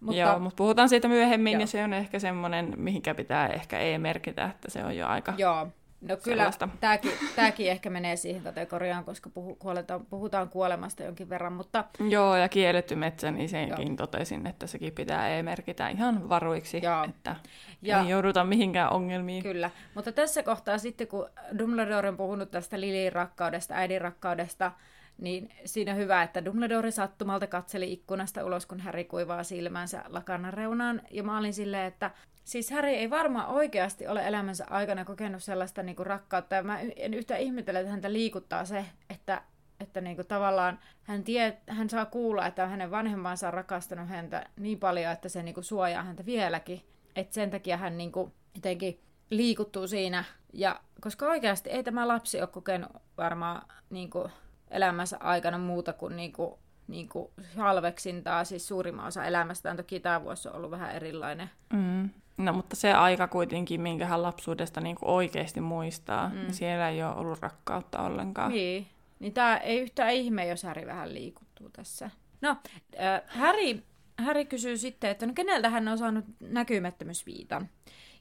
Mutta, 0.00 0.20
Joo, 0.20 0.38
mutta 0.38 0.56
puhutaan 0.56 0.88
siitä 0.88 1.08
myöhemmin, 1.08 1.52
joo. 1.52 1.60
ja 1.60 1.66
se 1.66 1.84
on 1.84 1.92
ehkä 1.92 2.18
semmoinen, 2.18 2.74
mihinkä 2.76 3.14
pitää 3.14 3.48
ehkä 3.48 3.78
e-merkitä, 3.78 4.44
että 4.44 4.70
se 4.70 4.84
on 4.84 4.96
jo 4.96 5.06
aika 5.06 5.34
Joo, 5.38 5.68
no 6.00 6.16
kyllä 6.16 6.50
tämäkin, 6.80 7.12
tämäkin 7.36 7.70
ehkä 7.70 7.90
menee 7.90 8.16
siihen 8.16 8.42
kategoriaan, 8.42 9.04
koska 9.04 9.30
puhu, 9.30 9.54
kuoletaan, 9.54 10.06
puhutaan 10.06 10.48
kuolemasta 10.48 11.02
jonkin 11.02 11.28
verran, 11.28 11.52
mutta... 11.52 11.84
Joo, 12.08 12.36
ja 12.36 12.48
kielletty 12.48 12.94
metsä, 12.94 13.30
niin 13.30 13.48
senkin 13.48 13.88
joo. 13.88 13.96
totesin, 13.96 14.46
että 14.46 14.66
sekin 14.66 14.92
pitää 14.92 15.28
e-merkitä 15.28 15.88
ihan 15.88 16.28
varuiksi, 16.28 16.80
joo. 16.84 17.04
että 17.04 17.36
ja, 17.82 18.00
ei 18.00 18.08
jouduta 18.08 18.44
mihinkään 18.44 18.92
ongelmiin. 18.92 19.42
Kyllä, 19.42 19.70
mutta 19.94 20.12
tässä 20.12 20.42
kohtaa 20.42 20.78
sitten, 20.78 21.06
kun 21.06 21.28
Dumbledore 21.58 22.08
on 22.08 22.16
puhunut 22.16 22.50
tästä 22.50 22.80
Lilin 22.80 23.12
rakkaudesta, 23.12 23.74
äidin 23.74 24.00
rakkaudesta, 24.00 24.72
niin 25.20 25.48
siinä 25.64 25.94
hyvä, 25.94 26.22
että 26.22 26.44
Dumbledore 26.44 26.90
sattumalta 26.90 27.46
katseli 27.46 27.92
ikkunasta 27.92 28.44
ulos, 28.44 28.66
kun 28.66 28.80
Harry 28.80 29.04
kuivaa 29.04 29.42
silmänsä 29.42 30.04
lakanan 30.08 30.54
reunaan. 30.54 31.02
Ja 31.10 31.22
mä 31.22 31.38
olin 31.38 31.54
silleen, 31.54 31.86
että 31.86 32.10
siis 32.44 32.70
Harry 32.70 32.90
ei 32.90 33.10
varmaan 33.10 33.48
oikeasti 33.48 34.06
ole 34.06 34.26
elämänsä 34.26 34.66
aikana 34.70 35.04
kokenut 35.04 35.42
sellaista 35.42 35.82
niin 35.82 35.96
kuin 35.96 36.06
rakkautta. 36.06 36.54
Ja 36.54 36.62
mä 36.62 36.80
en 36.96 37.14
yhtään 37.14 37.40
ihmetellä, 37.40 37.80
että 37.80 37.90
häntä 37.90 38.12
liikuttaa 38.12 38.64
se, 38.64 38.84
että, 39.10 39.42
että 39.80 40.00
niin 40.00 40.16
kuin 40.16 40.28
tavallaan 40.28 40.78
hän, 41.02 41.24
tie, 41.24 41.58
hän 41.66 41.90
saa 41.90 42.06
kuulla, 42.06 42.46
että 42.46 42.66
hänen 42.66 42.90
vanhempansa 42.90 43.48
on 43.48 43.54
rakastanut 43.54 44.08
häntä 44.08 44.46
niin 44.56 44.78
paljon, 44.78 45.12
että 45.12 45.28
se 45.28 45.42
niin 45.42 45.54
kuin 45.54 45.64
suojaa 45.64 46.02
häntä 46.02 46.26
vieläkin. 46.26 46.82
Että 47.16 47.34
sen 47.34 47.50
takia 47.50 47.76
hän 47.76 47.98
niin 47.98 48.12
kuin 48.12 48.32
jotenkin 48.54 49.00
liikuttuu 49.30 49.86
siinä. 49.86 50.24
Ja 50.52 50.80
koska 51.00 51.26
oikeasti 51.26 51.70
ei 51.70 51.82
tämä 51.82 52.08
lapsi 52.08 52.40
ole 52.40 52.46
kokenut 52.46 52.90
varmaan 53.18 53.62
niin 53.90 54.10
kuin 54.10 54.32
elämänsä 54.70 55.16
aikana 55.20 55.58
muuta 55.58 55.92
kuin, 55.92 56.16
niin 56.16 56.32
kuin, 56.32 56.54
niin 56.88 57.08
kuin 57.08 57.28
halveksintaa, 57.56 58.44
siis 58.44 58.68
suurimman 58.68 59.06
osa 59.06 59.24
elämästään. 59.24 59.76
Toki 59.76 60.00
tämä 60.00 60.22
vuosi 60.22 60.48
on 60.48 60.54
ollut 60.54 60.70
vähän 60.70 60.94
erilainen. 60.94 61.50
Mm. 61.72 62.10
No 62.38 62.52
mutta 62.52 62.76
se 62.76 62.92
aika 62.92 63.28
kuitenkin, 63.28 63.80
minkä 63.80 64.06
hän 64.06 64.22
lapsuudesta 64.22 64.80
niin 64.80 64.96
kuin 64.96 65.10
oikeasti 65.10 65.60
muistaa, 65.60 66.28
mm. 66.28 66.34
niin 66.34 66.54
siellä 66.54 66.88
ei 66.88 67.02
ole 67.02 67.14
ollut 67.14 67.40
rakkautta 67.40 68.02
ollenkaan. 68.02 68.52
Niin, 68.52 68.86
niin 69.18 69.32
tämä 69.32 69.56
ei 69.56 69.80
yhtään 69.80 70.12
ihme, 70.12 70.46
jos 70.46 70.62
Häri 70.62 70.86
vähän 70.86 71.14
liikuttuu 71.14 71.70
tässä. 71.70 72.10
No, 72.40 72.56
äh, 73.00 73.22
Häri, 73.26 73.82
Häri 74.18 74.44
kysyy 74.44 74.76
sitten, 74.76 75.10
että 75.10 75.26
no 75.26 75.32
keneltä 75.34 75.70
hän 75.70 75.88
on 75.88 75.98
saanut 75.98 76.24
näkymättömyysviitan. 76.40 77.68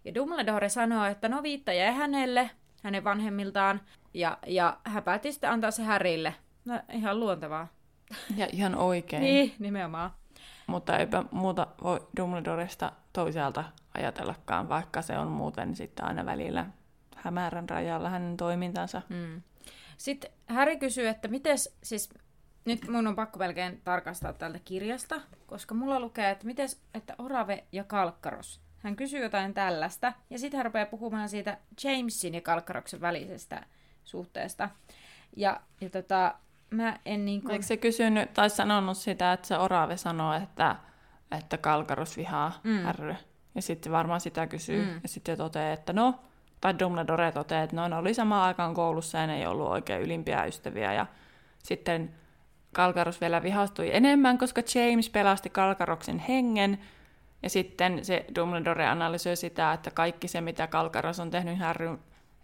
Ja 0.06 0.16
Dumbledore 0.16 0.70
sanoo, 0.70 1.06
että 1.06 1.30
no 1.30 1.44
viitta 1.44 1.74
jäi 1.74 1.94
hänelle, 1.94 2.50
hänen 2.84 3.04
vanhemmiltaan, 3.04 3.82
ja, 4.14 4.38
ja 4.48 4.78
hän 4.84 5.04
päätti 5.04 5.32
sitten 5.32 5.50
antaa 5.50 5.72
se 5.72 5.84
Härille. 5.84 6.36
No 6.66 6.80
ihan 6.94 7.20
luontevaa. 7.20 7.68
Ja 8.36 8.48
ihan 8.52 8.76
oikein. 8.76 9.24
Niin, 9.24 9.54
nimenomaan. 9.60 10.12
Mutta 10.68 10.98
eipä 10.98 11.24
muuta 11.32 11.68
voi 11.84 12.08
Dumbledoresta 12.18 12.92
toisaalta 13.14 13.64
ajatellakaan, 13.94 14.70
vaikka 14.70 15.02
se 15.02 15.18
on 15.18 15.28
muuten 15.28 15.76
sitten 15.76 16.06
aina 16.06 16.26
välillä 16.26 16.66
hämärän 17.16 17.70
rajalla 17.70 18.10
hänen 18.10 18.38
toimintansa. 18.38 19.02
Mm. 19.10 19.42
Sitten 19.98 20.32
Häri 20.48 20.78
kysyy, 20.78 21.08
että 21.08 21.28
miten 21.28 21.58
siis 21.84 22.10
nyt 22.66 22.88
mun 22.88 23.08
on 23.08 23.16
pakko 23.16 23.40
melkein 23.40 23.82
tarkastaa 23.84 24.34
tältä 24.34 24.60
kirjasta, 24.66 25.22
koska 25.48 25.76
mulla 25.76 26.00
lukee, 26.00 26.30
että 26.30 26.46
miten 26.46 26.70
että 26.94 27.16
Orave 27.18 27.64
ja 27.72 27.84
Kalkkaros. 27.84 28.62
Hän 28.78 28.96
kysyy 28.96 29.24
jotain 29.24 29.54
tällaista, 29.54 30.14
ja 30.30 30.40
sitten 30.40 30.58
hän 30.58 30.66
rupeaa 30.66 30.86
puhumaan 30.86 31.30
siitä 31.30 31.58
Jamesin 31.84 32.34
ja 32.34 32.42
Kalkkaroksen 32.42 33.02
välisestä 33.02 33.66
suhteesta. 34.10 34.70
Ja, 35.36 35.62
ja 35.82 35.90
tota, 35.90 36.34
mä 36.70 37.00
en 37.06 37.26
niin 37.26 37.42
kuin... 37.42 37.52
Eikö 37.52 37.66
se 37.66 37.78
kysynyt 37.78 38.34
tai 38.34 38.50
sanonut 38.50 38.98
sitä, 38.98 39.34
että 39.34 39.48
se 39.48 39.58
Orave 39.58 39.98
sanoo, 39.98 40.34
että, 40.34 40.76
että 41.38 41.58
Kalkaros 41.58 42.18
vihaa 42.18 42.60
mm. 42.64 42.80
härry? 42.80 43.16
Ja 43.56 43.62
sitten 43.62 43.92
varmaan 43.92 44.22
sitä 44.22 44.48
kysyy, 44.48 44.86
mm. 44.86 45.00
ja 45.04 45.10
sitten 45.10 45.38
toteaa, 45.38 45.74
että 45.74 45.94
no, 45.94 46.20
tai 46.62 46.80
Dumbledore 46.80 47.32
toteaa, 47.32 47.64
että 47.64 47.76
no, 47.76 47.88
ne 47.88 47.96
oli 47.96 48.14
samaan 48.14 48.48
aikaan 48.48 48.74
koulussa 48.74 49.18
ja 49.18 49.28
ne 49.28 49.38
ei 49.38 49.48
ollut 49.48 49.68
oikein 49.68 50.02
ylimpiä 50.02 50.46
ystäviä. 50.46 50.94
Ja 50.94 51.06
sitten 51.64 52.16
Kalkaros 52.74 53.22
vielä 53.22 53.44
vihastui 53.44 53.96
enemmän, 53.96 54.38
koska 54.38 54.62
James 54.76 55.10
pelasti 55.10 55.50
Kalkaroksen 55.50 56.20
hengen. 56.20 56.80
Ja 57.44 57.50
sitten 57.50 58.06
se 58.06 58.26
Dumbledore 58.36 58.88
analysoi 58.88 59.36
sitä, 59.36 59.74
että 59.74 59.92
kaikki 59.92 60.28
se, 60.28 60.42
mitä 60.42 60.68
Kalkaros 60.68 61.20
on 61.20 61.32
tehnyt 61.32 61.60
Harryn 61.60 62.00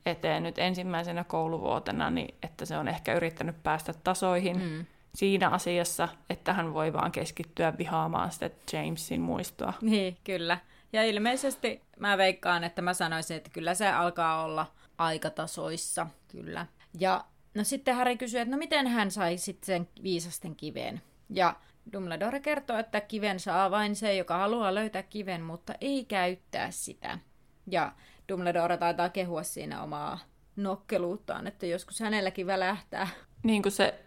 eteen 0.06 0.44
nyt 0.44 0.60
ensimmäisenä 0.60 1.24
kouluvuotena, 1.24 2.10
niin 2.10 2.36
että 2.44 2.66
se 2.66 2.78
on 2.78 2.88
ehkä 2.88 3.14
yrittänyt 3.14 3.64
päästä 3.64 3.94
tasoihin 3.94 4.62
mm. 4.62 4.86
siinä 5.16 5.50
asiassa, 5.50 6.08
että 6.30 6.54
hän 6.54 6.74
voi 6.74 6.94
vaan 6.94 7.12
keskittyä 7.12 7.78
vihaamaan 7.78 8.32
sitä 8.32 8.50
Jamesin 8.74 9.22
muistoa. 9.22 9.74
Niin, 9.82 10.18
kyllä. 10.24 10.58
Ja 10.94 11.04
ilmeisesti 11.04 11.82
mä 12.00 12.18
veikkaan, 12.18 12.64
että 12.64 12.82
mä 12.82 12.94
sanoisin, 12.94 13.38
että 13.38 13.50
kyllä 13.54 13.74
se 13.74 13.90
alkaa 13.90 14.44
olla 14.44 14.72
aikatasoissa, 14.98 16.08
kyllä. 16.28 16.66
Ja 17.00 17.26
no 17.56 17.64
sitten 17.64 17.96
Harry 17.96 18.18
kysyy, 18.18 18.40
että 18.40 18.52
no 18.52 18.58
miten 18.58 18.88
hän 18.88 19.12
sai 19.12 19.38
sitten 19.38 19.66
sen 19.66 19.88
viisasten 20.04 20.56
kiven. 20.56 21.02
Ja 21.30 21.56
Dumbledore 21.94 22.40
kertoo, 22.40 22.78
että 22.78 23.02
kiven 23.02 23.40
saa 23.40 23.72
vain 23.72 23.96
se, 23.96 24.16
joka 24.16 24.38
haluaa 24.38 24.76
löytää 24.76 25.04
kiven, 25.04 25.42
mutta 25.42 25.74
ei 25.82 26.06
käyttää 26.06 26.72
sitä. 26.72 27.20
Ja 27.68 27.92
Dumbledore 28.30 28.78
taitaa 28.78 29.10
kehua 29.10 29.44
siinä 29.44 29.84
omaa 29.84 30.20
nokkeluuttaan, 30.56 31.48
että 31.48 31.66
joskus 31.66 32.00
hänelläkin 32.00 32.48
välähtää. 32.48 33.08
Niin 33.44 33.62
kuin 33.62 33.72
se 33.72 34.06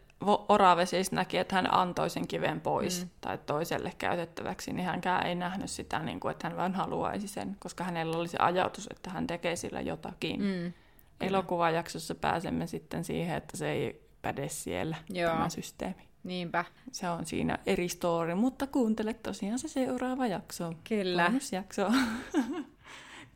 Orave 0.49 0.87
siis 0.87 1.13
näki, 1.13 1.39
että 1.39 1.55
hän 1.55 1.75
antoi 1.75 2.11
sen 2.11 2.29
kiven 2.29 2.61
pois 2.61 3.05
mm. 3.05 3.11
tai 3.21 3.39
toiselle 3.39 3.93
käytettäväksi, 3.99 4.73
niin 4.73 4.87
hänkään 4.87 5.27
ei 5.27 5.35
nähnyt 5.35 5.71
sitä, 5.71 5.99
niin 5.99 6.21
kuin, 6.21 6.33
että 6.33 6.49
hän 6.49 6.57
vain 6.57 6.75
haluaisi 6.75 7.29
sen, 7.29 7.57
koska 7.59 7.85
hänellä 7.85 8.17
oli 8.17 8.29
se 8.29 8.39
ajatus, 8.41 8.89
että 8.91 9.11
hän 9.11 9.27
tekee 9.27 9.57
sillä 9.57 9.81
jotakin. 9.81 10.43
Mm. 10.43 10.73
Elokuvajaksossa 11.21 12.15
pääsemme 12.15 12.67
sitten 12.67 13.05
siihen, 13.05 13.37
että 13.37 13.57
se 13.57 13.71
ei 13.71 14.09
päde 14.23 14.49
siellä, 14.49 14.97
Joo. 15.11 15.33
tämä 15.33 15.49
systeemi. 15.49 16.09
Niinpä. 16.25 16.65
Se 16.93 17.09
on 17.09 17.27
siinä 17.27 17.59
eri 17.67 17.89
story, 17.89 18.35
mutta 18.35 18.67
kuuntele 18.67 19.15
tosiaan 19.15 19.59
se 19.59 19.69
seuraava 19.69 20.27
jakso. 20.27 20.73
Kyllä. 20.89 21.25
Bonusjakso. 21.25 21.89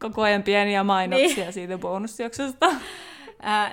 Koko 0.02 0.22
ajan 0.22 0.42
pieniä 0.42 0.84
mainoksia 0.84 1.44
niin. 1.44 1.52
siitä 1.52 1.78
bonusjaksosta. 1.78 2.70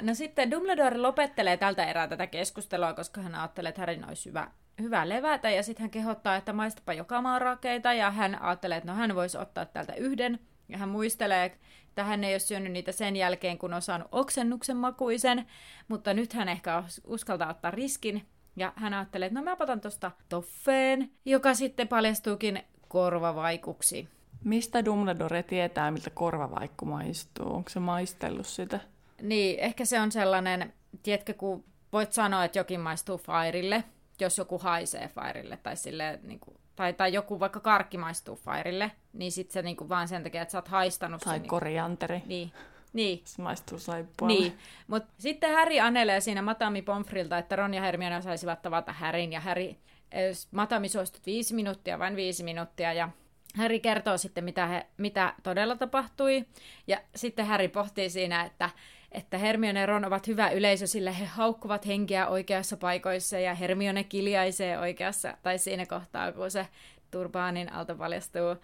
No 0.01 0.13
sitten 0.13 0.51
Dumbledore 0.51 0.97
lopettelee 0.97 1.57
tältä 1.57 1.85
erää 1.85 2.07
tätä 2.07 2.27
keskustelua, 2.27 2.93
koska 2.93 3.21
hän 3.21 3.35
ajattelee, 3.35 3.69
että 3.69 3.81
Harryn 3.81 4.07
olisi 4.07 4.29
hyvä, 4.29 4.51
hyvä 4.81 5.09
levätä, 5.09 5.49
ja 5.49 5.63
sitten 5.63 5.81
hän 5.81 5.89
kehottaa, 5.89 6.35
että 6.35 6.53
maistapa 6.53 6.93
joka 6.93 7.21
maan 7.21 7.41
rakeita, 7.41 7.93
ja 7.93 8.11
hän 8.11 8.41
ajattelee, 8.41 8.77
että 8.77 8.91
no 8.91 8.97
hän 8.97 9.15
voisi 9.15 9.37
ottaa 9.37 9.65
tältä 9.65 9.93
yhden, 9.93 10.39
ja 10.69 10.77
hän 10.77 10.89
muistelee, 10.89 11.45
että 11.45 12.03
hän 12.03 12.23
ei 12.23 12.33
ole 12.33 12.39
syönyt 12.39 12.71
niitä 12.71 12.91
sen 12.91 13.15
jälkeen, 13.15 13.57
kun 13.57 13.73
on 13.73 13.81
saanut 13.81 14.07
oksennuksen 14.11 14.77
makuisen, 14.77 15.45
mutta 15.87 16.13
nyt 16.13 16.33
hän 16.33 16.49
ehkä 16.49 16.83
uskaltaa 17.07 17.49
ottaa 17.49 17.71
riskin, 17.71 18.25
ja 18.55 18.73
hän 18.75 18.93
ajattelee, 18.93 19.25
että 19.25 19.39
no 19.39 19.43
mä 19.45 19.55
otan 19.59 19.81
tuosta 19.81 20.11
toffeen, 20.29 21.11
joka 21.25 21.53
sitten 21.53 21.87
paljastuukin 21.87 22.63
korvavaikuksi. 22.87 24.18
Mistä 24.43 24.85
Dumbledore 24.85 25.43
tietää, 25.43 25.91
miltä 25.91 26.09
korvavaikku 26.09 26.85
maistuu? 26.85 27.53
Onko 27.55 27.69
se 27.69 27.79
maistellut 27.79 28.47
sitä? 28.47 28.79
Niin, 29.21 29.59
ehkä 29.59 29.85
se 29.85 29.99
on 30.01 30.11
sellainen, 30.11 30.73
tiedätkö, 31.03 31.33
kun 31.33 31.63
voit 31.93 32.13
sanoa, 32.13 32.43
että 32.43 32.59
jokin 32.59 32.79
maistuu 32.79 33.17
Fairille, 33.17 33.83
jos 34.19 34.37
joku 34.37 34.57
haisee 34.57 35.07
Fairille, 35.07 35.57
tai, 35.57 35.77
sille, 35.77 36.19
niin 36.23 36.39
kuin, 36.39 36.57
tai, 36.75 36.93
tai 36.93 37.13
joku 37.13 37.39
vaikka 37.39 37.59
karkki 37.59 37.97
maistuu 37.97 38.35
Fairille, 38.35 38.91
niin 39.13 39.31
sitten 39.31 39.53
se 39.53 39.61
niin 39.61 39.77
kuin, 39.77 39.89
vaan 39.89 40.07
sen 40.07 40.23
takia, 40.23 40.41
että 40.41 40.51
sä 40.51 40.57
oot 40.57 40.67
haistanut 40.67 41.21
tai 41.21 41.33
sen. 41.33 41.41
Tai 41.41 41.49
korianteri. 41.49 42.21
Niin. 42.25 42.51
Niin. 42.93 43.21
Se 43.25 43.41
maistuu 43.41 43.79
saippualle. 43.79 44.39
Niin, 44.39 44.57
mutta 44.87 45.13
sitten 45.17 45.49
Häri 45.49 45.79
anelee 45.79 46.19
siinä 46.19 46.41
Matami 46.41 46.81
Pomfrilta, 46.81 47.37
että 47.37 47.55
Ron 47.55 47.73
ja 47.73 47.81
Hermione 47.81 48.21
saisivat 48.21 48.61
tavata 48.61 48.93
Härin, 48.93 49.33
ja 49.33 49.39
Häri, 49.39 49.77
eh, 50.11 50.35
Matami 50.51 50.89
suostut 50.89 51.25
viisi 51.25 51.55
minuuttia, 51.55 51.99
vain 51.99 52.15
viisi 52.15 52.43
minuuttia, 52.43 52.93
ja 52.93 53.09
Häri 53.55 53.79
kertoo 53.79 54.17
sitten, 54.17 54.43
mitä, 54.43 54.67
he, 54.67 54.85
mitä 54.97 55.33
todella 55.43 55.75
tapahtui, 55.75 56.45
ja 56.87 57.01
sitten 57.15 57.45
Häri 57.45 57.67
pohtii 57.67 58.09
siinä, 58.09 58.43
että 58.43 58.69
että 59.11 59.37
Hermione 59.37 59.79
ja 59.79 59.85
Ron 59.85 60.05
ovat 60.05 60.27
hyvä 60.27 60.49
yleisö, 60.49 60.87
sillä 60.87 61.11
he 61.11 61.25
haukkuvat 61.25 61.87
henkeä 61.87 62.27
oikeassa 62.27 62.77
paikoissa 62.77 63.39
ja 63.39 63.55
Hermione 63.55 64.03
kiljaisee 64.03 64.79
oikeassa, 64.79 65.37
tai 65.43 65.57
siinä 65.57 65.85
kohtaa, 65.85 66.31
kun 66.31 66.51
se 66.51 66.67
turbaanin 67.11 67.73
alta 67.73 67.95
paljastuu 67.95 68.55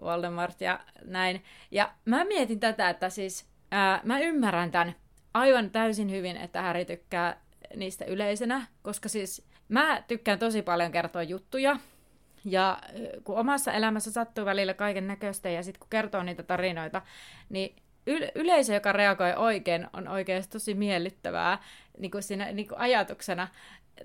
Voldemort 0.00 0.60
ja 0.60 0.80
näin. 1.04 1.44
Ja 1.70 1.92
mä 2.04 2.24
mietin 2.24 2.60
tätä, 2.60 2.90
että 2.90 3.10
siis 3.10 3.46
ää, 3.70 4.00
mä 4.04 4.18
ymmärrän 4.18 4.70
tämän 4.70 4.94
aivan 5.34 5.70
täysin 5.70 6.10
hyvin, 6.10 6.36
että 6.36 6.62
Harry 6.62 6.84
tykkää 6.84 7.40
niistä 7.76 8.04
yleisenä, 8.04 8.66
koska 8.82 9.08
siis 9.08 9.46
mä 9.68 10.02
tykkään 10.08 10.38
tosi 10.38 10.62
paljon 10.62 10.92
kertoa 10.92 11.22
juttuja, 11.22 11.76
ja 12.46 12.78
kun 13.24 13.38
omassa 13.38 13.72
elämässä 13.72 14.10
sattuu 14.12 14.44
välillä 14.44 14.74
kaiken 14.74 15.06
näköistä 15.06 15.48
ja 15.48 15.62
sitten 15.62 15.80
kun 15.80 15.90
kertoo 15.90 16.22
niitä 16.22 16.42
tarinoita, 16.42 17.02
niin 17.48 17.76
yleisö, 18.34 18.74
joka 18.74 18.92
reagoi 18.92 19.34
oikein, 19.36 19.88
on 19.92 20.08
oikeasti 20.08 20.52
tosi 20.52 20.74
miellyttävää 20.74 21.58
niin 21.98 22.10
kuin 22.10 22.22
siinä 22.22 22.52
niin 22.52 22.68
kuin 22.68 22.78
ajatuksena. 22.78 23.48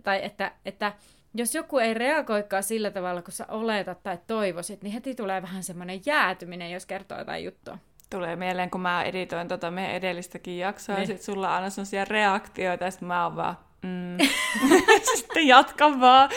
Tai 0.04 0.26
että, 0.26 0.52
että 0.66 0.94
jos 1.34 1.56
joku 1.56 1.78
ei 1.78 1.94
reagoikaan 1.94 2.64
sillä 2.64 2.92
tavalla, 2.92 3.22
kun 3.22 3.34
sä 3.34 3.46
oletat 3.50 4.04
tai 4.04 4.18
toivoisit, 4.28 4.84
niin 4.84 4.94
heti 4.94 5.16
tulee 5.16 5.42
vähän 5.42 5.64
semmoinen 5.64 6.02
jäätyminen, 6.06 6.72
jos 6.72 6.86
kertoo 6.86 7.18
jotain 7.18 7.44
juttua. 7.44 7.78
Tulee 8.10 8.36
mieleen, 8.36 8.70
kun 8.70 8.82
mä 8.82 9.04
editoin 9.04 9.48
tota 9.48 9.72
meidän 9.72 9.96
edellistäkin 9.96 10.58
jaksoa, 10.58 10.96
niin. 10.96 11.02
ja 11.02 11.08
sit 11.08 11.22
sulla 11.22 11.50
on 11.50 11.56
aina 11.56 11.70
sellaisia 11.70 12.06
reaktioita, 12.06 12.84
ja 12.86 12.92
sit 12.92 13.02
mä 13.02 13.24
oon 13.24 13.36
vaan, 13.36 13.58
mm. 13.82 14.18
sitten 15.18 15.48
jatkan 15.48 16.00
vaan. 16.02 16.30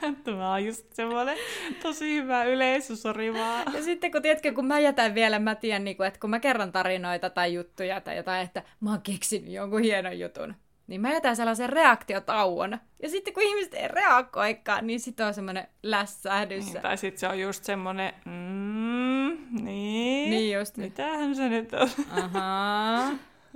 Tämä 0.24 0.52
on 0.52 0.64
just 0.64 0.92
semmoinen 0.92 1.38
tosi 1.82 2.14
hyvä 2.14 2.44
yleisö, 2.44 2.96
sori 2.96 3.34
vaan. 3.34 3.74
Ja 3.74 3.82
sitten 3.82 4.12
kun 4.12 4.22
tiedätkö, 4.22 4.52
kun 4.52 4.66
mä 4.66 4.78
jätän 4.78 5.14
vielä, 5.14 5.38
mä 5.38 5.54
tiedän, 5.54 5.84
niin 5.84 5.96
kuin, 5.96 6.06
että 6.06 6.20
kun 6.20 6.30
mä 6.30 6.40
kerron 6.40 6.72
tarinoita 6.72 7.30
tai 7.30 7.54
juttuja 7.54 8.00
tai 8.00 8.16
jotain, 8.16 8.44
että 8.44 8.62
mä 8.80 8.90
oon 8.90 9.02
keksinyt 9.02 9.52
jonkun 9.52 9.82
hienon 9.82 10.18
jutun, 10.18 10.54
niin 10.86 11.00
mä 11.00 11.12
jätän 11.12 11.36
sellaisen 11.36 11.68
reaktiotauon. 11.68 12.78
Ja 13.02 13.08
sitten 13.08 13.34
kun 13.34 13.42
ihmiset 13.42 13.74
ei 13.74 13.88
reagoikaan, 13.88 14.86
niin 14.86 15.00
sitten 15.00 15.26
on 15.26 15.34
semmoinen 15.34 15.68
lässähdys. 15.82 16.64
Niin, 16.64 16.82
tai 16.82 16.96
sitten 16.96 17.20
se 17.20 17.28
on 17.28 17.40
just 17.40 17.64
semmoinen, 17.64 18.12
mm, 18.24 19.36
niin, 19.64 20.30
niin 20.30 20.58
just. 20.58 20.76
mitähän 20.76 21.36
se 21.36 21.48
nyt 21.48 21.72
on? 21.72 21.88
Ahaa. 22.10 23.10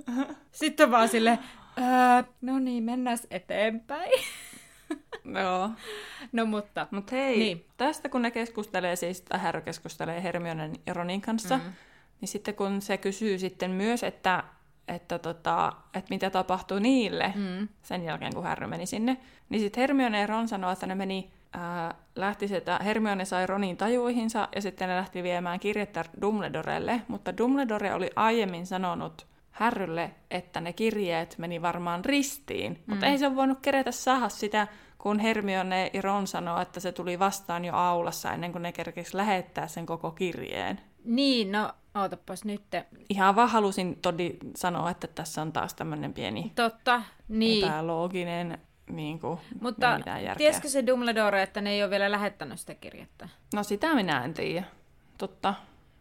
Sitten 0.51 0.83
on 0.83 0.91
vaan 0.91 1.09
sille, 1.09 1.39
öö, 1.77 2.23
no 2.41 2.59
niin, 2.59 2.83
mennään 2.83 3.17
eteenpäin. 3.31 4.11
Joo. 5.43 5.69
No 6.31 6.45
mutta. 6.45 6.87
Mut 6.91 7.11
hei, 7.11 7.37
niin. 7.37 7.65
tästä 7.77 8.09
kun 8.09 8.21
ne 8.21 8.31
keskustelee, 8.31 8.95
siis 8.95 9.23
Harry 9.33 9.61
keskustelee 9.61 10.23
Hermionen 10.23 10.73
ja 10.85 10.93
Ronin 10.93 11.21
kanssa, 11.21 11.57
mm. 11.57 11.63
niin 12.21 12.29
sitten 12.29 12.55
kun 12.55 12.81
se 12.81 12.97
kysyy 12.97 13.39
sitten 13.39 13.71
myös, 13.71 14.03
että, 14.03 14.43
että, 14.87 15.19
tota, 15.19 15.73
että 15.93 16.09
mitä 16.09 16.29
tapahtui 16.29 16.81
niille 16.81 17.33
mm. 17.35 17.67
sen 17.83 18.03
jälkeen, 18.03 18.33
kun 18.33 18.43
Harry 18.43 18.67
meni 18.67 18.85
sinne, 18.85 19.17
niin 19.49 19.61
sitten 19.61 19.81
Hermione 19.81 20.21
ja 20.21 20.27
Ron 20.27 20.47
sanoo, 20.47 20.71
että 20.71 20.87
ne 20.87 20.95
meni 20.95 21.31
ää, 21.53 21.95
lähti 22.15 22.47
sitä, 22.47 22.79
Hermione 22.83 23.25
sai 23.25 23.47
Ronin 23.47 23.77
tajuihinsa 23.77 24.47
ja 24.55 24.61
sitten 24.61 24.89
ne 24.89 24.95
lähti 24.95 25.23
viemään 25.23 25.59
kirjettä 25.59 26.05
Dumbledorelle, 26.21 27.01
mutta 27.07 27.37
Dumbledore 27.37 27.93
oli 27.93 28.09
aiemmin 28.15 28.65
sanonut 28.65 29.30
Härrylle, 29.51 30.11
että 30.31 30.61
ne 30.61 30.73
kirjeet 30.73 31.35
meni 31.37 31.61
varmaan 31.61 32.05
ristiin, 32.05 32.71
mm. 32.71 32.83
mutta 32.87 33.05
ei 33.05 33.17
se 33.17 33.27
ole 33.27 33.35
voinut 33.35 33.59
kerätä 33.61 33.91
saada 33.91 34.29
sitä 34.29 34.67
kun 34.97 35.19
Hermione 35.19 35.91
ja 35.93 36.01
Ron 36.01 36.27
sanoo, 36.27 36.61
että 36.61 36.79
se 36.79 36.91
tuli 36.91 37.19
vastaan 37.19 37.65
jo 37.65 37.75
aulassa 37.75 38.33
ennen 38.33 38.51
kuin 38.51 38.61
ne 38.61 38.71
kerkesi 38.71 39.17
lähettää 39.17 39.67
sen 39.67 39.85
koko 39.85 40.11
kirjeen. 40.11 40.81
Niin, 41.03 41.51
no 41.51 41.73
ootapas 41.95 42.45
nyt. 42.45 42.61
Ihan 43.09 43.35
vaan 43.35 43.49
halusin 43.49 43.99
todi 44.01 44.37
sanoa, 44.55 44.91
että 44.91 45.07
tässä 45.07 45.41
on 45.41 45.51
taas 45.51 45.73
tämmöinen 45.73 46.13
pieni 46.13 46.51
Totta, 46.55 47.03
niin. 47.27 47.65
epälooginen, 47.65 48.57
niin 48.89 49.19
kuin, 49.19 49.39
Mutta 49.61 49.99
tiesikö 50.37 50.69
se 50.69 50.87
Dumbledore, 50.87 51.43
että 51.43 51.61
ne 51.61 51.69
ei 51.69 51.83
ole 51.83 51.89
vielä 51.89 52.11
lähettänyt 52.11 52.59
sitä 52.59 52.75
kirjettä? 52.75 53.29
No 53.53 53.63
sitä 53.63 53.95
minä 53.95 54.23
en 54.23 54.33
tiedä. 54.33 54.65
Totta, 55.17 55.53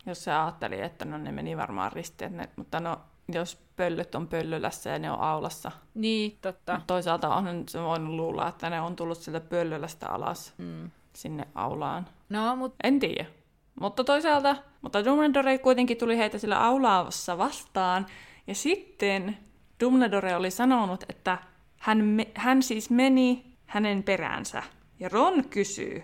jos 0.07 0.25
se 0.25 0.33
ajatteli, 0.33 0.81
että 0.81 1.05
no 1.05 1.19
ne 1.19 1.33
meni 1.33 1.57
varmaan 1.57 1.93
ristiin, 1.93 2.37
ne, 2.37 2.49
mutta 2.57 2.81
no 2.81 3.01
jos 3.35 3.59
pöllöt 3.77 4.15
on 4.15 4.29
pöllölässä 4.29 4.91
ja 4.91 4.99
ne 4.99 5.11
on 5.11 5.21
aulassa. 5.21 5.73
Niin, 5.95 6.39
totta. 6.43 6.75
Mut 6.75 6.87
toisaalta 6.87 7.35
on 7.35 7.65
se 7.69 7.83
voinut 7.83 8.15
luulla, 8.15 8.49
että 8.49 8.71
ne 8.71 8.81
on 8.81 8.97
tullut 8.97 9.19
sieltä 9.19 9.41
pöllölästä 9.49 10.09
alas 10.09 10.55
Mm. 10.59 10.91
sinne 11.13 11.49
aulaan. 11.55 12.07
No, 12.29 12.57
mutta 12.57 12.77
En 12.83 12.99
tiedä. 13.01 13.27
Mutta 13.81 14.05
toisaalta, 14.05 14.57
mutta 14.83 15.05
Dumbledore 15.05 15.59
kuitenkin 15.59 15.97
tuli 15.97 16.19
heitä 16.19 16.39
sillä 16.39 16.65
aulaavassa 16.65 17.39
vastaan. 17.39 18.07
Ja 18.47 18.55
sitten 18.55 19.39
Dumbledore 19.85 20.37
oli 20.37 20.51
sanonut, 20.51 21.05
että 21.09 21.39
hän, 21.79 22.05
me, 22.05 22.29
hän 22.35 22.63
siis 22.63 22.91
meni 22.91 23.57
hänen 23.67 24.03
peräänsä. 24.03 24.63
Ja 25.01 25.09
Ron 25.09 25.45
kysyy, 25.49 26.03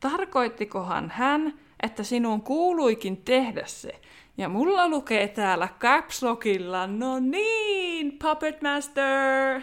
tarkoittikohan 0.00 1.10
hän, 1.10 1.54
että 1.82 2.02
sinun 2.02 2.42
kuuluikin 2.42 3.16
tehdä 3.16 3.62
se? 3.66 4.00
Ja 4.38 4.48
mulla 4.48 4.88
lukee 4.88 5.28
täällä 5.28 5.68
caps 5.80 6.22
lockilla, 6.22 6.86
no 6.86 7.18
niin, 7.18 8.18
Puppet 8.18 8.62
Master! 8.62 9.62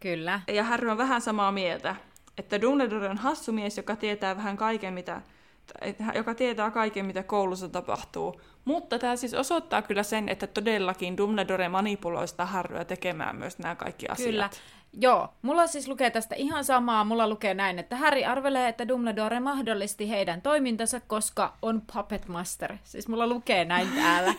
kyllä. 0.00 0.40
Ja 0.48 0.64
Harry 0.64 0.90
on 0.90 0.98
vähän 0.98 1.20
samaa 1.20 1.52
mieltä, 1.52 1.96
että 2.38 2.60
Dumbledore 2.60 3.08
on 3.08 3.16
hassu 3.16 3.52
mies, 3.52 3.76
joka 3.76 3.96
tietää 3.96 4.36
vähän 4.36 4.56
kaiken, 4.56 4.94
mitä, 4.94 5.22
joka 6.14 6.34
tietää 6.34 6.70
kaiken, 6.70 7.06
mitä 7.06 7.22
koulussa 7.22 7.68
tapahtuu. 7.68 8.40
Mutta 8.64 8.98
tämä 8.98 9.16
siis 9.16 9.34
osoittaa 9.34 9.82
kyllä 9.82 10.02
sen, 10.02 10.28
että 10.28 10.46
todellakin 10.46 11.16
Dumbledore 11.16 11.68
manipuloi 11.68 12.28
sitä 12.28 12.46
Harryä 12.46 12.84
tekemään 12.84 13.36
myös 13.36 13.58
nämä 13.58 13.74
kaikki 13.74 14.06
asiat. 14.08 14.30
Kyllä. 14.30 14.50
Joo, 14.92 15.28
mulla 15.42 15.66
siis 15.66 15.88
lukee 15.88 16.10
tästä 16.10 16.34
ihan 16.34 16.64
samaa. 16.64 17.04
Mulla 17.04 17.28
lukee 17.28 17.54
näin, 17.54 17.78
että 17.78 17.96
Harry 17.96 18.24
arvelee, 18.24 18.68
että 18.68 18.88
Dumbledore 18.88 19.40
mahdollisti 19.40 20.10
heidän 20.10 20.42
toimintansa, 20.42 21.00
koska 21.00 21.54
on 21.62 21.82
Puppet 21.92 22.28
Master. 22.28 22.76
Siis 22.84 23.08
mulla 23.08 23.26
lukee 23.26 23.64
näin 23.64 23.88
täällä. 23.94 24.34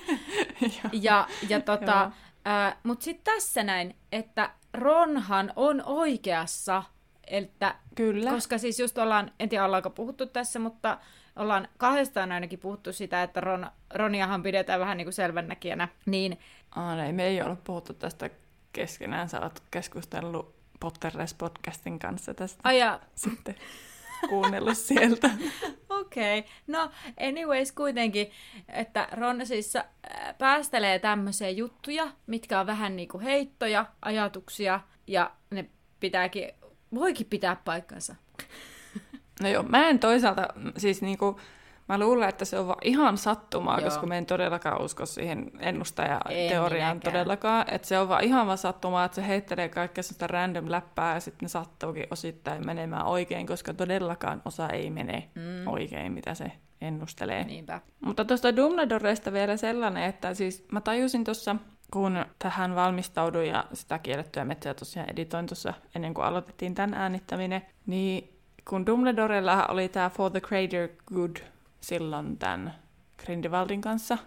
ja, 1.02 1.28
ja 1.50 1.62
tota, 1.62 2.12
ää, 2.46 2.78
mut 2.84 3.02
sitten 3.02 3.34
tässä 3.36 3.64
näin, 3.64 3.96
että 4.12 4.50
Ronhan 4.74 5.54
on 5.56 5.84
oikeassa, 5.86 6.84
että 7.28 7.76
Kyllä. 7.96 8.32
koska 8.32 8.58
siis 8.58 8.80
just 8.80 8.98
ollaan, 8.98 9.32
en 9.40 9.50
tiedä 9.50 9.66
ollaanko 9.66 9.90
puhuttu 9.90 10.26
tässä, 10.26 10.60
mutta 10.60 10.98
ollaan 11.36 11.68
kahdestaan 11.78 12.32
ainakin 12.32 12.60
puhuttu 12.60 12.94
sitä, 12.94 13.24
että 13.24 13.42
Ron, 13.42 13.68
Roniahan 13.94 14.44
pidetään 14.44 14.80
vähän 14.80 14.98
niin 14.98 15.06
kuin 15.06 15.14
selvännäkijänä, 15.14 15.88
niin 16.06 16.40
Aa, 16.76 17.04
ei, 17.04 17.14
me 17.14 17.28
ei 17.28 17.42
ole 17.42 17.58
puhuttu 17.64 17.94
tästä 17.94 18.30
keskenään. 18.74 19.30
Sä 19.30 19.42
oot 19.42 19.64
keskustellut 19.72 20.56
Potterless 20.80 21.34
podcastin 21.34 22.00
kanssa 22.00 22.34
tästä 22.34 22.60
aja, 22.64 23.00
sitten 23.16 23.56
kuunnellut 24.30 24.78
sieltä. 24.78 25.30
Okei, 25.90 26.40
okay. 26.40 26.52
no 26.68 26.92
anyways 27.20 27.72
kuitenkin, 27.72 28.32
että 28.70 29.08
Ron 29.12 29.46
siis 29.46 29.76
äh, 29.76 29.86
päästelee 30.38 31.00
tämmöisiä 31.00 31.50
juttuja, 31.50 32.12
mitkä 32.28 32.60
on 32.60 32.68
vähän 32.68 32.96
niinku 32.96 33.20
heittoja, 33.20 33.86
ajatuksia, 34.02 34.80
ja 35.08 35.32
ne 35.50 35.70
pitääkin, 36.00 36.52
voikin 36.96 37.28
pitää 37.30 37.56
paikkansa. 37.66 38.16
No 39.42 39.50
joo, 39.50 39.64
mä 39.64 39.90
en 39.90 40.00
toisaalta, 40.00 40.48
siis 40.78 41.02
niinku, 41.02 41.40
mä 41.90 41.98
luulen, 41.98 42.30
että 42.30 42.46
se 42.46 42.60
on 42.60 42.68
vaan 42.68 42.80
ihan 42.84 43.18
sattumaa, 43.18 43.80
Joo. 43.80 43.86
koska 43.90 44.08
mä 44.08 44.16
en 44.16 44.26
todellakaan 44.26 44.82
usko 44.82 45.06
siihen 45.06 45.52
En 45.60 45.68
ennustajateoriaan 45.68 47.00
todellakaan. 47.00 47.66
Että 47.72 47.88
se 47.88 48.00
on 48.00 48.10
vaan 48.10 48.24
ihan 48.24 48.48
vaan 48.48 48.58
sattumaa, 48.58 49.06
että 49.06 49.16
se 49.16 49.28
heittelee 49.28 49.70
kaikkea 49.70 50.04
sellaista 50.04 50.28
random 50.28 50.66
läppää 50.72 51.14
ja 51.14 51.20
sitten 51.20 51.46
ne 51.46 51.50
sattuukin 51.50 52.08
osittain 52.12 52.66
menemään 52.66 53.06
oikein, 53.06 53.48
koska 53.48 53.74
todellakaan 53.74 54.42
osa 54.46 54.70
ei 54.70 54.90
mene 54.90 55.30
mm. 55.36 55.68
oikein, 55.68 56.12
mitä 56.12 56.34
se 56.34 56.52
ennustelee. 56.82 57.44
Niinpä. 57.44 57.82
Mutta 58.00 58.26
tuosta 58.26 58.56
Dumbledoresta 58.56 59.34
vielä 59.34 59.58
sellainen, 59.58 60.04
että 60.04 60.34
siis 60.34 60.66
mä 60.72 60.82
tajusin 60.82 61.24
tuossa, 61.24 61.56
kun 61.94 62.26
tähän 62.40 62.76
valmistauduin 62.76 63.50
ja 63.50 63.66
sitä 63.74 64.00
kiellettyä 64.00 64.46
metsää 64.46 64.74
tosiaan 64.74 65.10
editoin 65.10 65.46
tuossa 65.46 65.74
ennen 65.96 66.14
kuin 66.14 66.26
aloitettiin 66.26 66.76
tämän 66.76 66.94
äänittäminen, 66.94 67.62
niin 67.86 68.40
kun 68.70 68.86
Dumbledorella 68.86 69.66
oli 69.66 69.90
tämä 69.90 70.10
For 70.10 70.32
the 70.32 70.42
Greater 70.42 70.90
Good 71.16 71.36
silloin 71.82 72.38
tämän 72.38 72.76
Grindelwaldin 73.18 73.82
kanssa, 73.82 74.18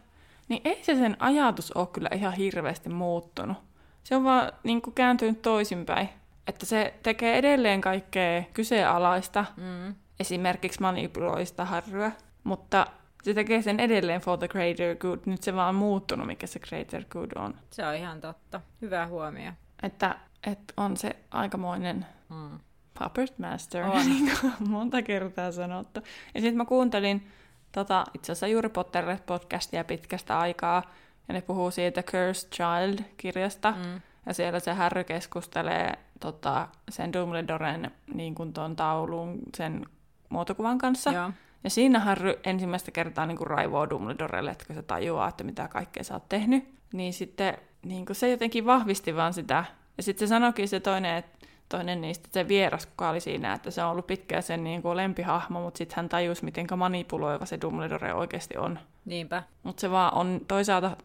niin 0.48 0.60
ei 0.64 0.84
se 0.84 0.94
sen 0.94 1.16
ajatus 1.18 1.72
ole 1.72 1.86
kyllä 1.86 2.08
ihan 2.14 2.32
hirveästi 2.32 2.88
muuttunut. 2.88 3.56
Se 4.04 4.16
on 4.16 4.24
vaan 4.24 4.52
niin 4.64 4.82
kuin 4.82 4.94
kääntynyt 4.94 5.42
toisinpäin. 5.42 6.08
Että 6.46 6.66
se 6.66 6.94
tekee 7.02 7.38
edelleen 7.38 7.80
kaikkea 7.80 8.42
kyseenalaista, 8.54 9.44
Mm. 9.56 9.94
esimerkiksi 10.20 10.80
manipuloista 10.80 11.64
harryä, 11.64 12.12
mutta 12.44 12.86
se 13.22 13.34
tekee 13.34 13.62
sen 13.62 13.80
edelleen 13.80 14.20
for 14.20 14.38
the 14.38 14.48
greater 14.48 14.96
good. 14.96 15.18
Nyt 15.26 15.42
se 15.42 15.54
vaan 15.54 15.68
on 15.68 15.74
muuttunut, 15.74 16.26
mikä 16.26 16.46
se 16.46 16.58
greater 16.60 17.04
good 17.10 17.30
on. 17.36 17.54
Se 17.70 17.86
on 17.86 17.94
ihan 17.94 18.20
totta. 18.20 18.60
Hyvä 18.82 19.06
huomio. 19.06 19.52
Että, 19.82 20.16
että 20.46 20.74
on 20.76 20.96
se 20.96 21.16
aikamoinen 21.30 22.06
Mm. 22.28 22.58
puppet 22.98 23.38
master, 23.38 23.84
On. 23.84 24.06
niin 24.10 24.30
kuin 24.40 24.52
monta 24.68 25.02
kertaa 25.02 25.52
sanottu. 25.52 26.00
Ja 26.34 26.40
sitten 26.40 26.56
mä 26.56 26.64
kuuntelin 26.64 27.28
tota, 27.72 28.04
itse 28.14 28.32
asiassa 28.32 28.46
juuri 28.46 28.68
Potterless-podcastia 28.68 29.84
pitkästä 29.86 30.38
aikaa, 30.38 30.82
ja 31.28 31.34
ne 31.34 31.40
puhuu 31.40 31.70
siitä 31.70 32.02
Cursed 32.02 32.48
Child-kirjasta, 32.50 33.70
Mm. 33.70 34.00
ja 34.26 34.34
siellä 34.34 34.60
se 34.60 34.72
Harry 34.72 35.04
keskustelee 35.04 35.98
tota, 36.20 36.68
sen 36.90 37.12
Dumbledoren 37.12 37.90
niin 38.14 38.34
kuin 38.34 38.52
ton 38.52 38.76
taulun 38.76 39.38
sen 39.56 39.86
muotokuvan 40.28 40.78
kanssa. 40.78 41.10
Joo. 41.12 41.30
Ja 41.64 41.70
siinä 41.70 42.00
Harry 42.00 42.34
ensimmäistä 42.44 42.90
kertaa 42.90 43.26
niin 43.26 43.36
kuin 43.38 43.46
raivoo 43.46 43.90
Dumbledorelle, 43.90 44.50
että 44.50 44.64
kun 44.66 44.76
se 44.76 44.82
tajuaa, 44.82 45.28
että 45.28 45.44
mitä 45.44 45.68
kaikkea 45.68 46.04
sä 46.04 46.14
oot 46.14 46.28
tehnyt. 46.28 46.74
Niin 46.92 47.12
sitten 47.12 47.58
niin 47.82 48.06
kuin 48.06 48.16
se 48.16 48.30
jotenkin 48.30 48.66
vahvisti 48.66 49.16
vaan 49.16 49.34
sitä. 49.34 49.64
Ja 49.96 50.02
sitten 50.02 50.28
se 50.28 50.30
sanoikin 50.30 50.68
se 50.68 50.80
toinen, 50.80 51.16
että 51.16 51.46
toinen 51.72 52.00
niistä, 52.00 52.28
se 52.32 52.48
vieras, 52.48 52.86
kuka 52.86 53.08
oli 53.08 53.20
siinä, 53.20 53.52
että 53.52 53.70
se 53.70 53.82
on 53.82 53.90
ollut 53.90 54.06
pitkään 54.06 54.42
sen 54.42 54.64
niin 54.64 54.82
kuin 54.82 54.96
lempihahmo, 54.96 55.60
mutta 55.60 55.78
sitten 55.78 55.96
hän 55.96 56.08
tajusi, 56.08 56.44
miten 56.44 56.66
manipuloiva 56.76 57.46
se 57.46 57.58
Dumbledore 57.60 58.14
oikeasti 58.14 58.56
on. 58.56 58.78
Niinpä. 59.04 59.42
Mutta 59.62 59.80
se 59.80 59.90
vaan 59.90 60.14
on 60.14 60.40
toisaalta 60.48 60.96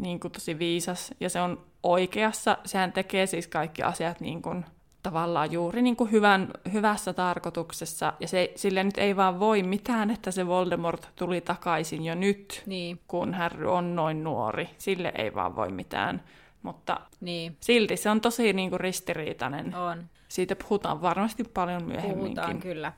niin 0.00 0.20
kuin 0.20 0.32
tosi 0.32 0.58
viisas 0.58 1.14
ja 1.20 1.30
se 1.30 1.40
on 1.40 1.60
oikeassa. 1.82 2.58
Sehän 2.64 2.92
tekee 2.92 3.26
siis 3.26 3.46
kaikki 3.46 3.82
asiat 3.82 4.20
niin 4.20 4.42
kuin, 4.42 4.64
tavallaan 5.02 5.52
juuri 5.52 5.82
niin 5.82 5.96
kuin 5.96 6.12
hyvän, 6.12 6.48
hyvässä 6.72 7.12
tarkoituksessa. 7.12 8.12
Ja 8.20 8.28
se, 8.28 8.52
sille 8.56 8.84
nyt 8.84 8.98
ei 8.98 9.16
vaan 9.16 9.40
voi 9.40 9.62
mitään, 9.62 10.10
että 10.10 10.30
se 10.30 10.46
Voldemort 10.46 11.08
tuli 11.16 11.40
takaisin 11.40 12.04
jo 12.04 12.14
nyt, 12.14 12.62
Niin, 12.66 13.00
kun 13.08 13.34
Harry 13.34 13.72
on 13.72 13.96
noin 13.96 14.24
nuori. 14.24 14.68
Sille 14.78 15.12
ei 15.18 15.34
vaan 15.34 15.56
voi 15.56 15.70
mitään. 15.72 16.22
Mutta 16.62 17.00
niin, 17.20 17.56
silti 17.60 17.96
se 17.96 18.10
on 18.10 18.20
tosi 18.20 18.52
niin 18.52 18.70
kuin 18.70 18.80
ristiriitainen. 18.80 19.74
on. 19.74 20.04
Siitä 20.36 20.56
puhutaan 20.56 21.02
varmasti 21.02 21.44
paljon 21.44 21.84
myöhemminkin. 21.84 22.24
Puhutaan 22.24 22.60
kyllä. 22.60 22.92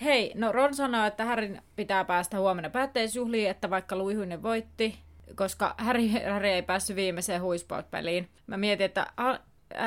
Hei, 0.00 0.32
no 0.34 0.52
Ron 0.52 0.74
sanoi, 0.74 1.06
että 1.06 1.24
Harryn 1.24 1.62
pitää 1.76 2.04
päästä 2.04 2.38
huomenna 2.38 2.70
päätteisjuhliin, 2.70 3.50
että 3.50 3.70
vaikka 3.70 3.96
Luihuinen 3.96 4.42
voitti, 4.42 4.98
koska 5.34 5.74
Harry, 5.78 6.08
Harry 6.32 6.48
ei 6.48 6.62
päässyt 6.62 6.96
viimeiseen 6.96 7.42
huispaut-peliin. 7.42 8.28
Mä 8.46 8.56
mietin, 8.56 8.84
että 8.84 9.06
a, 9.16 9.30
äh, 9.30 9.38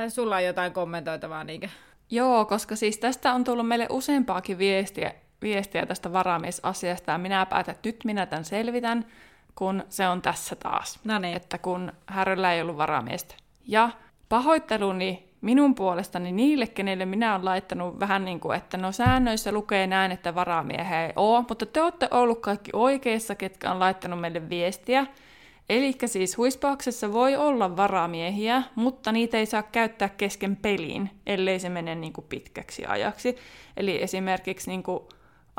sulla 0.09 0.35
on 0.35 0.43
jotain 0.43 0.73
kommentoitavaa, 0.73 1.43
niinkö? 1.43 1.69
Joo, 2.09 2.45
koska 2.45 2.75
siis 2.75 2.97
tästä 2.97 3.33
on 3.33 3.43
tullut 3.43 3.67
meille 3.67 3.87
useampaakin 3.89 4.57
viestiä, 4.57 5.13
viestiä 5.41 5.85
tästä 5.85 6.13
varamiesasiasta, 6.13 7.11
ja 7.11 7.17
minä 7.17 7.45
päätän, 7.45 7.75
että 7.75 7.89
nyt 7.89 8.03
minä 8.03 8.25
tämän 8.25 8.45
selvitän, 8.45 9.05
kun 9.55 9.83
se 9.89 10.07
on 10.07 10.21
tässä 10.21 10.55
taas. 10.55 10.99
No 11.03 11.19
niin. 11.19 11.35
Että 11.37 11.57
kun 11.57 11.91
Härryllä 12.07 12.53
ei 12.53 12.61
ollut 12.61 12.77
varamiestä. 12.77 13.35
Ja 13.67 13.89
pahoitteluni 14.29 15.30
minun 15.41 15.75
puolestani 15.75 16.31
niille, 16.31 16.67
kenelle 16.67 17.05
minä 17.05 17.31
olen 17.31 17.45
laittanut 17.45 17.99
vähän 17.99 18.25
niin 18.25 18.39
kuin, 18.39 18.57
että 18.57 18.77
no 18.77 18.91
säännöissä 18.91 19.51
lukee 19.51 19.87
näin, 19.87 20.11
että 20.11 20.35
varamiehiä 20.35 21.05
ei 21.05 21.13
ole, 21.15 21.45
mutta 21.49 21.65
te 21.65 21.81
olette 21.81 22.07
ollut 22.11 22.39
kaikki 22.39 22.71
oikeissa, 22.73 23.35
ketkä 23.35 23.71
on 23.71 23.79
laittanut 23.79 24.21
meille 24.21 24.49
viestiä. 24.49 25.07
Eli 25.69 25.95
siis 26.05 26.37
huispauksessa 26.37 27.13
voi 27.13 27.35
olla 27.35 27.77
varamiehiä, 27.77 28.63
mutta 28.75 29.11
niitä 29.11 29.37
ei 29.37 29.45
saa 29.45 29.63
käyttää 29.63 30.09
kesken 30.09 30.55
peliin, 30.55 31.09
ellei 31.25 31.59
se 31.59 31.69
mene 31.69 31.95
niin 31.95 32.13
kuin 32.13 32.25
pitkäksi 32.29 32.85
ajaksi. 32.85 33.37
Eli 33.77 34.01
esimerkiksi 34.01 34.69
niin 34.69 34.83
kuin, 34.83 35.03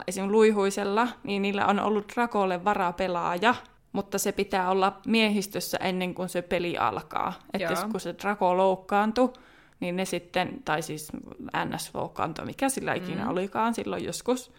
esim. 0.07 0.29
luihuisella, 0.29 1.09
niin 1.23 1.43
niillä 1.43 1.67
on 1.67 1.81
ollut 1.81 2.13
Drakolle 2.15 2.65
varapelaaja, 2.65 3.55
mutta 3.93 4.19
se 4.19 4.33
pitää 4.33 4.71
olla 4.71 5.01
miehistössä 5.07 5.79
ennen 5.81 6.15
kuin 6.15 6.29
se 6.29 6.43
peli 6.43 6.79
alkaa. 6.79 7.33
Että 7.53 7.89
kun 7.91 8.01
se 8.01 8.15
Drako 8.23 8.57
loukkaantui, 8.57 9.33
niin 9.83 9.97
ne 9.97 10.05
sitten, 10.05 10.63
tai 10.65 10.83
siis 10.83 11.13
NS 11.65 11.91
loukkaantui, 11.95 12.47
mikä 12.47 12.69
sillä 12.69 12.95
ikinä 12.95 13.25
mm. 13.25 13.31
olikaan 13.31 13.75
silloin 13.75 14.05
joskus, 14.05 14.53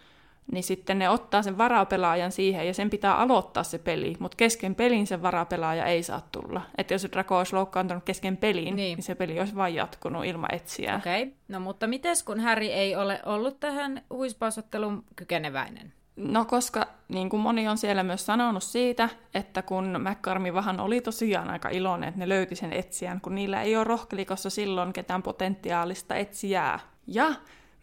niin 0.52 0.64
sitten 0.64 1.00
ne 1.00 1.10
ottaa 1.10 1.42
sen 1.44 1.58
varapelaajan 1.58 2.32
siihen 2.32 2.68
ja 2.68 2.74
sen 2.74 2.90
pitää 2.90 3.18
aloittaa 3.18 3.64
se 3.64 3.80
peli, 3.80 4.16
mutta 4.20 4.36
kesken 4.36 4.76
pelin 4.76 5.08
sen 5.08 5.22
varapelaaja 5.22 5.86
ei 5.86 6.04
saa 6.04 6.28
tulla. 6.32 6.62
Että 6.78 6.94
jos 6.94 7.08
Draco 7.12 7.38
olisi 7.38 7.56
loukkaantunut 7.56 8.04
kesken 8.04 8.38
peliin, 8.38 8.76
niin, 8.76 8.96
niin 8.96 9.04
se 9.04 9.16
peli 9.16 9.40
olisi 9.40 9.56
vain 9.56 9.76
jatkunut 9.76 10.26
ilman 10.26 10.56
etsiä. 10.56 10.96
Okei, 10.96 11.24
okay. 11.24 11.36
no 11.48 11.60
mutta 11.60 11.88
mites 11.88 12.24
kun 12.24 12.40
Harry 12.40 12.66
ei 12.66 12.96
ole 12.96 13.20
ollut 13.26 13.60
tähän 13.60 14.02
huispausotteluun 14.10 15.04
kykeneväinen? 15.16 15.94
No 16.16 16.46
koska 16.46 16.88
niin 17.08 17.30
kuin 17.30 17.42
moni 17.42 17.68
on 17.68 17.78
siellä 17.78 18.04
myös 18.04 18.26
sanonut 18.26 18.64
siitä, 18.64 19.10
että 19.34 19.62
kun 19.62 19.96
McCarmi 20.10 20.50
oli 20.82 21.02
tosiaan 21.02 21.50
aika 21.50 21.70
iloinen, 21.70 22.10
että 22.10 22.20
ne 22.20 22.30
löyti 22.30 22.56
sen 22.56 22.74
etsijän, 22.74 23.22
kun 23.22 23.36
niillä 23.36 23.62
ei 23.62 23.76
ole 23.76 23.84
rohkelikossa 23.84 24.50
silloin 24.50 24.94
ketään 24.94 25.24
potentiaalista 25.24 26.16
etsijää. 26.16 26.80
Ja 27.08 27.34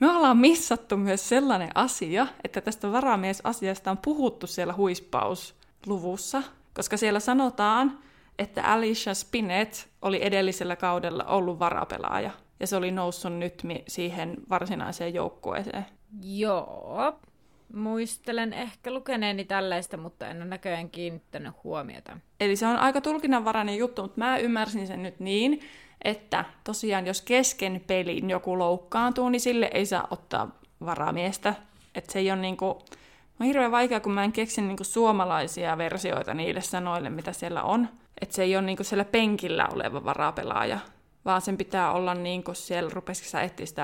me 0.00 0.10
ollaan 0.10 0.36
missattu 0.36 0.96
myös 0.96 1.28
sellainen 1.28 1.70
asia, 1.74 2.26
että 2.44 2.60
tästä 2.60 2.92
varamiesasiasta 2.92 3.90
on 3.90 3.98
puhuttu 3.98 4.46
siellä 4.46 4.74
huispausluvussa, 4.74 6.42
koska 6.74 6.96
siellä 6.96 7.20
sanotaan, 7.20 7.98
että 8.38 8.64
Alicia 8.64 9.14
Spinett 9.14 9.74
oli 10.02 10.24
edellisellä 10.24 10.76
kaudella 10.76 11.24
ollut 11.24 11.58
varapelaaja, 11.58 12.30
ja 12.60 12.66
se 12.66 12.76
oli 12.76 12.90
noussut 12.90 13.32
nyt 13.32 13.62
siihen 13.88 14.36
varsinaiseen 14.50 15.14
joukkueeseen. 15.14 15.86
Joo, 16.22 17.20
muistelen 17.74 18.52
ehkä 18.52 18.90
lukeneeni 18.90 19.44
tällaista, 19.44 19.96
mutta 19.96 20.28
en 20.28 20.36
ole 20.36 20.44
näköjään 20.44 20.90
kiinnittänyt 20.90 21.54
huomiota. 21.64 22.16
Eli 22.40 22.56
se 22.56 22.66
on 22.66 22.76
aika 22.76 23.00
tulkinnanvarainen 23.00 23.76
juttu, 23.76 24.02
mutta 24.02 24.18
mä 24.18 24.38
ymmärsin 24.38 24.86
sen 24.86 25.02
nyt 25.02 25.20
niin, 25.20 25.60
että 26.04 26.44
tosiaan 26.64 27.06
jos 27.06 27.22
kesken 27.22 27.84
pelin 27.86 28.30
joku 28.30 28.58
loukkaantuu, 28.58 29.28
niin 29.28 29.40
sille 29.40 29.70
ei 29.74 29.86
saa 29.86 30.08
ottaa 30.10 30.60
varamiestä. 30.84 31.54
Että 31.94 32.12
se 32.12 32.18
ei 32.18 32.30
ole 32.30 32.40
niinku, 32.40 32.66
on 33.40 33.46
hirveän 33.46 33.70
vaikea, 33.72 34.00
kun 34.00 34.12
mä 34.12 34.24
en 34.24 34.32
keksi 34.32 34.62
niinku 34.62 34.84
suomalaisia 34.84 35.78
versioita 35.78 36.34
niille 36.34 36.60
sanoille, 36.60 37.10
mitä 37.10 37.32
siellä 37.32 37.62
on. 37.62 37.88
Että 38.20 38.34
se 38.34 38.42
ei 38.42 38.56
ole 38.56 38.66
niinku 38.66 38.84
siellä 38.84 39.04
penkillä 39.04 39.68
oleva 39.72 40.04
varapelaaja, 40.04 40.78
vaan 41.24 41.40
sen 41.40 41.56
pitää 41.56 41.92
olla 41.92 42.14
niinku 42.14 42.54
siellä, 42.54 42.90
rupesiko 42.94 43.28
sä 43.28 43.42
etsiä 43.42 43.66
sitä? 43.66 43.82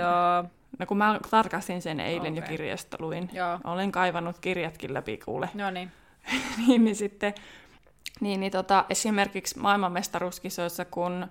Joo. 0.00 0.61
No 0.78 0.86
kun 0.86 0.96
mä 0.96 1.20
tarkastin 1.30 1.82
sen 1.82 2.00
eilen 2.00 2.32
okay. 2.32 2.44
jo 2.44 2.48
kirjasta 2.48 2.96
luin. 3.00 3.30
Joo. 3.32 3.58
Olen 3.64 3.92
kaivannut 3.92 4.38
kirjatkin 4.38 4.94
läpi 4.94 5.16
kuule. 5.16 5.48
No 5.54 5.70
niin. 5.70 5.92
niin, 6.66 6.84
niin 6.84 6.96
sitten 6.96 7.34
niin, 8.20 8.40
niin 8.40 8.52
tota, 8.52 8.84
esimerkiksi 8.90 9.58
maailmanmestaruuskisoissa, 9.58 10.84
kun 10.84 11.26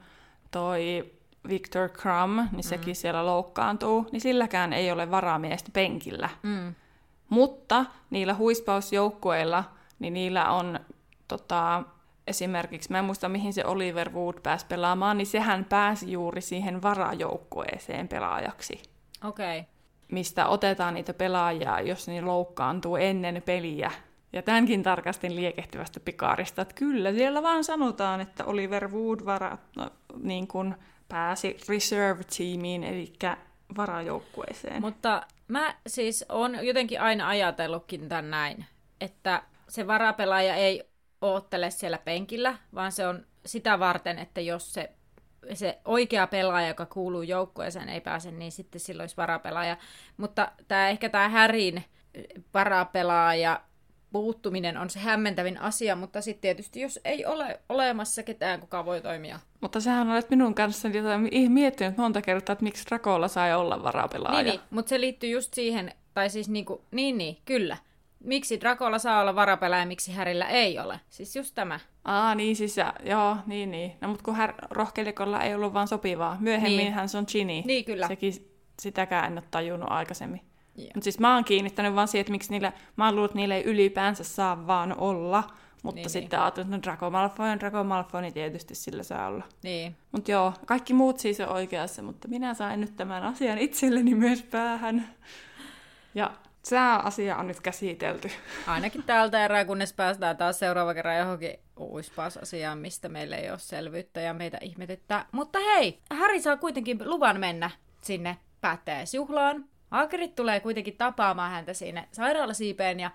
toi 0.52 1.12
Victor 1.50 1.90
Crumb, 1.90 2.38
niin 2.38 2.50
mm. 2.52 2.62
sekin 2.62 2.96
siellä 2.96 3.26
loukkaantuu, 3.26 4.08
niin 4.12 4.22
silläkään 4.22 4.74
ei 4.74 4.92
ole 4.92 5.12
varamiestä 5.12 5.70
penkillä. 5.74 6.30
Mm. 6.44 6.76
Mutta 7.30 7.86
niillä 8.10 8.34
huispausjoukkueilla, 8.34 9.64
niin 10.00 10.14
niillä 10.14 10.52
on 10.52 10.80
tota, 11.28 11.84
esimerkiksi, 12.28 12.92
mä 12.92 13.00
en 13.00 13.06
muista 13.06 13.30
mihin 13.30 13.54
se 13.54 13.66
Oliver 13.66 14.14
Wood 14.14 14.36
pääsi 14.44 14.66
pelaamaan, 14.66 15.18
niin 15.18 15.28
sehän 15.28 15.66
pääsi 15.66 16.12
juuri 16.12 16.42
siihen 16.42 16.82
varajoukkueeseen 16.82 18.08
pelaajaksi. 18.08 18.82
Okay. 19.24 19.64
Mistä 20.12 20.48
otetaan 20.48 20.94
niitä 20.94 21.14
pelaajia, 21.14 21.82
jos 21.82 22.08
ne 22.08 22.22
loukkaantuu 22.22 22.96
ennen 22.96 23.42
peliä 23.46 23.92
ja 24.34 24.42
tämänkin 24.42 24.84
tarkastin 24.84 25.36
liekehtivästä 25.36 26.00
pikaarista, 26.00 26.62
että 26.62 26.76
kyllä 26.76 27.14
siellä 27.14 27.44
vaan 27.44 27.64
sanotaan, 27.64 28.22
että 28.22 28.46
Oliver 28.46 28.92
Wood 28.92 29.26
vara, 29.26 29.58
no, 29.76 29.90
niin 30.24 30.48
kuin 30.48 30.76
pääsi 31.08 31.58
reserve-tiimiin, 31.70 32.84
eli 32.84 33.14
varajoukkueeseen. 33.78 34.82
Mutta 34.82 35.24
mä 35.48 35.76
siis 35.88 36.26
on 36.30 36.66
jotenkin 36.66 37.02
aina 37.02 37.28
ajatellutkin 37.28 38.10
tämän 38.10 38.30
näin, 38.30 38.66
että 39.02 39.44
se 39.70 39.88
varapelaaja 39.88 40.56
ei 40.56 40.84
oottele 41.22 41.70
siellä 41.70 41.98
penkillä, 41.98 42.58
vaan 42.76 42.92
se 42.92 43.08
on 43.08 43.26
sitä 43.46 43.80
varten, 43.80 44.20
että 44.20 44.42
jos 44.42 44.74
se, 44.74 44.92
se 45.54 45.80
oikea 45.86 46.28
pelaaja, 46.28 46.68
joka 46.68 46.86
kuuluu 46.86 47.22
joukkueeseen, 47.22 47.90
ei 47.90 48.02
pääse, 48.02 48.32
niin 48.32 48.52
sitten 48.52 48.82
silloin 48.82 49.04
olisi 49.04 49.18
varapelaaja. 49.18 49.78
Mutta 50.18 50.52
tämä, 50.68 50.90
ehkä 50.90 51.10
tämä 51.10 51.30
Härin 51.30 51.84
varapelaaja 52.54 53.62
puuttuminen 54.12 54.78
on 54.78 54.90
se 54.90 55.00
hämmentävin 55.00 55.62
asia, 55.62 55.96
mutta 55.96 56.22
sitten 56.22 56.42
tietysti 56.42 56.82
jos 56.82 57.00
ei 57.06 57.26
ole 57.26 57.60
olemassa 57.70 58.24
ketään, 58.24 58.60
kuka 58.60 58.86
voi 58.86 59.02
toimia. 59.02 59.40
Mutta 59.62 59.80
sähän 59.80 60.10
olet 60.10 60.30
minun 60.30 60.56
kanssa 60.56 60.90
miettinyt 61.50 61.98
monta 61.98 62.22
kertaa, 62.22 62.54
että 62.54 62.64
miksi 62.64 62.86
Drakolla 62.90 63.28
sai 63.28 63.54
olla 63.54 63.84
varapelaaja. 63.84 64.44
Niin, 64.44 64.46
niin 64.46 64.62
mutta 64.70 64.90
se 64.90 65.02
liittyy 65.02 65.30
just 65.30 65.54
siihen, 65.54 65.94
tai 66.14 66.30
siis 66.30 66.50
niinku, 66.50 66.86
niin 66.92 67.18
niin, 67.18 67.38
kyllä. 67.46 67.78
Miksi 68.24 68.60
Drakolla 68.62 69.00
saa 69.00 69.22
olla 69.22 69.36
varapelaaja, 69.36 69.86
miksi 69.86 70.12
Härillä 70.12 70.46
ei 70.46 70.80
ole? 70.80 71.00
Siis 71.10 71.36
just 71.36 71.56
tämä. 71.56 71.80
Aa, 72.06 72.36
niin 72.36 72.56
siis 72.56 72.78
ja, 72.78 72.94
joo, 73.04 73.38
niin 73.46 73.72
niin. 73.72 73.92
No 74.02 74.08
mutta 74.08 74.24
kun 74.24 74.36
här, 74.36 74.54
rohkelikolla 74.70 75.42
ei 75.42 75.56
ollut 75.56 75.74
vaan 75.74 75.88
sopivaa. 75.88 76.38
Myöhemmin 76.40 76.78
niin. 76.78 76.94
hän 76.94 77.08
on 77.18 77.26
Ginny. 77.32 77.62
Niin, 77.66 77.86
kyllä. 77.86 78.08
Sekin, 78.08 78.34
sitäkään 78.82 79.26
en 79.26 79.38
ole 79.38 79.44
tajunnut 79.52 79.92
aikaisemmin. 79.92 80.42
Mutta 80.78 81.04
siis 81.04 81.20
mä 81.20 81.36
oon 81.36 81.46
kiinnittänyt 81.46 81.96
vaan 81.96 82.08
siihen, 82.08 82.22
että 82.22 82.32
miksi 82.32 82.52
niillä, 82.52 82.72
mä 82.96 83.06
oon 83.06 83.16
luullut, 83.16 83.32
että 83.32 83.38
niillä 83.38 83.56
ei 83.56 83.64
ylipäänsä 83.64 84.24
saa 84.24 84.68
vaan 84.68 84.98
olla. 84.98 85.44
Mutta 85.84 85.96
niin, 85.96 86.10
sitten 86.10 86.38
niin. 86.38 86.44
ajattelin, 86.44 86.74
että 86.74 86.78
no 86.78 86.84
Draco 86.84 87.10
Malfoy 87.10 87.50
on 87.50 87.60
Draco 87.60 87.84
Malfoy, 87.84 88.22
niin 88.22 88.34
tietysti 88.34 88.76
sillä 88.76 89.04
saa 89.04 89.28
olla. 89.28 89.44
Niin. 89.64 89.96
Mutta 90.12 90.32
joo, 90.32 90.54
kaikki 90.66 90.94
muut 90.94 91.20
siis 91.20 91.40
on 91.40 91.50
oikeassa, 91.50 92.02
mutta 92.02 92.28
minä 92.28 92.54
sain 92.54 92.82
nyt 92.82 92.96
tämän 92.96 93.24
asian 93.24 93.58
itselleni 93.58 94.16
myös 94.16 94.44
päähän. 94.44 95.08
Ja 96.16 96.32
tämä 96.70 96.98
asia 96.98 97.38
on 97.38 97.48
nyt 97.48 97.62
käsitelty. 97.62 98.32
Ainakin 98.68 99.04
täältä 99.04 99.46
erää, 99.46 99.66
kunnes 99.66 99.94
päästään 99.94 100.38
taas 100.38 100.60
seuraava 100.60 100.94
kerran 100.94 101.18
johonkin 101.18 101.60
uispausasiaan, 101.80 102.78
mistä 102.78 103.10
meillä 103.10 103.38
ei 103.38 103.50
ole 103.50 103.60
selvyyttä 103.60 104.22
ja 104.22 104.34
meitä 104.34 104.58
ihmetyttää. 104.62 105.26
Mutta 105.32 105.60
hei, 105.60 106.00
Harry 106.10 106.42
saa 106.42 106.58
kuitenkin 106.58 107.10
luvan 107.10 107.40
mennä 107.40 107.70
sinne 108.02 108.38
päättäjäisjuhlaan. 108.62 109.66
Hagrid 109.92 110.32
tulee 110.36 110.60
kuitenkin 110.60 110.98
tapaamaan 110.98 111.52
häntä 111.52 111.74
siinä 111.74 112.08
sairaalasiipeen 112.12 113.00
ja 113.00 113.12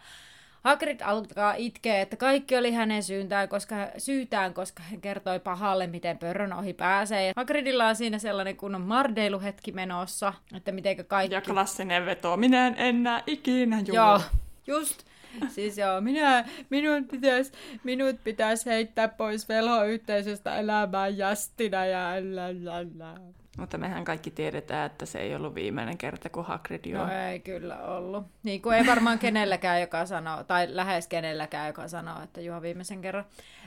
Hagrid 0.66 1.00
alkaa 1.04 1.54
itkeä, 1.54 2.00
että 2.00 2.16
kaikki 2.16 2.56
oli 2.56 2.72
hänen 2.72 3.02
syyntään, 3.02 3.48
koska, 3.48 3.76
syytään, 3.98 4.54
koska 4.54 4.82
hän 4.82 5.00
kertoi 5.00 5.40
pahalle, 5.40 5.86
miten 5.86 6.18
pörrön 6.18 6.52
ohi 6.52 6.72
pääsee. 6.72 7.26
Ja 7.26 7.32
Hagridilla 7.36 7.86
on 7.86 7.96
siinä 7.96 8.18
sellainen 8.18 8.56
kunnon 8.56 8.80
mardeiluhetki 8.80 9.72
menossa, 9.72 10.32
että 10.56 10.72
mitenkä 10.72 11.04
kaikki... 11.04 11.34
Ja 11.34 11.40
klassinen 11.40 12.06
veto, 12.06 12.36
minä 12.36 12.66
en 12.66 12.74
enää 12.78 13.22
ikinä 13.26 13.82
juo. 13.86 13.96
Joo, 13.96 14.20
just. 14.66 15.04
Siis 15.48 15.78
joo, 15.78 16.00
minä, 16.00 16.44
minun 16.70 17.04
pitäisi, 17.04 17.52
minut 17.84 18.16
pitäisi 18.24 18.70
heittää 18.70 19.08
pois 19.08 19.48
velhoyhteisöstä 19.48 20.56
elämään 20.56 21.18
jästinä 21.18 21.86
ja 21.86 22.08
lalala. 22.34 23.20
Mutta 23.56 23.78
mehän 23.78 24.04
kaikki 24.04 24.30
tiedetään, 24.30 24.86
että 24.86 25.06
se 25.06 25.18
ei 25.18 25.34
ollut 25.34 25.54
viimeinen 25.54 25.98
kerta, 25.98 26.28
kun 26.28 26.44
Hagrid 26.44 26.84
juo. 26.84 27.06
No 27.06 27.12
ei 27.12 27.40
kyllä 27.40 27.78
ollut. 27.78 28.26
Niin 28.42 28.62
kuin 28.62 28.76
ei 28.76 28.86
varmaan 28.86 29.18
kenelläkään, 29.18 29.80
joka 29.80 30.06
sanoo, 30.06 30.44
tai 30.44 30.66
lähes 30.70 31.06
kenelläkään, 31.06 31.66
joka 31.66 31.88
sanoo, 31.88 32.22
että 32.22 32.40
juo 32.40 32.62
viimeisen 32.62 33.02
kerran. 33.02 33.24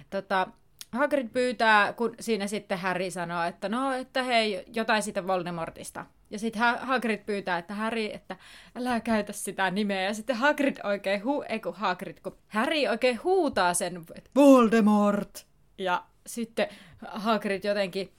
Tota, 0.10 0.48
Hagrid 0.92 1.28
pyytää, 1.28 1.94
kun 1.94 2.16
siinä 2.20 2.48
sitten 2.48 2.80
Harry 2.80 3.12
sanoo, 3.12 3.44
että 3.44 3.70
no, 3.70 3.92
että 3.92 4.24
hei, 4.24 4.66
jotain 4.74 5.04
siitä 5.04 5.28
Voldemortista. 5.28 6.06
Ja 6.30 6.40
sitten 6.40 6.62
Hagrid 6.80 7.20
pyytää, 7.26 7.58
että 7.58 7.74
Harry, 7.74 8.06
että 8.06 8.36
älä 8.76 9.00
käytä 9.00 9.34
sitä 9.34 9.72
nimeä. 9.72 10.02
Ja 10.02 10.14
sitten 10.14 10.36
Hagrid 10.36 10.78
oikein, 10.84 11.24
hu, 11.24 11.42
ei 11.50 11.60
kun 11.60 11.74
Hagrid, 11.74 12.18
kun 12.24 12.38
Harry 12.48 12.88
oikein 12.88 13.24
huutaa 13.24 13.74
sen, 13.74 14.02
että 14.16 14.30
Voldemort! 14.36 15.46
Ja 15.78 16.04
sitten 16.28 16.68
Hagrid 17.02 17.64
jotenkin 17.64 18.12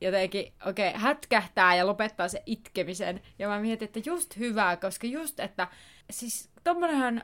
jotenkin 0.00 0.52
oikein 0.66 0.90
okay, 0.90 1.02
hätkähtää 1.02 1.76
ja 1.76 1.86
lopettaa 1.86 2.28
se 2.28 2.42
itkemisen. 2.46 3.20
Ja 3.38 3.48
mä 3.48 3.60
mietin, 3.60 3.86
että 3.86 4.00
just 4.04 4.38
hyvää, 4.38 4.76
koska 4.76 5.06
just, 5.06 5.40
että 5.40 5.68
siis 6.10 6.50
tommonenhan, 6.64 7.22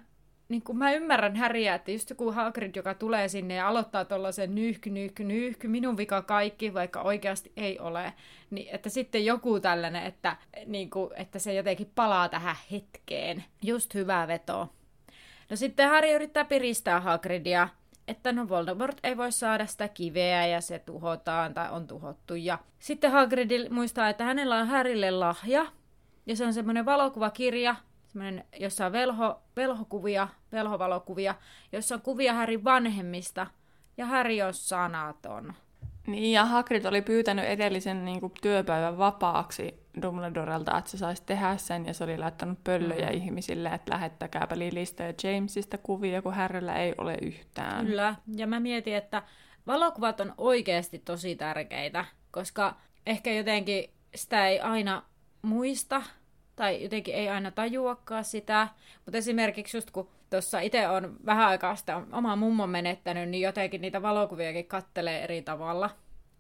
niin 0.49 0.63
kuin 0.63 0.79
mä 0.79 0.93
ymmärrän 0.93 1.37
Häriä, 1.37 1.75
että 1.75 1.91
just 1.91 2.11
joku 2.11 2.33
Hagrid, 2.33 2.77
joka 2.77 2.95
tulee 2.95 3.29
sinne 3.29 3.55
ja 3.55 3.69
aloittaa 3.69 4.05
tuollaisen 4.05 4.55
nyyhky, 4.55 4.91
nyyhky, 4.91 5.25
nyyhky, 5.25 5.69
minun 5.69 5.97
vika 5.97 6.23
kaikki, 6.23 6.75
vaikka 6.75 7.03
oikeasti 7.03 7.53
ei 7.57 7.79
ole, 7.79 8.13
niin 8.51 8.75
että 8.75 8.89
sitten 8.89 9.25
joku 9.25 9.61
tällainen, 9.61 10.07
että, 10.07 10.37
niin 10.67 10.91
kuin, 10.91 11.11
että 11.17 11.39
se 11.39 11.55
jotenkin 11.55 11.93
palaa 11.95 12.29
tähän 12.29 12.57
hetkeen. 12.71 13.45
Just 13.63 13.95
hyvää 13.95 14.29
vetoa. 14.29 14.69
No 15.51 15.57
sitten 15.57 15.89
Harry 15.89 16.15
yrittää 16.15 16.45
piristää 16.45 17.01
Hagridia, 17.01 17.69
että 18.13 18.33
no 18.33 18.49
Voldemort 18.49 18.97
ei 19.03 19.17
voi 19.17 19.33
saada 19.33 19.67
sitä 19.67 19.89
kiveä 19.89 20.47
ja 20.47 20.61
se 20.61 20.79
tuhotaan 20.79 21.55
tai 21.55 21.71
on 21.71 21.87
tuhottu. 21.87 22.35
Ja 22.35 22.59
sitten 22.79 23.11
Hagrid 23.11 23.69
muistaa, 23.71 24.09
että 24.09 24.25
hänellä 24.25 24.59
on 24.59 24.67
Härille 24.67 25.11
lahja 25.11 25.67
ja 26.27 26.37
se 26.37 26.47
on 26.47 26.55
semmoinen 26.55 26.85
valokuvakirja, 26.85 27.77
semmoinen, 28.07 28.45
jossa 28.61 28.87
on 28.87 28.93
velho, 28.93 29.43
velhokuvia, 29.57 30.29
velhovalokuvia, 30.53 31.35
jossa 31.73 31.95
on 31.95 32.01
kuvia 32.01 32.33
Härin 32.33 32.65
vanhemmista 32.65 33.47
ja 33.97 34.07
Häri 34.07 34.43
on 34.43 34.55
sanaton. 34.55 35.55
Niin, 36.07 36.33
ja 36.33 36.45
Hagrid 36.45 36.85
oli 36.85 37.03
pyytänyt 37.03 37.45
edellisen 37.45 38.05
niin 38.05 38.21
kuin, 38.21 38.33
työpäivän 38.43 38.99
vapaaksi 38.99 39.83
Dumbledorelta, 40.03 40.79
että 40.79 40.91
se 40.91 40.99
saisi 40.99 41.23
tehdä 41.27 41.57
sen, 41.57 41.87
ja 41.87 41.95
se 41.95 42.05
oli 42.05 42.19
laittanut 42.19 42.65
pöllöjä 42.65 43.11
mm. 43.11 43.17
ihmisille, 43.17 43.69
että 43.69 43.93
lähettäkääpä 43.93 44.59
Lilistä 44.59 45.05
ja 45.05 45.15
Jamesista 45.23 45.79
kuvia, 45.79 46.23
kun 46.23 46.35
Harryllä 46.35 46.75
ei 46.75 46.95
ole 46.99 47.17
yhtään. 47.23 47.87
Kyllä, 47.87 48.15
ja 48.37 48.47
mä 48.47 48.61
mietin, 48.61 48.95
että 48.95 49.23
valokuvat 49.67 50.21
on 50.21 50.35
oikeasti 50.39 50.99
tosi 50.99 51.37
tärkeitä, 51.37 52.05
koska 52.31 52.77
ehkä 53.07 53.33
jotenkin 53.33 53.91
sitä 54.15 54.49
ei 54.49 54.61
aina 54.61 55.03
muista, 55.43 56.03
tai 56.57 56.83
jotenkin 56.83 57.15
ei 57.15 57.29
aina 57.29 57.51
tajuakaan 57.51 58.25
sitä, 58.25 58.69
mutta 59.05 59.19
esimerkiksi 59.19 59.77
just 59.77 59.91
kun 59.91 60.09
tuossa 60.33 60.61
itse 60.61 60.89
on 60.89 61.17
vähän 61.27 61.49
aikaa 61.49 61.77
sitä 61.77 62.03
omaa 62.13 62.37
mummon 62.37 62.71
menettänyt, 62.71 63.29
niin 63.29 63.43
jotenkin 63.43 63.81
niitä 63.81 64.03
valokuviakin 64.03 64.67
kattelee 64.67 65.25
eri 65.25 65.43
tavalla. 65.43 65.91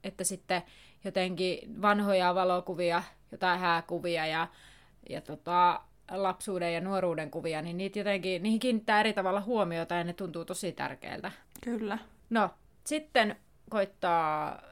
Että 0.04 0.24
sitten 0.24 0.62
jotenkin 1.04 1.82
vanhoja 1.82 2.34
valokuvia, 2.34 3.02
jotain 3.32 3.60
hääkuvia 3.60 4.26
ja, 4.26 4.48
ja 5.08 5.20
tota, 5.20 5.80
lapsuuden 6.10 6.74
ja 6.74 6.80
nuoruuden 6.80 7.30
kuvia, 7.30 7.62
niin 7.62 7.76
niitä 7.76 7.98
jotenkin, 7.98 8.42
niihin 8.42 8.60
kiinnittää 8.60 9.00
eri 9.00 9.12
tavalla 9.12 9.40
huomiota 9.40 9.94
ja 9.94 10.04
ne 10.04 10.12
tuntuu 10.12 10.44
tosi 10.44 10.72
tärkeiltä. 10.72 11.32
Kyllä. 11.64 11.98
No, 12.30 12.50
sitten 12.84 13.36
koittaa 13.70 14.62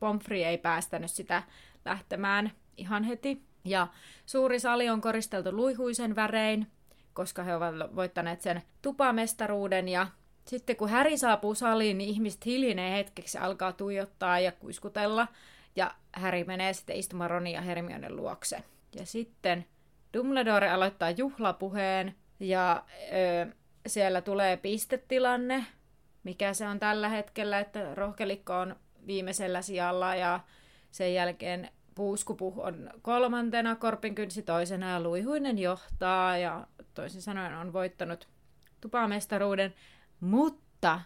Pomfrey 0.00 0.42
ei 0.42 0.58
päästänyt 0.58 1.10
sitä 1.10 1.42
lähtemään 1.84 2.52
ihan 2.76 3.04
heti. 3.04 3.42
Ja 3.64 3.86
suuri 4.26 4.60
sali 4.60 4.88
on 4.88 5.00
koristeltu 5.00 5.52
luihuisen 5.52 6.16
värein, 6.16 6.66
koska 7.12 7.42
he 7.42 7.56
ovat 7.56 7.74
voittaneet 7.96 8.40
sen 8.40 8.62
tupamestaruuden. 8.82 9.88
Ja 9.88 10.06
sitten 10.44 10.76
kun 10.76 10.88
Häri 10.88 11.18
saapuu 11.18 11.54
saliin, 11.54 11.98
niin 11.98 12.10
ihmiset 12.10 12.46
hiljenee 12.46 12.96
hetkeksi, 12.96 13.38
alkaa 13.38 13.72
tuijottaa 13.72 14.40
ja 14.40 14.52
kuiskutella. 14.52 15.28
Ja 15.76 15.94
Häri 16.12 16.44
menee 16.44 16.72
sitten 16.72 16.96
istumaan 16.96 17.30
Ronin 17.30 17.52
ja 17.52 17.60
Hermionen 17.60 18.16
luokse. 18.16 18.62
Ja 18.96 19.06
sitten 19.06 19.66
Dumbledore 20.14 20.70
aloittaa 20.70 21.10
juhlapuheen 21.10 22.14
ja 22.40 22.84
ö, 23.12 23.52
siellä 23.86 24.20
tulee 24.20 24.56
pistetilanne, 24.56 25.66
mikä 26.24 26.54
se 26.54 26.68
on 26.68 26.78
tällä 26.78 27.08
hetkellä, 27.08 27.58
että 27.58 27.94
rohkelikko 27.94 28.58
on 28.58 28.76
viimeisellä 29.06 29.62
sijalla 29.62 30.14
ja 30.14 30.40
sen 30.90 31.14
jälkeen 31.14 31.70
Puuskupuh 31.94 32.58
on 32.58 32.90
kolmantena, 33.02 33.76
Korpinkynsi 33.76 34.42
toisena 34.42 34.90
ja 34.90 35.00
Luihuinen 35.00 35.58
johtaa 35.58 36.38
ja 36.38 36.66
toisin 36.94 37.22
sanoen 37.22 37.54
on 37.54 37.72
voittanut 37.72 38.28
tupamestaruuden. 38.80 39.74
Mutta 40.20 41.00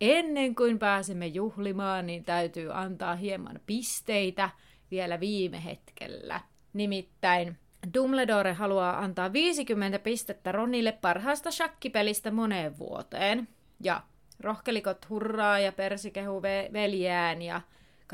ennen 0.00 0.54
kuin 0.54 0.78
pääsemme 0.78 1.26
juhlimaan, 1.26 2.06
niin 2.06 2.24
täytyy 2.24 2.78
antaa 2.78 3.16
hieman 3.16 3.60
pisteitä 3.66 4.50
vielä 4.90 5.20
viime 5.20 5.64
hetkellä. 5.64 6.40
Nimittäin 6.72 7.58
Dumbledore 7.94 8.52
haluaa 8.52 8.98
antaa 8.98 9.32
50 9.32 9.98
pistettä 9.98 10.52
Ronille 10.52 10.92
parhaasta 10.92 11.50
shakkipelistä 11.50 12.30
moneen 12.30 12.78
vuoteen. 12.78 13.48
Ja 13.80 14.02
rohkelikot 14.40 15.08
hurraa 15.08 15.58
ja 15.58 15.72
Persi 15.72 16.10
kehuu 16.10 16.40
ve- 16.40 16.72
veljään 16.72 17.42
ja 17.42 17.60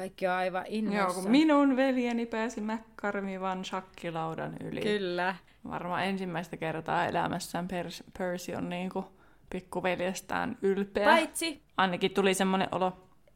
kaikki 0.01 0.27
on 0.27 0.33
aivan 0.33 0.65
innossa. 0.69 0.99
Joo, 0.99 1.13
kun 1.13 1.31
minun 1.31 1.77
veljeni 1.77 2.27
pääsi 2.27 2.61
McCarmivan 2.61 3.65
shakkilaudan 3.65 4.57
yli. 4.61 4.81
Kyllä. 4.81 5.35
Varmaan 5.69 6.05
ensimmäistä 6.05 6.57
kertaa 6.57 7.07
elämässään 7.07 7.69
Pers- 7.69 8.11
Percy 8.19 8.53
on 8.53 8.69
niin 8.69 8.91
kuin 8.91 9.05
pikkuveljestään 9.51 10.59
ylpeä. 10.63 11.05
Paitsi... 11.05 11.63
Ainakin 11.77 12.11
tuli 12.11 12.35
semmoinen 12.35 12.69
olo. 12.73 12.93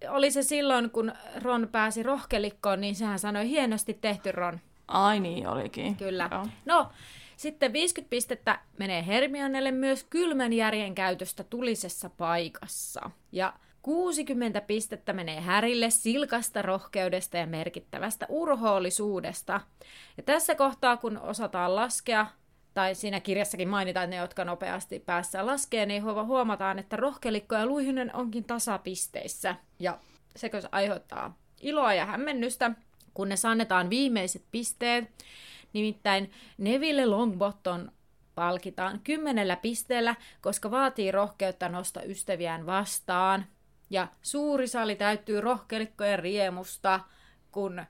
Oli 0.09 0.31
se 0.31 0.43
silloin, 0.43 0.91
kun 0.91 1.13
Ron 1.43 1.69
pääsi 1.73 2.03
rohkelikkoon, 2.03 2.81
niin 2.81 2.95
sehän 2.95 3.19
sanoi 3.19 3.49
hienosti 3.49 3.95
tehty 3.95 4.33
Ron. 4.33 4.61
Ai 4.89 5.21
niin 5.21 5.49
olikin. 5.49 5.97
Kyllä. 5.97 6.29
Joo. 6.33 6.47
No, 6.65 6.91
sitten 7.37 7.73
50 7.73 8.11
pistettä 8.11 8.59
menee 8.79 9.07
Hermionelle 9.07 9.71
myös 9.71 10.05
kylmän 10.05 10.53
järjen 10.53 10.95
käytöstä 10.95 11.45
tulisessa 11.45 12.11
paikassa. 12.11 13.11
Ja 13.33 13.53
60 13.85 14.61
pistettä 14.61 15.13
menee 15.13 15.41
Härille 15.41 15.91
silkasta 15.91 16.63
rohkeudesta 16.63 17.37
ja 17.37 17.47
merkittävästä 17.47 18.27
urhoollisuudesta. 18.29 19.61
Ja 20.17 20.23
tässä 20.23 20.55
kohtaa, 20.55 20.97
kun 20.97 21.19
osataan 21.19 21.77
laskea, 21.77 22.27
tai 22.75 22.95
siinä 22.95 23.21
kirjassakin 23.21 23.69
mainitaan 23.69 24.11
ne, 24.11 24.17
jotka 24.17 24.45
nopeasti 24.45 24.99
päässä 24.99 25.47
laskee, 25.47 25.87
niin 25.87 26.05
huomataan, 26.05 26.79
että 26.79 26.97
rohkelikko 26.97 27.55
ja 27.55 27.67
luihynen 27.67 28.15
onkin 28.15 28.45
tasapisteissä. 28.45 29.57
Ja 29.81 29.99
se 30.37 30.51
aiheuttaa 30.73 31.39
iloa 31.61 31.95
ja 31.95 32.07
hämmennystä, 32.07 32.71
kunnes 33.15 33.45
annetaan 33.45 33.91
viimeiset 33.91 34.45
pisteet. 34.53 35.05
Nimittäin 35.73 36.33
Neville 36.59 37.07
Longbottom 37.07 37.89
palkitaan 38.35 39.01
kymmenellä 39.05 39.57
pisteellä, 39.57 40.15
koska 40.41 40.71
vaatii 40.71 41.13
rohkeutta 41.13 41.69
nosta 41.69 42.03
ystäviään 42.03 42.67
vastaan. 42.67 43.47
Ja 43.95 44.09
suuri 44.23 44.69
sali 44.69 44.97
täyttyy 44.97 45.41
rohkelikkojen 45.41 46.19
riemusta, 46.19 47.01
kun 47.53 47.85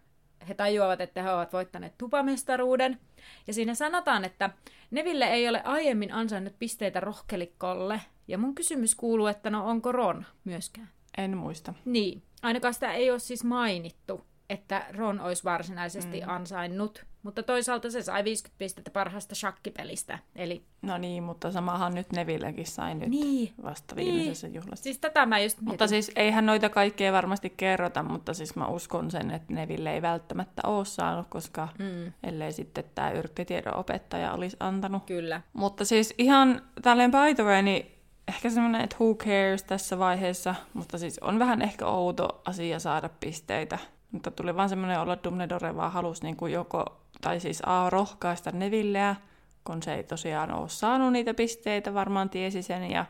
he 0.49 0.55
tajuavat, 0.55 1.01
että 1.01 1.23
he 1.23 1.31
ovat 1.31 1.53
voittaneet 1.53 1.99
tupamestaruuden. 1.99 3.01
Ja 3.47 3.55
siinä 3.55 3.75
sanotaan, 3.75 4.25
että 4.25 4.51
Neville 4.91 5.25
ei 5.25 5.49
ole 5.49 5.63
aiemmin 5.65 6.13
ansainnut 6.13 6.59
pisteitä 6.59 7.01
rohkelikkolle. 7.01 8.01
Ja 8.29 8.39
mun 8.39 8.55
kysymys 8.55 8.95
kuuluu, 8.95 9.27
että 9.27 9.51
no 9.51 9.69
onko 9.69 9.93
Ron 9.93 10.27
myöskään? 10.45 10.91
En 11.19 11.37
muista. 11.37 11.75
Niin, 11.85 12.23
ainakaan 12.43 12.75
sitä 12.75 12.93
ei 12.93 13.11
ole 13.11 13.19
siis 13.19 13.45
mainittu 13.45 14.27
että 14.51 14.87
Ron 14.91 15.21
olisi 15.21 15.45
varsinaisesti 15.45 16.21
mm. 16.21 16.29
ansainnut. 16.29 17.07
Mutta 17.25 17.43
toisaalta 17.43 17.91
se 17.91 18.03
sai 18.03 18.25
50 18.25 18.59
pistettä 18.59 18.91
parhaasta 18.91 19.35
shakkipelistä. 19.35 20.19
Eli... 20.37 20.63
No 20.83 20.99
niin, 20.99 21.23
mutta 21.23 21.53
samahan 21.53 21.95
nyt 21.95 22.13
Nevillekin 22.13 22.67
sai 22.67 22.95
nyt 22.95 23.09
niin. 23.09 23.55
vasta 23.63 23.97
viimeisessä 23.97 24.47
niin. 24.47 24.55
juhlassa. 24.55 24.83
Siis 24.83 24.99
tätä 24.99 25.27
mä 25.27 25.39
just 25.39 25.59
mietin. 25.61 25.73
Mutta 25.73 25.87
siis 25.87 26.13
eihän 26.17 26.47
noita 26.47 26.69
kaikkea 26.69 27.13
varmasti 27.13 27.51
kerrota, 27.51 28.03
mutta 28.03 28.35
siis 28.35 28.57
mä 28.57 28.67
uskon 28.67 29.11
sen, 29.11 29.31
että 29.31 29.55
Neville 29.55 29.95
ei 29.95 30.03
välttämättä 30.03 30.63
ole 30.69 30.85
saanut, 30.85 31.27
koska 31.29 31.69
mm. 31.79 32.13
ellei 32.23 32.53
sitten 32.53 32.85
tämä 32.95 33.11
yrttitiedon 33.11 33.77
opettaja 33.77 34.33
olisi 34.33 34.57
antanut. 34.61 35.05
Kyllä. 35.07 35.41
Mutta 35.53 35.85
siis 35.85 36.15
ihan 36.19 36.63
tälleen 36.83 37.11
by 37.11 37.35
the 37.35 37.45
way, 37.45 37.63
niin 37.63 37.87
ehkä 38.29 38.51
semmoinen, 38.51 38.81
että 38.81 38.97
who 39.01 39.15
cares 39.15 39.63
tässä 39.63 39.99
vaiheessa, 39.99 40.55
mutta 40.75 40.99
siis 40.99 41.19
on 41.19 41.39
vähän 41.39 41.63
ehkä 41.63 41.87
outo 41.87 42.43
asia 42.45 42.79
saada 42.79 43.09
pisteitä 43.21 43.79
mutta 44.15 44.31
tuli 44.31 44.57
vaan 44.57 44.69
semmoinen 44.69 45.01
olo, 45.01 45.13
että 45.13 45.31
Dumbledore 45.31 45.77
vaan 45.77 45.93
halusi 45.93 46.23
niin 46.23 46.37
kuin 46.37 46.53
joko, 46.53 47.01
tai 47.25 47.41
siis 47.41 47.63
A, 47.67 47.91
rohkaista 47.91 48.51
Nevilleä, 48.53 49.17
kun 49.65 49.83
se 49.83 49.95
ei 49.95 50.05
tosiaan 50.05 50.53
ole 50.53 50.69
saanut 50.69 51.13
niitä 51.13 51.35
pisteitä, 51.35 51.95
varmaan 51.95 52.31
tiesi 52.31 52.63
sen, 52.63 52.91
ja 52.91 53.05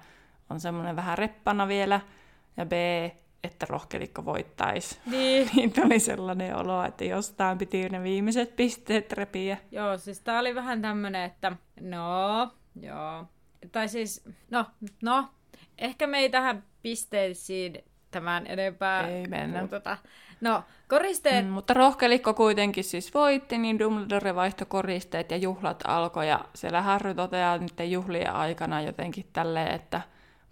on 0.50 0.60
semmoinen 0.60 0.96
vähän 0.96 1.18
reppana 1.18 1.68
vielä, 1.68 2.00
ja 2.56 2.66
B, 2.66 2.72
että 3.44 3.66
rohkelikko 3.68 4.24
voittaisi. 4.24 4.98
Niin. 5.06 5.50
niin 5.54 5.72
tuli 5.72 5.98
sellainen 5.98 6.56
olo, 6.56 6.84
että 6.84 7.04
jostain 7.04 7.58
piti 7.58 7.88
ne 7.88 8.02
viimeiset 8.02 8.56
pisteet 8.56 9.12
repiä. 9.12 9.58
Joo, 9.70 9.98
siis 9.98 10.20
tää 10.20 10.38
oli 10.38 10.54
vähän 10.54 10.82
tämmönen, 10.82 11.22
että 11.22 11.52
no, 11.80 12.50
joo. 12.80 13.24
Tai 13.72 13.88
siis, 13.88 14.24
no, 14.50 14.66
no, 15.02 15.28
ehkä 15.78 16.06
me 16.06 16.18
ei 16.18 16.30
tähän 16.30 16.64
pisteisiin 16.82 17.84
tämän 18.10 18.46
enempää 18.46 19.08
ei 19.08 19.26
mennä. 19.26 19.58
Puututa. 19.58 19.96
No, 20.44 20.62
koristeet... 20.88 21.46
Mm, 21.46 21.50
mutta 21.52 21.74
rohkelikko 21.74 22.34
kuitenkin 22.34 22.84
siis 22.84 23.14
voitti, 23.14 23.58
niin 23.58 23.78
Dumbledore 23.78 24.34
vaihtoi 24.34 24.66
koristeet 24.66 25.30
ja 25.30 25.36
juhlat 25.36 25.82
alkoi. 25.86 26.28
Ja 26.28 26.40
siellä 26.54 26.82
Harry 26.82 27.14
toteaa 27.14 27.58
nyt 27.58 27.74
juhlien 27.90 28.32
aikana 28.32 28.80
jotenkin 28.80 29.26
tälleen, 29.32 29.74
että 29.74 30.00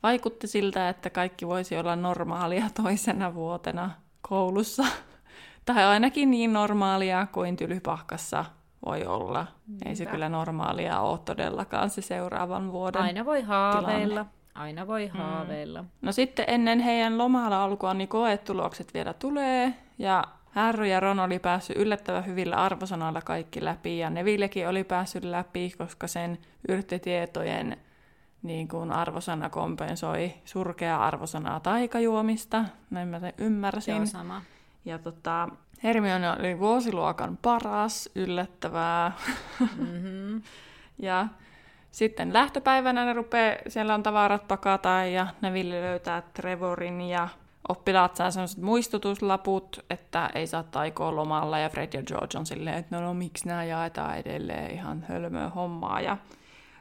vaikutti 0.02 0.46
siltä, 0.46 0.88
että 0.88 1.10
kaikki 1.10 1.46
voisi 1.46 1.78
olla 1.78 1.96
normaalia 1.96 2.66
toisena 2.82 3.34
vuotena 3.34 3.90
koulussa. 4.28 4.84
tai 5.66 5.84
ainakin 5.84 6.30
niin 6.30 6.52
normaalia 6.52 7.26
kuin 7.32 7.56
Tylypahkassa 7.56 8.44
voi 8.86 9.06
olla. 9.06 9.46
Niinpä. 9.66 9.88
Ei 9.88 9.96
se 9.96 10.06
kyllä 10.06 10.28
normaalia 10.28 11.00
ole 11.00 11.18
todellakaan 11.18 11.90
se 11.90 12.02
seuraavan 12.02 12.72
vuoden 12.72 13.02
Aina 13.02 13.24
voi 13.24 13.42
haaveilla. 13.42 14.08
Tilanne. 14.08 14.30
Aina 14.54 14.86
voi 14.86 15.06
mm. 15.06 15.18
haaveilla. 15.18 15.82
Mm. 15.82 15.88
No 16.02 16.12
sitten 16.12 16.44
ennen 16.48 16.80
heidän 16.80 17.18
lomalla 17.18 17.64
alkua, 17.64 17.94
niin 17.94 18.08
koetulokset 18.08 18.94
vielä 18.94 19.12
tulee. 19.12 19.74
Ja 19.98 20.24
Harry 20.50 20.86
ja 20.86 21.00
Ron 21.00 21.20
oli 21.20 21.38
päässyt 21.38 21.76
yllättävän 21.76 22.26
hyvillä 22.26 22.56
arvosanoilla 22.56 23.20
kaikki 23.20 23.64
läpi. 23.64 23.98
Ja 23.98 24.10
Nevillekin 24.10 24.68
oli 24.68 24.84
päässyt 24.84 25.24
läpi, 25.24 25.74
koska 25.78 26.06
sen 26.06 26.38
yrttitietojen 26.68 27.76
niin 28.42 28.68
kuin 28.68 28.92
arvosana 28.92 29.50
kompensoi 29.50 30.34
surkea 30.44 31.04
arvosanaa 31.04 31.60
taikajuomista. 31.60 32.64
Näin 32.90 33.08
mä 33.08 33.20
sen 33.20 33.32
ymmärsin. 33.38 33.96
Joo, 33.96 34.06
sama. 34.06 34.42
Ja 34.84 34.98
tota, 34.98 35.48
Hermione 35.82 36.32
oli 36.32 36.58
vuosiluokan 36.58 37.38
paras, 37.42 38.10
yllättävää. 38.14 39.12
Mm-hmm. 39.60 40.42
ja 40.98 41.26
sitten 41.90 42.32
lähtöpäivänä 42.32 43.04
ne 43.04 43.12
rupeaa, 43.12 43.56
siellä 43.68 43.94
on 43.94 44.02
tavarat 44.02 44.48
pakata 44.48 44.88
ja 44.88 45.26
Neville 45.40 45.80
löytää 45.80 46.22
Trevorin 46.34 47.00
ja 47.00 47.28
oppilaat 47.68 48.16
saa 48.16 48.30
sellaiset 48.30 48.58
muistutuslaput, 48.58 49.84
että 49.90 50.30
ei 50.34 50.46
saa 50.46 50.62
taikoa 50.62 51.16
lomalla 51.16 51.58
ja 51.58 51.68
Fred 51.68 51.92
ja 51.94 52.02
George 52.02 52.38
on 52.38 52.46
silleen, 52.46 52.76
että 52.76 52.96
no, 52.96 53.02
no 53.02 53.14
miksi 53.14 53.48
nämä 53.48 53.64
jaetaan 53.64 54.18
edelleen 54.18 54.70
ihan 54.70 55.04
hölmöä 55.08 55.48
hommaa 55.48 56.00
ja 56.00 56.16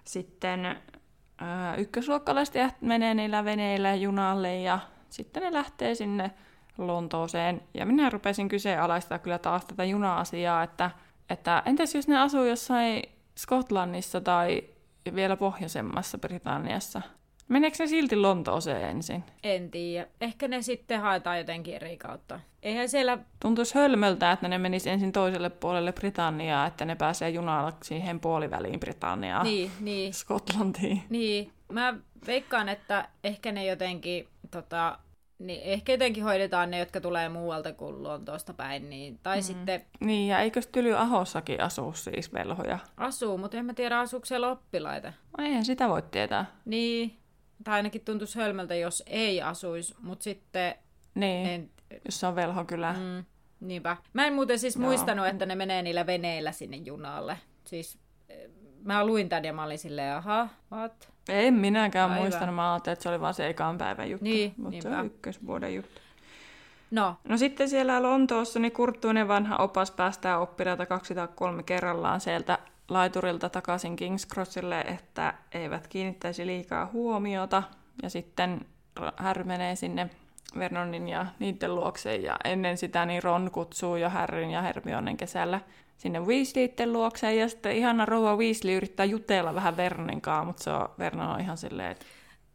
sitten 0.05 0.75
ää, 1.37 1.75
ykkösluokkalaiset 1.75 2.55
menee 2.81 3.13
niillä 3.13 3.45
veneillä 3.45 3.95
junalle 3.95 4.55
ja 4.55 4.79
sitten 5.09 5.43
ne 5.43 5.53
lähtee 5.53 5.95
sinne 5.95 6.31
Lontooseen. 6.77 7.61
Ja 7.73 7.85
minä 7.85 8.09
rupesin 8.09 8.49
kyseenalaistaa 8.49 9.19
kyllä 9.19 9.39
taas 9.39 9.65
tätä 9.65 9.83
juna-asiaa, 9.83 10.63
että, 10.63 10.91
että 11.29 11.63
entäs 11.65 11.95
jos 11.95 12.07
ne 12.07 12.19
asuu 12.19 12.43
jossain 12.43 13.03
Skotlannissa 13.37 14.21
tai 14.21 14.63
vielä 15.15 15.37
pohjoisemmassa 15.37 16.17
Britanniassa? 16.17 17.01
Meneekö 17.47 17.77
se 17.77 17.87
silti 17.87 18.15
Lontooseen 18.15 18.89
ensin? 18.89 19.23
En 19.43 19.71
tiedä. 19.71 20.07
Ehkä 20.21 20.47
ne 20.47 20.61
sitten 20.61 21.01
haetaan 21.01 21.37
jotenkin 21.37 21.75
eri 21.75 21.97
kautta. 21.97 22.39
Eihän 22.63 22.89
siellä... 22.89 23.17
Tuntuisi 23.39 23.75
hölmöltä, 23.75 24.31
että 24.31 24.47
ne 24.47 24.57
menis 24.57 24.87
ensin 24.87 25.11
toiselle 25.11 25.49
puolelle 25.49 25.91
Britanniaa, 25.91 26.67
että 26.67 26.85
ne 26.85 26.95
pääsee 26.95 27.29
junalla 27.29 27.73
siihen 27.83 28.19
puoliväliin 28.19 28.79
Britanniaa. 28.79 29.43
Niin, 29.43 29.71
niin. 29.79 30.13
Skotlantiin. 30.13 31.03
Niin. 31.09 31.51
Mä 31.71 31.93
veikkaan, 32.27 32.69
että 32.69 33.09
ehkä 33.23 33.51
ne 33.51 33.65
jotenkin 33.65 34.27
tota, 34.51 34.99
niin 35.39 35.61
ehkä 35.63 35.91
jotenkin 35.91 36.23
hoidetaan 36.23 36.71
ne, 36.71 36.79
jotka 36.79 37.01
tulee 37.01 37.29
muualta 37.29 37.73
kuin 37.73 38.03
Lontoosta 38.03 38.53
päin. 38.53 38.89
Niin, 38.89 39.19
tai 39.23 39.37
mm. 39.37 39.43
sitten... 39.43 39.85
Niin, 39.99 40.27
ja 40.27 40.39
eikö 40.39 40.61
Tyly 40.71 40.97
Ahossakin 40.97 41.61
asu 41.61 41.93
siis 41.93 42.33
velhoja? 42.33 42.79
Asuu, 42.97 43.37
mutta 43.37 43.57
en 43.57 43.65
mä 43.65 43.73
tiedä, 43.73 43.99
asuuko 43.99 44.25
siellä 44.25 44.51
oppilaita. 44.51 45.13
No, 45.37 45.43
eihän 45.43 45.65
sitä 45.65 45.89
voi 45.89 46.01
tietää. 46.01 46.45
Niin, 46.65 47.17
tai 47.63 47.75
ainakin 47.75 48.01
tuntuisi 48.05 48.39
hölmöltä, 48.39 48.75
jos 48.75 49.03
ei 49.05 49.41
asuisi, 49.41 49.95
mutta 50.01 50.23
sitten... 50.23 50.75
Niin, 51.15 51.47
en... 51.47 51.69
jos 52.05 52.19
se 52.19 52.27
on 52.27 52.35
velhokylä. 52.35 52.93
Mm, 52.93 53.25
niinpä. 53.59 53.97
Mä 54.13 54.27
en 54.27 54.33
muuten 54.33 54.59
siis 54.59 54.75
Joo. 54.75 54.85
muistanut, 54.85 55.27
että 55.27 55.45
ne 55.45 55.55
menee 55.55 55.81
niillä 55.81 56.05
veneillä 56.05 56.51
sinne 56.51 56.77
junalle. 56.77 57.37
Siis 57.65 57.97
eh, 58.29 58.49
mä 58.83 59.05
luin 59.05 59.29
tämän 59.29 59.45
ja 59.45 59.53
mä 59.53 59.63
olin 59.63 59.77
silleen, 59.77 60.15
aha, 60.15 60.49
what? 60.71 61.11
En 61.29 61.53
minäkään 61.53 62.09
Aivan. 62.09 62.23
muistanut, 62.23 62.55
mä 62.55 62.73
ajattelin, 62.73 62.93
että 62.93 63.03
se 63.03 63.09
oli 63.09 63.21
vaan 63.21 63.33
se 63.33 63.47
ekan 63.47 63.77
päivän 63.77 64.09
juttu. 64.09 64.23
Niin, 64.23 64.53
mutta 64.57 64.69
niinpä. 64.69 64.89
se 64.89 64.95
on 64.95 65.05
ykkösvuoden 65.05 65.75
juttu. 65.75 66.01
No. 66.91 67.15
no 67.27 67.37
sitten 67.37 67.69
siellä 67.69 68.03
Lontoossa 68.03 68.59
niin 68.59 68.71
Kurttuinen 68.71 69.27
vanha 69.27 69.57
opas 69.57 69.91
päästää 69.91 70.39
oppilaita 70.39 70.85
kaksi 70.85 71.15
tai 71.15 71.27
kolme 71.35 71.63
kerrallaan 71.63 72.21
sieltä 72.21 72.59
laiturilta 72.93 73.49
takaisin 73.49 73.95
King's 73.95 74.33
Crossille, 74.33 74.81
että 74.81 75.33
eivät 75.51 75.87
kiinnittäisi 75.87 76.45
liikaa 76.45 76.89
huomiota. 76.93 77.63
Ja 78.03 78.09
sitten 78.09 78.65
Harry 79.17 79.43
menee 79.43 79.75
sinne 79.75 80.09
Vernonin 80.57 81.07
ja 81.07 81.25
niiden 81.39 81.75
luokseen, 81.75 82.23
ja 82.23 82.35
ennen 82.43 82.77
sitä 82.77 83.05
niin 83.05 83.23
Ron 83.23 83.51
kutsuu 83.51 83.95
jo 83.95 84.09
Harryn 84.09 84.51
ja 84.51 84.61
Hermionen 84.61 85.17
kesällä 85.17 85.59
sinne 85.97 86.19
Weasleyitten 86.19 86.93
luokseen, 86.93 87.37
ja 87.37 87.49
sitten 87.49 87.75
ihana 87.75 88.05
rouva 88.05 88.35
Weasley 88.35 88.75
yrittää 88.75 89.05
jutella 89.05 89.55
vähän 89.55 89.77
Vernonin 89.77 90.21
kanssa, 90.21 90.45
mutta 90.45 90.63
se 90.63 90.69
on, 90.69 90.89
Vernon 90.99 91.29
on 91.29 91.39
ihan 91.39 91.57
silleen, 91.57 91.91
että... 91.91 92.05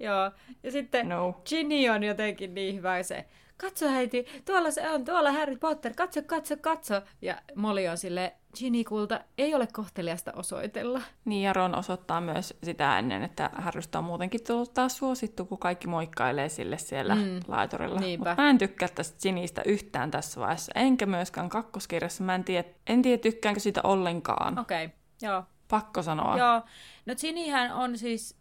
Joo, 0.01 0.31
ja 0.63 0.73
sitten 0.73 1.09
no. 1.09 1.41
Ginny 1.49 1.89
on 1.89 2.03
jotenkin 2.03 2.55
niin 2.55 2.75
hyvä 2.75 3.03
se, 3.03 3.25
katso 3.57 3.91
heiti, 3.91 4.27
tuolla 4.45 4.71
se 4.71 4.91
on, 4.91 5.05
tuolla 5.05 5.33
Harry 5.33 5.57
Potter, 5.57 5.95
katso, 5.95 6.23
katso, 6.27 6.57
katso. 6.57 7.03
Ja 7.23 7.37
Molly 7.55 7.87
on 7.87 7.99
sille 7.99 8.33
Ginny 8.59 8.85
kulta, 8.85 9.21
ei 9.39 9.55
ole 9.55 9.69
kohteliasta 9.73 10.33
osoitella. 10.37 11.01
Niin, 11.25 11.43
ja 11.43 11.53
Ron 11.53 11.75
osoittaa 11.75 12.21
myös 12.21 12.55
sitä 12.63 12.99
ennen, 12.99 13.23
että 13.23 13.51
Harrystä 13.55 13.99
on 13.99 14.05
muutenkin 14.05 14.45
tullut 14.47 14.75
taas 14.75 14.97
suosittu, 14.97 15.45
kun 15.45 15.59
kaikki 15.59 15.89
moikkailee 15.89 16.49
sille 16.49 16.79
siellä 16.79 17.15
mm, 17.15 17.41
laiturilla. 17.49 18.01
Mutta 18.19 18.35
mä 18.39 18.51
en 18.51 18.59
tykkää 18.59 18.89
tästä 18.89 19.19
Ginnystä 19.23 19.63
yhtään 19.65 20.11
tässä 20.11 20.41
vaiheessa, 20.41 20.73
enkä 20.75 21.07
myöskään 21.07 21.49
kakkoskirjassa. 21.49 22.25
Mä 22.25 22.35
en 22.35 22.45
tiedä, 22.45 22.69
en 22.87 23.03
tiedä 23.03 23.19
tykkäänkö 23.19 23.61
siitä 23.61 23.81
ollenkaan. 23.85 24.59
Okei, 24.59 24.85
okay, 24.85 24.97
joo. 25.23 25.43
Pakko 25.69 26.03
sanoa. 26.03 26.39
Joo, 26.39 26.63
no 27.07 27.15
Ginnyhän 27.21 27.73
on 27.73 27.99
siis, 27.99 28.37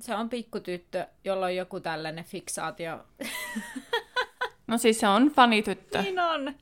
se 0.00 0.14
on 0.14 0.28
pikkutyttö, 0.28 1.06
jolla 1.24 1.46
on 1.46 1.56
joku 1.56 1.80
tällainen 1.80 2.24
fiksaatio. 2.24 3.04
No 4.66 4.78
siis 4.78 5.00
se 5.00 5.08
on 5.08 5.28
fanityttö. 5.30 6.02
Niin 6.02 6.18
on. 6.18 6.54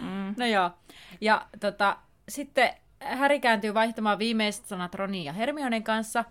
Mm. 0.00 0.34
No 0.36 0.46
joo. 0.46 0.70
Ja 1.20 1.46
tota, 1.60 1.96
sitten 2.32 2.74
Häri 3.00 3.40
kääntyy 3.40 3.74
vaihtamaan 3.74 4.18
viimeiset 4.18 4.66
sanat 4.66 4.94
Ronin 4.94 5.24
ja 5.24 5.32
Hermionen 5.32 5.82
kanssa. 5.82 6.24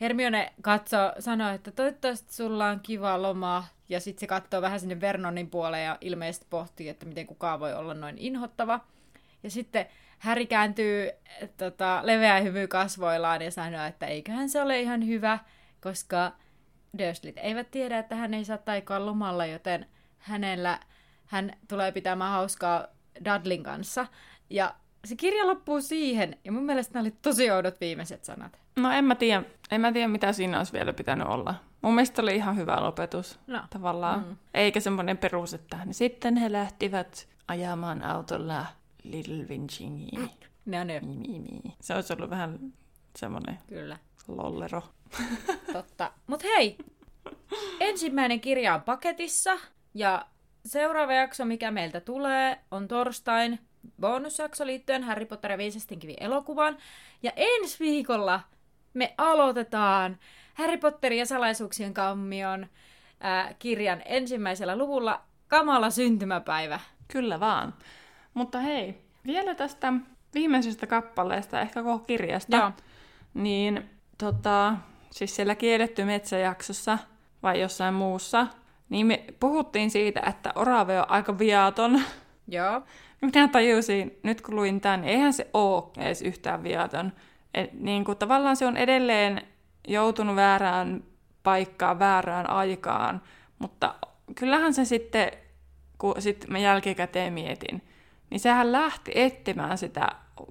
Hermione 0.00 0.52
katsoo, 0.62 1.12
sanoo, 1.18 1.50
että 1.50 1.70
toivottavasti 1.70 2.34
sulla 2.34 2.66
on 2.68 2.80
kiva 2.80 3.22
loma. 3.22 3.64
Ja 3.88 4.00
sitten 4.00 4.20
se 4.20 4.26
katsoo 4.26 4.62
vähän 4.62 4.80
sinne 4.80 5.00
Vernonin 5.00 5.50
puoleen 5.50 5.84
ja 5.84 5.98
ilmeisesti 6.00 6.46
pohtii, 6.50 6.88
että 6.88 7.06
miten 7.06 7.26
kukaan 7.26 7.60
voi 7.60 7.74
olla 7.74 7.94
noin 7.94 8.18
inhottava. 8.18 8.80
Ja 9.42 9.50
sitten 9.50 9.86
Häri 10.18 10.46
kääntyy 10.46 11.10
tota, 11.56 12.00
leveä 12.02 12.40
hymy 12.40 12.66
kasvoillaan 12.66 13.42
ja 13.42 13.50
sanoo, 13.50 13.86
että 13.86 14.06
eiköhän 14.06 14.48
se 14.48 14.62
ole 14.62 14.80
ihan 14.80 15.06
hyvä, 15.06 15.38
koska 15.80 16.32
Dursleyt 16.98 17.38
eivät 17.38 17.70
tiedä, 17.70 17.98
että 17.98 18.16
hän 18.16 18.34
ei 18.34 18.44
saa 18.44 18.58
taikoa 18.58 19.06
lomalla, 19.06 19.46
joten 19.46 19.86
hänellä 20.18 20.80
hän 21.26 21.56
tulee 21.68 21.92
pitämään 21.92 22.32
hauskaa 22.32 22.86
Dudlin 23.24 23.62
kanssa. 23.62 24.06
Ja 24.50 24.74
se 25.08 25.16
kirja 25.16 25.46
loppuu 25.46 25.80
siihen, 25.80 26.36
ja 26.44 26.52
mun 26.52 26.62
mielestä 26.62 26.94
nämä 26.94 27.00
oli 27.02 27.10
tosi 27.10 27.50
oudot 27.50 27.80
viimeiset 27.80 28.24
sanat. 28.24 28.58
No 28.76 28.90
en 28.92 29.04
mä 29.04 29.14
tiedä, 29.14 29.42
en 29.70 29.80
mä 29.80 29.92
tiedä 29.92 30.08
mitä 30.08 30.32
siinä 30.32 30.58
olisi 30.58 30.72
vielä 30.72 30.92
pitänyt 30.92 31.26
olla. 31.26 31.54
Mun 31.82 31.94
mielestä 31.94 32.22
oli 32.22 32.36
ihan 32.36 32.56
hyvä 32.56 32.76
lopetus 32.80 33.38
no. 33.46 33.62
tavallaan. 33.70 34.24
Mm. 34.28 34.36
Eikä 34.54 34.80
semmoinen 34.80 35.18
perus, 35.18 35.54
että 35.54 35.84
niin 35.84 35.94
sitten 35.94 36.36
he 36.36 36.52
lähtivät 36.52 37.28
ajamaan 37.48 38.04
autolla 38.04 38.66
Little 39.02 39.48
Vinchingiin. 39.48 40.30
No, 40.66 40.78
no. 40.84 41.72
Se 41.80 41.94
olisi 41.94 42.12
ollut 42.12 42.30
vähän 42.30 42.58
semmoinen 43.16 43.58
Kyllä. 43.66 43.96
lollero. 44.28 44.82
Totta. 45.72 46.12
Mut 46.26 46.44
hei, 46.44 46.78
ensimmäinen 47.80 48.40
kirja 48.40 48.74
on 48.74 48.82
paketissa 48.82 49.58
ja 49.94 50.26
seuraava 50.66 51.12
jakso, 51.12 51.44
mikä 51.44 51.70
meiltä 51.70 52.00
tulee, 52.00 52.58
on 52.70 52.88
torstain 52.88 53.58
bonusjakso 54.00 54.66
liittyen 54.66 55.02
Harry 55.02 55.26
Potter 55.26 55.50
ja 55.50 55.58
Viisestin 55.58 55.98
kivi 55.98 56.16
elokuvaan. 56.20 56.76
Ja 57.22 57.32
ensi 57.36 57.78
viikolla 57.80 58.40
me 58.94 59.14
aloitetaan 59.18 60.18
Harry 60.54 60.76
Potter 60.76 61.12
ja 61.12 61.26
salaisuuksien 61.26 61.94
kammion 61.94 62.66
ää, 63.20 63.54
kirjan 63.58 64.02
ensimmäisellä 64.04 64.76
luvulla 64.76 65.20
Kamala 65.48 65.90
syntymäpäivä. 65.90 66.80
Kyllä 67.08 67.40
vaan. 67.40 67.74
Mutta 68.34 68.60
hei, 68.60 69.02
vielä 69.26 69.54
tästä 69.54 69.92
viimeisestä 70.34 70.86
kappaleesta, 70.86 71.60
ehkä 71.60 71.82
koko 71.82 71.98
kirjasta. 71.98 72.56
Joo. 72.56 72.72
Niin 73.34 73.90
tota, 74.18 74.74
siis 75.10 75.36
siellä 75.36 75.54
kielletty 75.54 76.04
metsäjaksossa 76.04 76.98
vai 77.42 77.60
jossain 77.60 77.94
muussa, 77.94 78.46
niin 78.88 79.06
me 79.06 79.24
puhuttiin 79.40 79.90
siitä, 79.90 80.20
että 80.26 80.52
orave 80.54 81.00
on 81.00 81.10
aika 81.10 81.38
viaton. 81.38 82.02
Joo. 82.48 82.82
Minä 83.20 83.48
tajusin, 83.48 84.18
nyt 84.22 84.40
kun 84.40 84.56
luin 84.56 84.80
tämän, 84.80 85.00
niin 85.00 85.10
eihän 85.10 85.32
se 85.32 85.50
ole 85.54 85.84
edes 85.98 86.22
yhtään 86.22 86.62
viaton. 86.62 87.12
Et, 87.54 87.72
niin 87.72 88.04
kuin, 88.04 88.18
tavallaan 88.18 88.56
se 88.56 88.66
on 88.66 88.76
edelleen 88.76 89.42
joutunut 89.88 90.36
väärään 90.36 91.04
paikkaan, 91.42 91.98
väärään 91.98 92.50
aikaan, 92.50 93.22
mutta 93.58 93.94
kyllähän 94.34 94.74
se 94.74 94.84
sitten, 94.84 95.32
kun 95.98 96.14
sit 96.18 96.44
mä 96.48 96.58
jälkikäteen 96.58 97.32
mietin, 97.32 97.82
niin 98.30 98.40
sehän 98.40 98.72
lähti 98.72 99.12
etsimään 99.14 99.78
sitä 99.78 100.08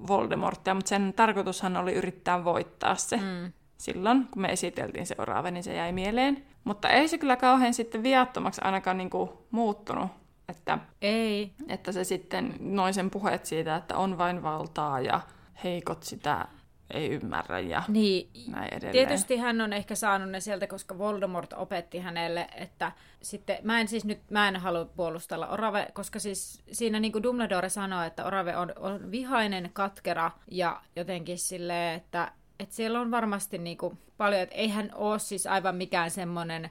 Voldemortia, 0.08 0.74
mutta 0.74 0.88
sen 0.88 1.12
tarkoitushan 1.16 1.76
oli 1.76 1.92
yrittää 1.92 2.44
voittaa 2.44 2.94
se. 2.94 3.16
Mm. 3.16 3.52
Silloin, 3.78 4.28
kun 4.30 4.42
me 4.42 4.48
esiteltiin 4.48 5.06
seuraava, 5.06 5.50
niin 5.50 5.62
se 5.62 5.74
jäi 5.74 5.92
mieleen. 5.92 6.44
Mutta 6.64 6.88
ei 6.88 7.08
se 7.08 7.18
kyllä 7.18 7.36
kauhean 7.36 7.74
sitten 7.74 8.02
viattomaksi 8.02 8.60
ainakaan 8.64 8.98
niin 8.98 9.10
kuin 9.10 9.30
muuttunut. 9.50 10.10
Että, 10.48 10.78
ei. 11.02 11.52
Että 11.68 11.92
se 11.92 12.04
sitten, 12.04 12.54
noin 12.60 12.94
sen 12.94 13.10
puheet 13.10 13.44
siitä, 13.44 13.76
että 13.76 13.96
on 13.96 14.18
vain 14.18 14.42
valtaa 14.42 15.00
ja 15.00 15.20
heikot 15.64 16.02
sitä 16.02 16.48
ei 16.90 17.08
ymmärrä 17.10 17.60
ja 17.60 17.82
niin, 17.88 18.30
näin 18.50 18.74
edelleen. 18.74 18.92
Tietysti 18.92 19.36
hän 19.36 19.60
on 19.60 19.72
ehkä 19.72 19.94
saanut 19.94 20.30
ne 20.30 20.40
sieltä, 20.40 20.66
koska 20.66 20.98
Voldemort 20.98 21.52
opetti 21.52 21.98
hänelle, 21.98 22.48
että 22.56 22.92
sitten, 23.22 23.58
mä 23.62 23.80
en 23.80 23.88
siis 23.88 24.04
nyt, 24.04 24.30
mä 24.30 24.48
en 24.48 24.56
halua 24.56 24.84
puolustella 24.84 25.48
Orave, 25.48 25.88
koska 25.92 26.18
siis 26.18 26.62
siinä 26.72 27.00
niin 27.00 27.12
kuin 27.12 27.22
Dumbledore 27.22 27.68
sanoo, 27.68 28.02
että 28.02 28.24
Orave 28.24 28.56
on, 28.56 28.72
on 28.76 29.10
vihainen, 29.10 29.70
katkera 29.72 30.30
ja 30.50 30.80
jotenkin 30.96 31.38
silleen, 31.38 31.96
että 31.96 32.32
että 32.60 32.74
siellä 32.74 33.00
on 33.00 33.10
varmasti 33.10 33.58
niinku 33.58 33.98
paljon, 34.16 34.42
että 34.42 34.54
eihän 34.54 34.90
ole 34.94 35.18
siis 35.18 35.46
aivan 35.46 35.76
mikään 35.76 36.10
semmoinen 36.10 36.70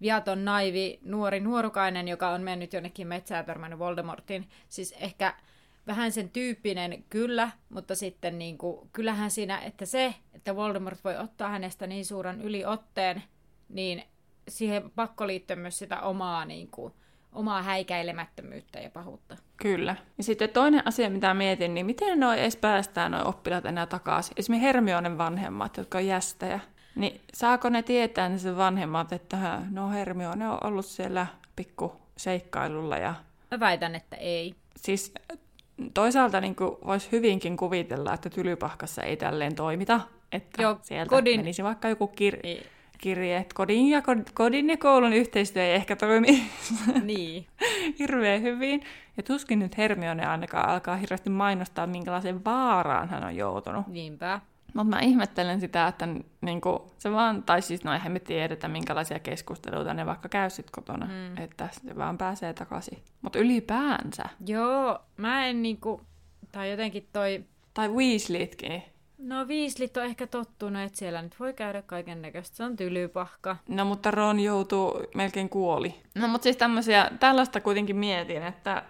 viaton 0.00 0.44
naivi 0.44 0.98
nuori 1.02 1.40
nuorukainen, 1.40 2.08
joka 2.08 2.30
on 2.30 2.42
mennyt 2.42 2.72
jonnekin 2.72 3.06
metsään 3.06 3.44
törmännyt 3.44 3.78
Voldemortin. 3.78 4.48
Siis 4.68 4.94
ehkä 5.00 5.34
vähän 5.86 6.12
sen 6.12 6.30
tyyppinen 6.30 7.04
kyllä, 7.10 7.50
mutta 7.68 7.94
sitten 7.94 8.38
niin 8.38 8.58
kuin, 8.58 8.90
kyllähän 8.92 9.30
siinä, 9.30 9.58
että 9.58 9.86
se, 9.86 10.14
että 10.34 10.56
Voldemort 10.56 11.04
voi 11.04 11.16
ottaa 11.16 11.48
hänestä 11.48 11.86
niin 11.86 12.04
suuren 12.04 12.40
yliotteen, 12.42 13.22
niin 13.68 14.02
siihen 14.48 14.90
pakko 14.90 15.26
liittyä 15.26 15.56
myös 15.56 15.78
sitä 15.78 16.00
omaa, 16.00 16.44
niin 16.44 16.68
kuin, 16.70 16.92
omaa 17.32 17.62
häikäilemättömyyttä 17.62 18.80
ja 18.80 18.90
pahuutta. 18.90 19.36
Kyllä. 19.56 19.96
Ja 20.18 20.24
sitten 20.24 20.48
toinen 20.48 20.86
asia, 20.86 21.10
mitä 21.10 21.34
mietin, 21.34 21.74
niin 21.74 21.86
miten 21.86 22.20
noi 22.20 22.40
edes 22.40 22.56
päästään 22.56 23.12
noi 23.12 23.22
oppilaat 23.24 23.66
enää 23.66 23.86
takaisin? 23.86 24.34
Esimerkiksi 24.36 24.66
Hermionen 24.66 25.18
vanhemmat, 25.18 25.76
jotka 25.76 25.98
on 25.98 26.06
jästejä. 26.06 26.60
Niin 26.98 27.20
saako 27.34 27.68
ne 27.68 27.82
tietää 27.82 28.28
ne 28.28 28.38
sen 28.38 28.56
vanhemmat, 28.56 29.12
että 29.12 29.62
no 29.70 29.90
Hermione 29.90 30.48
on 30.48 30.58
ollut 30.64 30.86
siellä 30.86 31.26
pikku 31.56 31.92
seikkailulla 32.16 32.96
ja... 32.96 33.14
Mä 33.50 33.60
väitän, 33.60 33.94
että 33.94 34.16
ei. 34.16 34.54
Siis 34.76 35.12
toisaalta 35.94 36.40
niin 36.40 36.56
voisi 36.86 37.08
hyvinkin 37.12 37.56
kuvitella, 37.56 38.14
että 38.14 38.30
tylypahkassa 38.30 39.02
ei 39.02 39.16
tälleen 39.16 39.54
toimita, 39.54 40.00
että 40.32 40.62
Joo, 40.62 40.78
sieltä 40.82 41.10
kodin... 41.10 41.40
menisi 41.40 41.64
vaikka 41.64 41.88
joku 41.88 42.06
kir- 42.06 42.64
kirje. 42.98 43.46
Kodin 43.54 43.88
ja, 43.88 44.02
kodin 44.34 44.70
ja 44.70 44.76
koulun 44.76 45.12
yhteistyö 45.12 45.62
ei 45.62 45.74
ehkä 45.74 45.96
toimi 45.96 46.26
niin. 47.02 47.46
hirveän 47.98 48.42
hyvin. 48.42 48.82
Ja 49.16 49.22
tuskin 49.22 49.58
nyt 49.58 49.78
Hermione 49.78 50.26
ainakaan 50.26 50.68
alkaa 50.68 50.96
hirveästi 50.96 51.30
mainostaa, 51.30 51.86
minkälaisen 51.86 52.44
vaaraan 52.44 53.08
hän 53.08 53.24
on 53.24 53.36
joutunut. 53.36 53.86
Niinpä. 53.86 54.40
Mutta 54.78 54.96
mä 54.96 55.00
ihmettelen 55.00 55.60
sitä, 55.60 55.86
että 55.86 56.08
niinku, 56.40 56.90
se 56.98 57.12
vaan, 57.12 57.42
tai 57.42 57.62
siis 57.62 57.84
no 57.84 57.92
eihän 57.92 58.12
me 58.12 58.20
tiedetä, 58.20 58.68
minkälaisia 58.68 59.18
keskusteluita 59.18 59.94
ne 59.94 60.06
vaikka 60.06 60.28
käy 60.28 60.50
sit 60.50 60.70
kotona, 60.70 61.06
mm. 61.06 61.42
että 61.42 61.68
se 61.72 61.96
vaan 61.96 62.18
pääsee 62.18 62.54
takaisin. 62.54 63.02
Mutta 63.22 63.38
ylipäänsä. 63.38 64.24
Joo, 64.46 64.98
mä 65.16 65.46
en 65.46 65.62
niinku, 65.62 66.00
tai 66.52 66.70
jotenkin 66.70 67.08
toi... 67.12 67.44
Tai 67.74 67.88
Weasleytkin. 67.88 68.82
No 69.18 69.44
Weasleyt 69.44 69.96
on 69.96 70.04
ehkä 70.04 70.26
tottunut, 70.26 70.82
että 70.82 70.98
siellä 70.98 71.22
nyt 71.22 71.40
voi 71.40 71.52
käydä 71.52 71.82
kaiken 71.82 72.22
näköistä. 72.22 72.56
Se 72.56 72.64
on 72.64 72.76
tylypahka. 72.76 73.56
No 73.68 73.84
mutta 73.84 74.10
Ron 74.10 74.40
joutuu, 74.40 75.02
melkein 75.14 75.48
kuoli. 75.48 75.94
No 76.14 76.28
mutta 76.28 76.42
siis 76.42 76.56
tämmöisiä, 76.56 77.10
tällaista 77.20 77.60
kuitenkin 77.60 77.96
mietin, 77.96 78.42
että, 78.42 78.82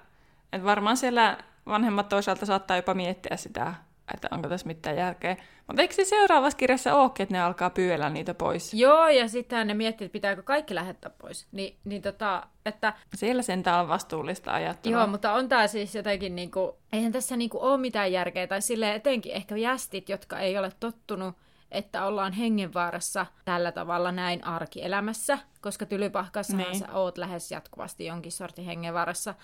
että 0.52 0.64
varmaan 0.64 0.96
siellä 0.96 1.38
vanhemmat 1.66 2.08
toisaalta 2.08 2.46
saattaa 2.46 2.76
jopa 2.76 2.94
miettiä 2.94 3.36
sitä 3.36 3.74
että 4.14 4.28
onko 4.30 4.48
tässä 4.48 4.66
mitään 4.66 4.96
järkeä. 4.96 5.36
Mutta 5.66 5.82
eikö 5.82 5.94
se 5.94 6.04
seuraavassa 6.04 6.56
kirjassa 6.56 6.94
olekin, 6.94 7.22
että 7.22 7.34
ne 7.34 7.42
alkaa 7.42 7.70
pyöllä 7.70 8.10
niitä 8.10 8.34
pois? 8.34 8.74
Joo, 8.74 9.08
ja 9.08 9.28
sitten 9.28 9.66
ne 9.66 9.74
miettii, 9.74 10.04
että 10.04 10.12
pitääkö 10.12 10.42
kaikki 10.42 10.74
lähettää 10.74 11.10
pois. 11.10 11.46
Ni, 11.52 11.76
niin 11.84 12.02
tota, 12.02 12.46
että... 12.66 12.92
Siellä 13.14 13.42
sentään 13.42 13.80
on 13.80 13.88
vastuullista 13.88 14.52
ajattelua. 14.52 14.98
Joo, 14.98 15.06
mutta 15.06 15.32
on 15.32 15.48
tämä 15.48 15.66
siis 15.66 15.94
jotenkin 15.94 16.36
niinku, 16.36 16.78
eihän 16.92 17.12
tässä 17.12 17.36
niinku 17.36 17.58
ole 17.60 17.78
mitään 17.78 18.12
järkeä, 18.12 18.46
tai 18.46 18.62
silleen 18.62 18.96
etenkin 18.96 19.32
ehkä 19.32 19.56
jästit, 19.56 20.08
jotka 20.08 20.38
ei 20.38 20.58
ole 20.58 20.72
tottunut 20.80 21.34
että 21.70 22.04
ollaan 22.04 22.32
hengenvaarassa 22.32 23.26
tällä 23.44 23.72
tavalla 23.72 24.12
näin 24.12 24.44
arkielämässä, 24.44 25.38
koska 25.60 25.86
tylypahkassa 25.86 26.56
niin. 26.56 26.78
sä 26.78 26.92
oot 26.92 27.18
lähes 27.18 27.50
jatkuvasti 27.50 28.06
jonkin 28.06 28.32
sortin 28.32 28.64
hengenvaarassa. 28.64 29.34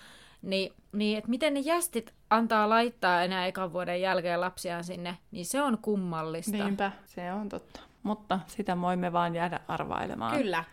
Niin, 0.45 0.73
niin 0.91 1.17
että 1.17 1.29
miten 1.29 1.53
ne 1.53 1.59
jästit 1.59 2.13
antaa 2.29 2.69
laittaa 2.69 3.23
enää 3.23 3.45
ekan 3.45 3.73
vuoden 3.73 4.01
jälkeen 4.01 4.41
lapsiaan 4.41 4.83
sinne, 4.83 5.17
niin 5.31 5.45
se 5.45 5.61
on 5.61 5.77
kummallista. 5.77 6.51
Niinpä, 6.51 6.91
se 7.05 7.33
on 7.33 7.49
totta. 7.49 7.79
Mutta 8.03 8.39
sitä 8.47 8.81
voimme 8.81 9.13
vaan 9.13 9.35
jäädä 9.35 9.59
arvailemaan. 9.67 10.37
Kyllä. 10.37 10.63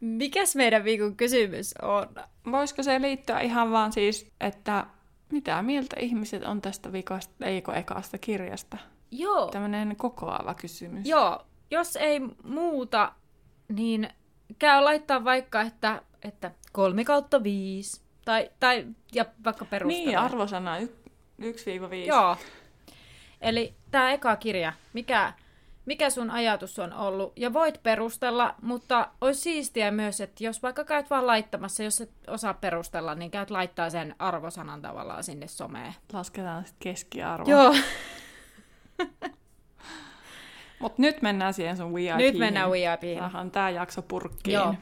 Mikäs 0.00 0.56
meidän 0.56 0.84
viikon 0.84 1.16
kysymys 1.16 1.74
on? 1.82 2.06
Voisiko 2.52 2.82
se 2.82 3.00
liittyä 3.00 3.40
ihan 3.40 3.70
vaan 3.70 3.92
siis, 3.92 4.32
että 4.40 4.86
mitä 5.32 5.62
mieltä 5.62 5.96
ihmiset 6.00 6.42
on 6.44 6.60
tästä 6.60 6.92
vikasta, 6.92 7.46
eikö 7.46 7.72
ekasta 7.72 8.18
kirjasta? 8.18 8.78
Joo. 9.10 9.46
Tämmöinen 9.46 9.96
kokoava 9.96 10.54
kysymys. 10.54 11.08
Joo. 11.08 11.46
Jos 11.70 11.96
ei 11.96 12.20
muuta, 12.44 13.12
niin 13.68 14.08
käy 14.58 14.82
laittaa 14.82 15.24
vaikka, 15.24 15.60
että, 15.60 16.02
että 16.22 16.50
kolme 16.72 17.04
kautta 17.04 17.42
viisi 17.42 18.07
tai, 18.28 18.50
tai 18.60 18.86
ja 19.14 19.24
vaikka 19.44 19.64
perustella. 19.64 20.06
Niin, 20.06 20.18
arvosana 20.18 20.78
1-5. 20.78 20.84
Joo. 22.06 22.36
Eli 23.40 23.74
tämä 23.90 24.12
eka 24.12 24.36
kirja, 24.36 24.72
mikä, 24.92 25.32
mikä 25.86 26.10
sun 26.10 26.30
ajatus 26.30 26.78
on 26.78 26.92
ollut? 26.92 27.32
Ja 27.36 27.52
voit 27.52 27.82
perustella, 27.82 28.54
mutta 28.62 29.08
olisi 29.20 29.40
siistiä 29.40 29.90
myös, 29.90 30.20
että 30.20 30.44
jos 30.44 30.62
vaikka 30.62 30.84
käyt 30.84 31.10
vaan 31.10 31.26
laittamassa, 31.26 31.82
jos 31.82 32.00
et 32.00 32.10
osaa 32.26 32.54
perustella, 32.54 33.14
niin 33.14 33.30
käyt 33.30 33.50
laittaa 33.50 33.90
sen 33.90 34.14
arvosanan 34.18 34.82
tavallaan 34.82 35.24
sinne 35.24 35.46
someen. 35.46 35.94
Lasketaan 36.12 36.64
sitten 36.64 36.92
keskiarvo. 36.92 37.50
Joo. 37.50 37.74
Mutta 40.78 41.02
nyt 41.02 41.22
mennään 41.22 41.54
siihen 41.54 41.76
sun 41.76 41.94
VIP. 41.94 42.16
Nyt 42.16 42.38
mennään 42.38 42.70
VIP. 42.70 43.18
Saadaan 43.18 43.50
tämä 43.50 43.70
jakso 43.70 44.02
purkkiin. 44.02 44.54
Joo. 44.54 44.74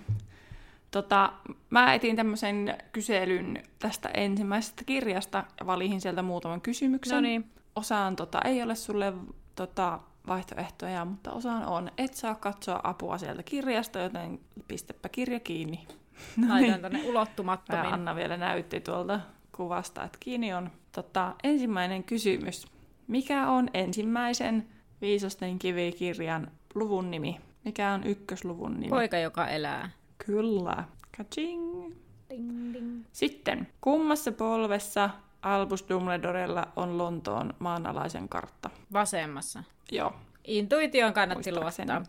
Tota, 0.90 1.32
mä 1.70 1.94
etin 1.94 2.16
tämmöisen 2.16 2.78
kyselyn 2.92 3.62
tästä 3.78 4.08
ensimmäisestä 4.08 4.84
kirjasta 4.84 5.44
ja 5.60 5.66
valihin 5.66 6.00
sieltä 6.00 6.22
muutaman 6.22 6.60
kysymyksen. 6.60 7.14
No 7.14 7.20
niin. 7.20 7.50
Osaan 7.76 8.16
tota, 8.16 8.40
ei 8.42 8.62
ole 8.62 8.74
sulle 8.74 9.12
tota, 9.54 10.00
vaihtoehtoja, 10.26 11.04
mutta 11.04 11.32
osaan 11.32 11.66
on. 11.66 11.90
Et 11.98 12.14
saa 12.14 12.34
katsoa 12.34 12.80
apua 12.84 13.18
sieltä 13.18 13.42
kirjasta, 13.42 13.98
joten 13.98 14.40
pistäpä 14.68 15.08
kirja 15.08 15.40
kiinni. 15.40 15.86
Laitan 16.48 16.80
tänne 16.80 17.02
ulottumattomiin. 17.08 17.94
Anna 17.94 18.16
vielä 18.16 18.36
näytti 18.36 18.80
tuolta 18.80 19.20
kuvasta, 19.52 20.04
että 20.04 20.18
kiinni 20.20 20.54
on. 20.54 20.70
Tota, 20.92 21.34
ensimmäinen 21.44 22.04
kysymys. 22.04 22.66
Mikä 23.06 23.48
on 23.48 23.68
ensimmäisen 23.74 24.68
Viisasten 25.00 25.58
kivikirjan 25.58 26.50
luvun 26.74 27.10
nimi? 27.10 27.40
Mikä 27.64 27.92
on 27.92 28.04
ykkösluvun 28.04 28.74
nimi? 28.74 28.88
Poika, 28.88 29.18
joka 29.18 29.48
elää. 29.48 29.90
Kyllä. 30.18 30.84
Kaching. 31.16 31.94
Ding, 32.30 32.74
ding. 32.74 33.04
Sitten, 33.12 33.68
kummassa 33.80 34.32
polvessa 34.32 35.10
Albus 35.42 35.84
Dumbledorella 35.88 36.66
on 36.76 36.98
Lontoon 36.98 37.54
maanalaisen 37.58 38.28
kartta? 38.28 38.70
Vasemmassa. 38.92 39.62
Joo. 39.92 40.12
Intuition 40.44 41.12
kannatti 41.12 41.52
luottaa. 41.52 42.02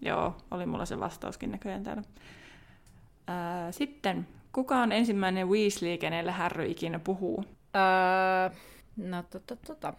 Joo, 0.00 0.36
oli 0.50 0.66
mulla 0.66 0.86
se 0.86 1.00
vastauskin 1.00 1.50
näköjään 1.50 1.82
täällä. 1.82 2.02
Ää, 3.26 3.72
sitten, 3.72 4.28
kuka 4.52 4.76
on 4.76 4.92
ensimmäinen 4.92 5.48
Weasley, 5.48 5.98
kenelle 5.98 6.30
Harry 6.32 6.66
ikinä 6.66 6.98
puhuu? 6.98 7.44
Öö, 7.76 8.56
no 8.96 9.22
tota, 9.22 9.56
tota. 9.56 9.94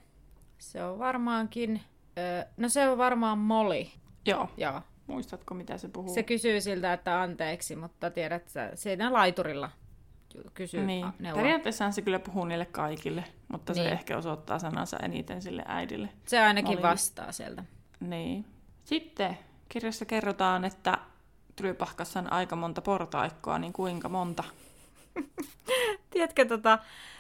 Se 0.57 0.83
on 0.83 0.99
varmaankin... 0.99 1.81
Öö, 2.17 2.43
no 2.57 2.69
se 2.69 2.89
on 2.89 2.97
varmaan 2.97 3.37
Molly. 3.37 3.85
Joo. 4.25 4.49
Joo. 4.57 4.81
Muistatko, 5.07 5.53
mitä 5.53 5.77
se 5.77 5.87
puhuu? 5.87 6.13
Se 6.13 6.23
kysyy 6.23 6.61
siltä, 6.61 6.93
että 6.93 7.21
anteeksi, 7.21 7.75
mutta 7.75 8.11
tiedät, 8.11 8.41
että 8.41 8.71
siinä 8.75 9.13
laiturilla 9.13 9.71
kysyy 10.53 10.85
niin. 10.85 11.05
neuvoa. 11.19 11.41
Periaatteessahan 11.41 11.93
se 11.93 12.01
kyllä 12.01 12.19
puhuu 12.19 12.45
niille 12.45 12.65
kaikille, 12.65 13.23
mutta 13.47 13.73
niin. 13.73 13.83
se 13.83 13.89
ehkä 13.89 14.17
osoittaa 14.17 14.59
sanansa 14.59 14.97
eniten 14.97 15.41
sille 15.41 15.63
äidille. 15.67 16.09
Se 16.25 16.39
ainakin 16.39 16.69
Molille. 16.71 16.89
vastaa 16.89 17.31
sieltä. 17.31 17.63
Niin. 17.99 18.45
Sitten 18.83 19.37
kirjassa 19.69 20.05
kerrotaan, 20.05 20.65
että 20.65 20.97
Trypahkassa 21.55 22.19
on 22.19 22.33
aika 22.33 22.55
monta 22.55 22.81
portaikkoa, 22.81 23.59
niin 23.59 23.73
kuinka 23.73 24.09
monta? 24.09 24.43
Tiedätkö, 26.11 26.45
tota, 26.45 26.79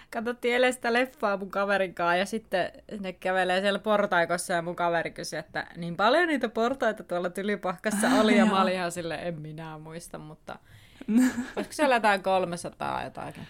katsottiin 0.09 0.53
eilen 0.53 0.73
sitä 0.73 0.93
leffaa 0.93 1.37
mun 1.37 1.51
kaverin 1.51 1.95
kanssa 1.95 2.15
ja 2.15 2.25
sitten 2.25 2.71
ne 2.99 3.13
kävelee 3.13 3.61
siellä 3.61 3.79
portaikossa 3.79 4.53
ja 4.53 4.61
mun 4.61 4.75
kaveri 4.75 5.11
kysyi, 5.11 5.39
että 5.39 5.67
niin 5.77 5.95
paljon 5.95 6.27
niitä 6.27 6.49
portaita 6.49 7.03
tuolla 7.03 7.29
tylipahkassa 7.29 8.07
oli 8.21 8.37
ja 8.37 8.45
mä 8.45 8.61
olin 8.61 8.73
ihan 8.73 8.91
silleen, 8.91 9.27
en 9.27 9.41
minä 9.41 9.77
muista, 9.77 10.17
mutta 10.17 10.59
olisiko 11.55 11.73
siellä 11.73 11.95
jotain 11.95 12.23
300 12.23 13.03
jotakin? 13.03 13.47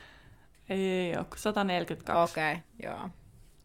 Ei, 0.70 0.80
ei 0.80 1.18
ole, 1.18 1.26
142. 1.36 2.32
Okei, 2.32 2.52
okay, 2.52 2.64
joo. 2.84 3.10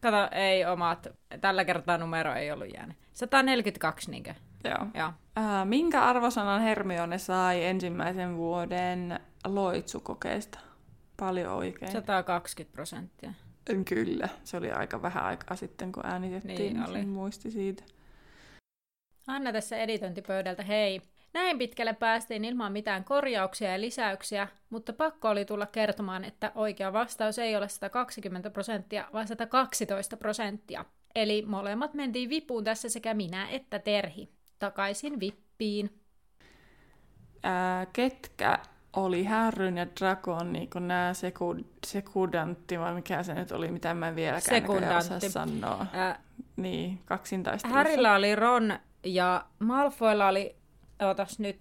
Kato, 0.01 0.29
ei 0.31 0.65
omat, 0.65 1.07
tällä 1.41 1.65
kertaa 1.65 1.97
numero 1.97 2.33
ei 2.33 2.51
ollut 2.51 2.73
jäänyt. 2.73 2.97
142 3.13 4.11
niinkö? 4.11 4.33
Joo. 4.63 4.87
joo. 4.93 5.13
Äh, 5.37 5.65
minkä 5.65 6.03
arvosanan 6.03 6.61
Hermione 6.61 7.17
sai 7.17 7.65
ensimmäisen 7.65 8.37
vuoden 8.37 9.19
loitsukokeesta? 9.45 10.59
Paljon 11.21 11.53
oikein. 11.53 11.91
120 11.91 12.73
prosenttia. 12.73 13.33
Kyllä, 13.85 14.29
se 14.43 14.57
oli 14.57 14.71
aika 14.71 15.01
vähän 15.01 15.23
aikaa 15.23 15.57
sitten, 15.57 15.91
kun 15.91 16.05
äänitettiin, 16.05 16.73
niin 16.73 16.89
oli. 16.89 17.05
muisti 17.05 17.51
siitä. 17.51 17.83
Anna 19.27 19.51
tässä 19.51 19.77
editointipöydältä, 19.77 20.63
hei. 20.63 21.01
Näin 21.33 21.57
pitkälle 21.57 21.93
päästiin 21.93 22.45
ilman 22.45 22.71
mitään 22.71 23.03
korjauksia 23.03 23.71
ja 23.71 23.81
lisäyksiä, 23.81 24.47
mutta 24.69 24.93
pakko 24.93 25.29
oli 25.29 25.45
tulla 25.45 25.65
kertomaan, 25.65 26.23
että 26.23 26.51
oikea 26.55 26.93
vastaus 26.93 27.39
ei 27.39 27.55
ole 27.55 27.69
120 27.69 28.49
prosenttia, 28.49 29.07
vaan 29.13 29.27
112 29.27 30.17
prosenttia. 30.17 30.85
Eli 31.15 31.43
molemmat 31.47 31.93
mentiin 31.93 32.29
vipuun 32.29 32.63
tässä 32.63 32.89
sekä 32.89 33.13
minä 33.13 33.49
että 33.49 33.79
Terhi. 33.79 34.29
Takaisin 34.59 35.19
vippiin. 35.19 36.01
Ää, 37.43 37.85
ketkä 37.85 38.59
oli 38.95 39.23
Härryn 39.23 39.77
ja 39.77 39.87
Dragon 39.99 40.53
niin 40.53 40.69
kuin 40.69 40.87
nämä 40.87 41.13
seku, 41.13 41.55
sekudantti, 41.87 42.79
vai 42.79 42.93
mikä 42.93 43.23
se 43.23 43.33
nyt 43.33 43.51
oli, 43.51 43.71
mitä 43.71 43.93
mä 43.93 44.07
en 44.07 44.15
vieläkään 44.15 44.37
osaa 44.41 44.59
Sekundantti. 44.59 45.29
sanoa. 45.29 45.85
Ää, 45.93 46.19
Niin, 46.55 46.99
kaksintaistelussa. 47.05 47.77
Härillä 47.77 48.15
oli 48.15 48.35
Ron 48.35 48.79
ja 49.03 49.45
Malfoilla 49.59 50.27
oli, 50.27 50.55
ootas 51.03 51.39
nyt, 51.39 51.59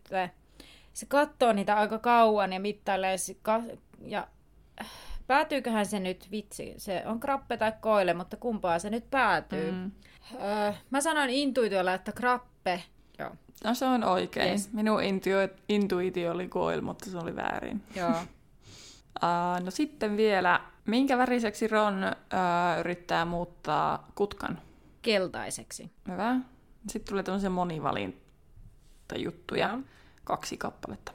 se 0.92 1.06
katsoo 1.06 1.52
niitä 1.52 1.76
aika 1.76 1.98
kauan 1.98 2.52
ja 2.52 2.60
mittailee 2.60 3.18
se 3.18 3.36
ka- 3.42 3.62
ja 4.06 4.26
äh, 4.80 4.86
päätyyköhän 5.26 5.86
se 5.86 6.00
nyt, 6.00 6.28
vitsi, 6.30 6.74
se 6.76 7.02
on 7.06 7.20
krappe 7.20 7.56
tai 7.56 7.72
koile, 7.80 8.14
mutta 8.14 8.36
kumpaa 8.36 8.78
se 8.78 8.90
nyt 8.90 9.10
päätyy. 9.10 9.72
Mm. 9.72 9.76
Mm. 9.78 9.90
Öö, 10.42 10.72
mä 10.90 11.00
sanoin 11.00 11.30
intuitiolla, 11.30 11.94
että 11.94 12.12
krappe, 12.12 12.82
joo, 13.18 13.30
No 13.64 13.74
se 13.74 13.86
on 13.86 14.04
oikein. 14.04 14.50
Yes. 14.50 14.72
Minun 14.72 15.02
intuitio, 15.02 15.48
intuitio 15.68 16.32
oli 16.32 16.48
koil, 16.48 16.80
mutta 16.80 17.10
se 17.10 17.18
oli 17.18 17.36
väärin. 17.36 17.82
joo. 17.96 18.10
Uh, 18.10 18.16
no 19.64 19.70
sitten 19.70 20.16
vielä, 20.16 20.60
minkä 20.86 21.18
väriseksi 21.18 21.68
Ron 21.68 21.94
uh, 22.04 22.80
yrittää 22.80 23.24
muuttaa 23.24 24.08
kutkan? 24.14 24.58
keltaiseksi. 25.02 25.90
Hyvä. 26.08 26.36
Sitten 26.88 27.08
tulee 27.10 27.22
tämmöisiä 27.22 27.50
monivalintajuttuja, 27.50 29.68
Joo. 29.68 29.78
kaksi 30.24 30.56
kappaletta. 30.56 31.12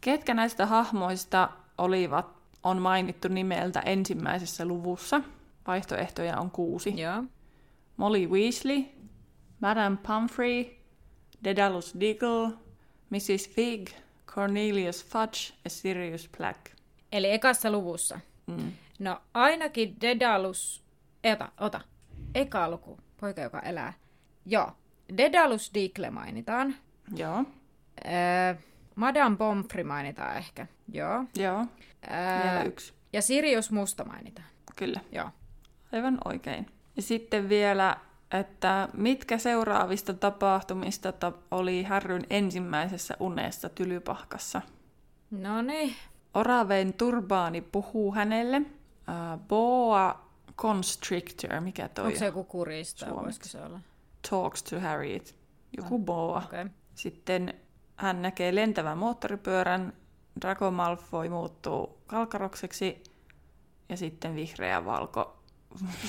Ketkä 0.00 0.34
näistä 0.34 0.66
hahmoista 0.66 1.48
olivat, 1.78 2.26
on 2.62 2.82
mainittu 2.82 3.28
nimeltä 3.28 3.80
ensimmäisessä 3.80 4.64
luvussa? 4.64 5.20
Vaihtoehtoja 5.66 6.38
on 6.38 6.50
kuusi. 6.50 7.00
Joo. 7.00 7.24
Molly 7.96 8.26
Weasley, 8.26 8.84
Madame 9.60 9.96
Pomfrey, 10.06 10.79
Dedalus 11.44 11.94
Diggle, 12.00 12.48
Mrs. 13.10 13.48
Fig, 13.50 13.88
Cornelius 14.26 15.04
Fudge 15.04 15.54
ja 15.64 15.70
Sirius 15.70 16.28
Black. 16.36 16.58
Eli 17.12 17.30
ekassa 17.32 17.70
luvussa. 17.70 18.20
Mm. 18.46 18.72
No 18.98 19.20
ainakin 19.34 19.96
Dedalus, 20.00 20.84
ota, 21.32 21.48
ota, 21.60 21.80
eka 22.34 22.70
luku, 22.70 22.98
poika 23.20 23.40
joka 23.40 23.60
elää. 23.60 23.92
Joo, 24.46 24.72
Dedalus 25.16 25.70
Diggle 25.74 26.10
mainitaan. 26.10 26.74
Joo, 27.16 27.44
Öö, 28.06 28.54
Madame 28.94 29.36
Pomfrey 29.36 29.84
mainitaan 29.84 30.36
ehkä. 30.36 30.66
Joo. 30.92 31.24
joo. 31.36 31.66
Öö, 32.10 32.64
yksi. 32.66 32.92
ja 33.12 33.22
Sirius 33.22 33.70
Musta 33.70 34.04
mainitaan. 34.04 34.48
Kyllä, 34.76 35.00
Joo. 35.12 35.30
aivan 35.92 36.18
oikein. 36.24 36.66
Ja 36.96 37.02
sitten 37.02 37.48
vielä, 37.48 37.96
että 38.30 38.88
mitkä 38.92 39.38
seuraavista 39.38 40.14
tapahtumista 40.14 41.12
ta- 41.12 41.32
oli 41.50 41.82
Härryn 41.82 42.26
ensimmäisessä 42.30 43.16
unessa 43.20 43.68
Tylypahkassa? 43.68 44.62
No 45.30 45.62
niin. 45.62 45.94
Oraven 46.34 46.92
turbaani 46.92 47.60
puhuu 47.60 48.14
hänelle. 48.14 48.56
Uh, 48.56 49.40
boa 49.48 50.30
constrictor, 50.56 51.60
mikä 51.60 51.88
toi 51.88 52.06
Onko 52.06 52.18
se 52.18 52.26
joku 52.26 52.44
kurista? 52.44 53.06
Voisiko 53.14 53.48
se 53.48 53.62
olla? 53.62 53.80
Talks 54.30 54.62
to 54.62 54.80
Harriet. 54.80 55.36
Joku 55.76 55.98
boa. 55.98 56.42
Okei. 56.46 56.60
Okay. 56.60 56.72
Sitten 56.94 57.54
hän 57.96 58.22
näkee 58.22 58.54
lentävän 58.54 58.98
moottoripyörän, 58.98 59.92
Draco 60.40 60.70
Malfoy 60.70 61.28
muuttuu 61.28 61.98
kalkarokseksi 62.06 63.02
ja 63.88 63.96
sitten 63.96 64.34
vihreä 64.34 64.84
valko, 64.84 65.39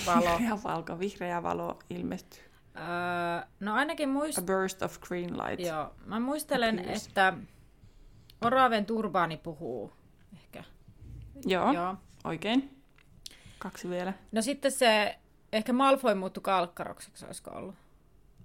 Valo. 0.05 0.37
vihreä 0.39 0.57
valko, 0.63 0.99
vihreä 0.99 1.43
valo 1.43 1.79
ilmestyy. 1.89 2.43
Öö, 2.75 3.47
no 3.59 3.73
ainakin 3.73 4.09
A 4.09 4.13
muist... 4.13 4.45
burst 4.45 4.81
of 4.81 4.99
green 4.99 5.37
light. 5.37 5.65
Joo. 5.67 5.93
Mä 6.05 6.19
muistelen, 6.19 6.79
Appears. 6.79 7.07
että 7.07 7.33
Oraven 8.41 8.85
turbaani 8.85 9.37
puhuu. 9.37 9.93
Ehkä. 10.33 10.63
Joo, 11.45 11.71
Joo. 11.73 11.95
oikein. 12.23 12.81
Kaksi 13.59 13.89
vielä. 13.89 14.13
No 14.31 14.41
sitten 14.41 14.71
se, 14.71 15.19
ehkä 15.53 15.73
Malfoy 15.73 16.13
muuttui 16.15 16.41
kalkkarokseksi, 16.41 17.25
olisiko 17.25 17.51
ollut. 17.51 17.75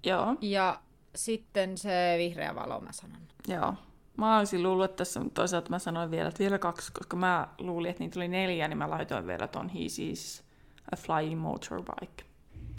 Joo, 0.03 0.35
Ja 0.41 0.79
sitten 1.15 1.77
se 1.77 2.15
vihreä 2.17 2.55
valo, 2.55 2.79
mä 2.79 2.91
sanon. 2.91 3.21
joo. 3.47 3.73
Mä 4.17 4.37
olisin 4.37 4.63
luullut, 4.63 4.85
että 4.85 4.95
tässä, 4.97 5.21
toisaalta 5.33 5.69
mä 5.69 5.79
sanoin 5.79 6.11
vielä, 6.11 6.27
että 6.29 6.39
vielä 6.39 6.59
kaksi, 6.59 6.91
koska 6.91 7.17
mä 7.17 7.47
luulin, 7.57 7.89
että 7.91 8.03
niitä 8.03 8.19
oli 8.19 8.27
neljä, 8.27 8.67
niin 8.67 8.77
mä 8.77 8.89
laitoin 8.89 9.27
vielä 9.27 9.47
ton 9.47 9.71
sees 9.87 10.43
a 10.91 10.95
flying 10.95 11.41
motorbike. 11.41 12.23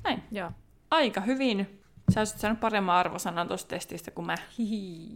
Näin. 0.04 0.22
Joo. 0.30 0.50
Aika 0.90 1.20
hyvin. 1.20 1.80
Sä 2.14 2.20
olisit 2.20 2.38
saanut 2.38 2.60
paremman 2.60 2.96
arvosanan 2.96 3.48
tuosta 3.48 3.68
testistä 3.68 4.10
kuin 4.10 4.26
mä. 4.26 4.34
Hihi. 4.58 5.08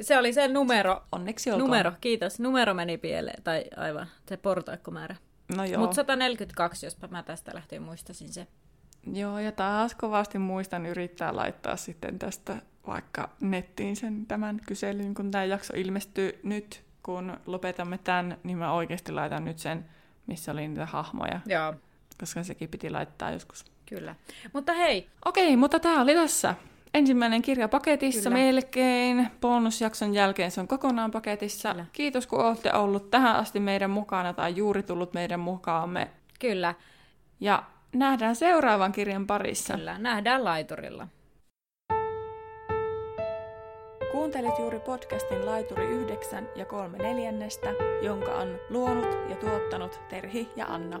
Se 0.00 0.18
oli 0.18 0.32
se 0.32 0.48
numero. 0.48 1.02
Onneksi 1.12 1.50
olkoon. 1.50 1.70
Numero, 1.70 1.92
kiitos. 2.00 2.40
Numero 2.40 2.74
meni 2.74 2.98
pieleen, 2.98 3.42
tai 3.42 3.64
aivan, 3.76 4.06
se 4.28 4.36
portaikkomäärä. 4.36 5.16
No 5.56 5.64
joo. 5.64 5.80
Mutta 5.80 5.94
142, 5.94 6.86
jospa 6.86 7.08
mä 7.08 7.22
tästä 7.22 7.50
lähtien 7.54 7.82
muistasin 7.82 8.32
se. 8.32 8.46
Joo, 9.12 9.38
ja 9.38 9.52
taas 9.52 9.94
kovasti 9.94 10.38
muistan 10.38 10.86
yrittää 10.86 11.36
laittaa 11.36 11.76
sitten 11.76 12.18
tästä 12.18 12.62
vaikka 12.86 13.30
nettiin 13.40 13.96
sen 13.96 14.26
tämän 14.26 14.60
kyselyn, 14.66 15.14
kun 15.14 15.30
tämä 15.30 15.44
jakso 15.44 15.72
ilmestyy 15.76 16.40
nyt, 16.42 16.84
kun 17.02 17.36
lopetamme 17.46 17.98
tämän, 17.98 18.38
niin 18.42 18.58
mä 18.58 18.72
oikeasti 18.72 19.12
laitan 19.12 19.44
nyt 19.44 19.58
sen, 19.58 19.84
missä 20.26 20.52
oli 20.52 20.68
niitä 20.68 20.86
hahmoja, 20.86 21.40
Joo, 21.46 21.74
koska 22.22 22.42
sekin 22.42 22.68
piti 22.68 22.90
laittaa 22.90 23.30
joskus. 23.30 23.64
kyllä. 23.86 24.14
Mutta 24.52 24.72
hei, 24.72 25.08
Okei, 25.24 25.56
mutta 25.56 25.80
tämä 25.80 26.00
oli 26.02 26.14
tässä. 26.14 26.54
Ensimmäinen 26.94 27.42
kirja 27.42 27.68
paketissa 27.68 28.30
Kyllä. 28.30 28.42
melkein. 28.42 29.28
Bonusjakson 29.40 30.14
jälkeen 30.14 30.50
se 30.50 30.60
on 30.60 30.68
kokonaan 30.68 31.10
paketissa. 31.10 31.70
Kyllä. 31.70 31.86
Kiitos 31.92 32.26
kun 32.26 32.40
olette 32.44 32.72
ollut 32.72 33.10
tähän 33.10 33.36
asti 33.36 33.60
meidän 33.60 33.90
mukana 33.90 34.32
tai 34.32 34.56
juuri 34.56 34.82
tullut 34.82 35.14
meidän 35.14 35.40
mukaamme. 35.40 36.10
kyllä, 36.40 36.74
Ja 37.40 37.62
nähdään 37.94 38.36
seuraavan 38.36 38.92
kirjan 38.92 39.26
parissa. 39.26 39.74
kyllä. 39.76 39.98
Nähdään 39.98 40.44
laiturilla. 40.44 41.08
Kuuntelit 44.12 44.58
juuri 44.58 44.80
podcastin 44.80 45.46
Laituri 45.46 45.84
9 45.86 46.48
ja 46.56 46.64
3 46.64 46.98
neljännestä, 46.98 47.70
jonka 48.02 48.30
on 48.34 48.58
luonut 48.70 49.18
ja 49.30 49.36
tuottanut 49.36 50.00
Terhi 50.08 50.48
ja 50.56 50.66
Anna. 50.66 51.00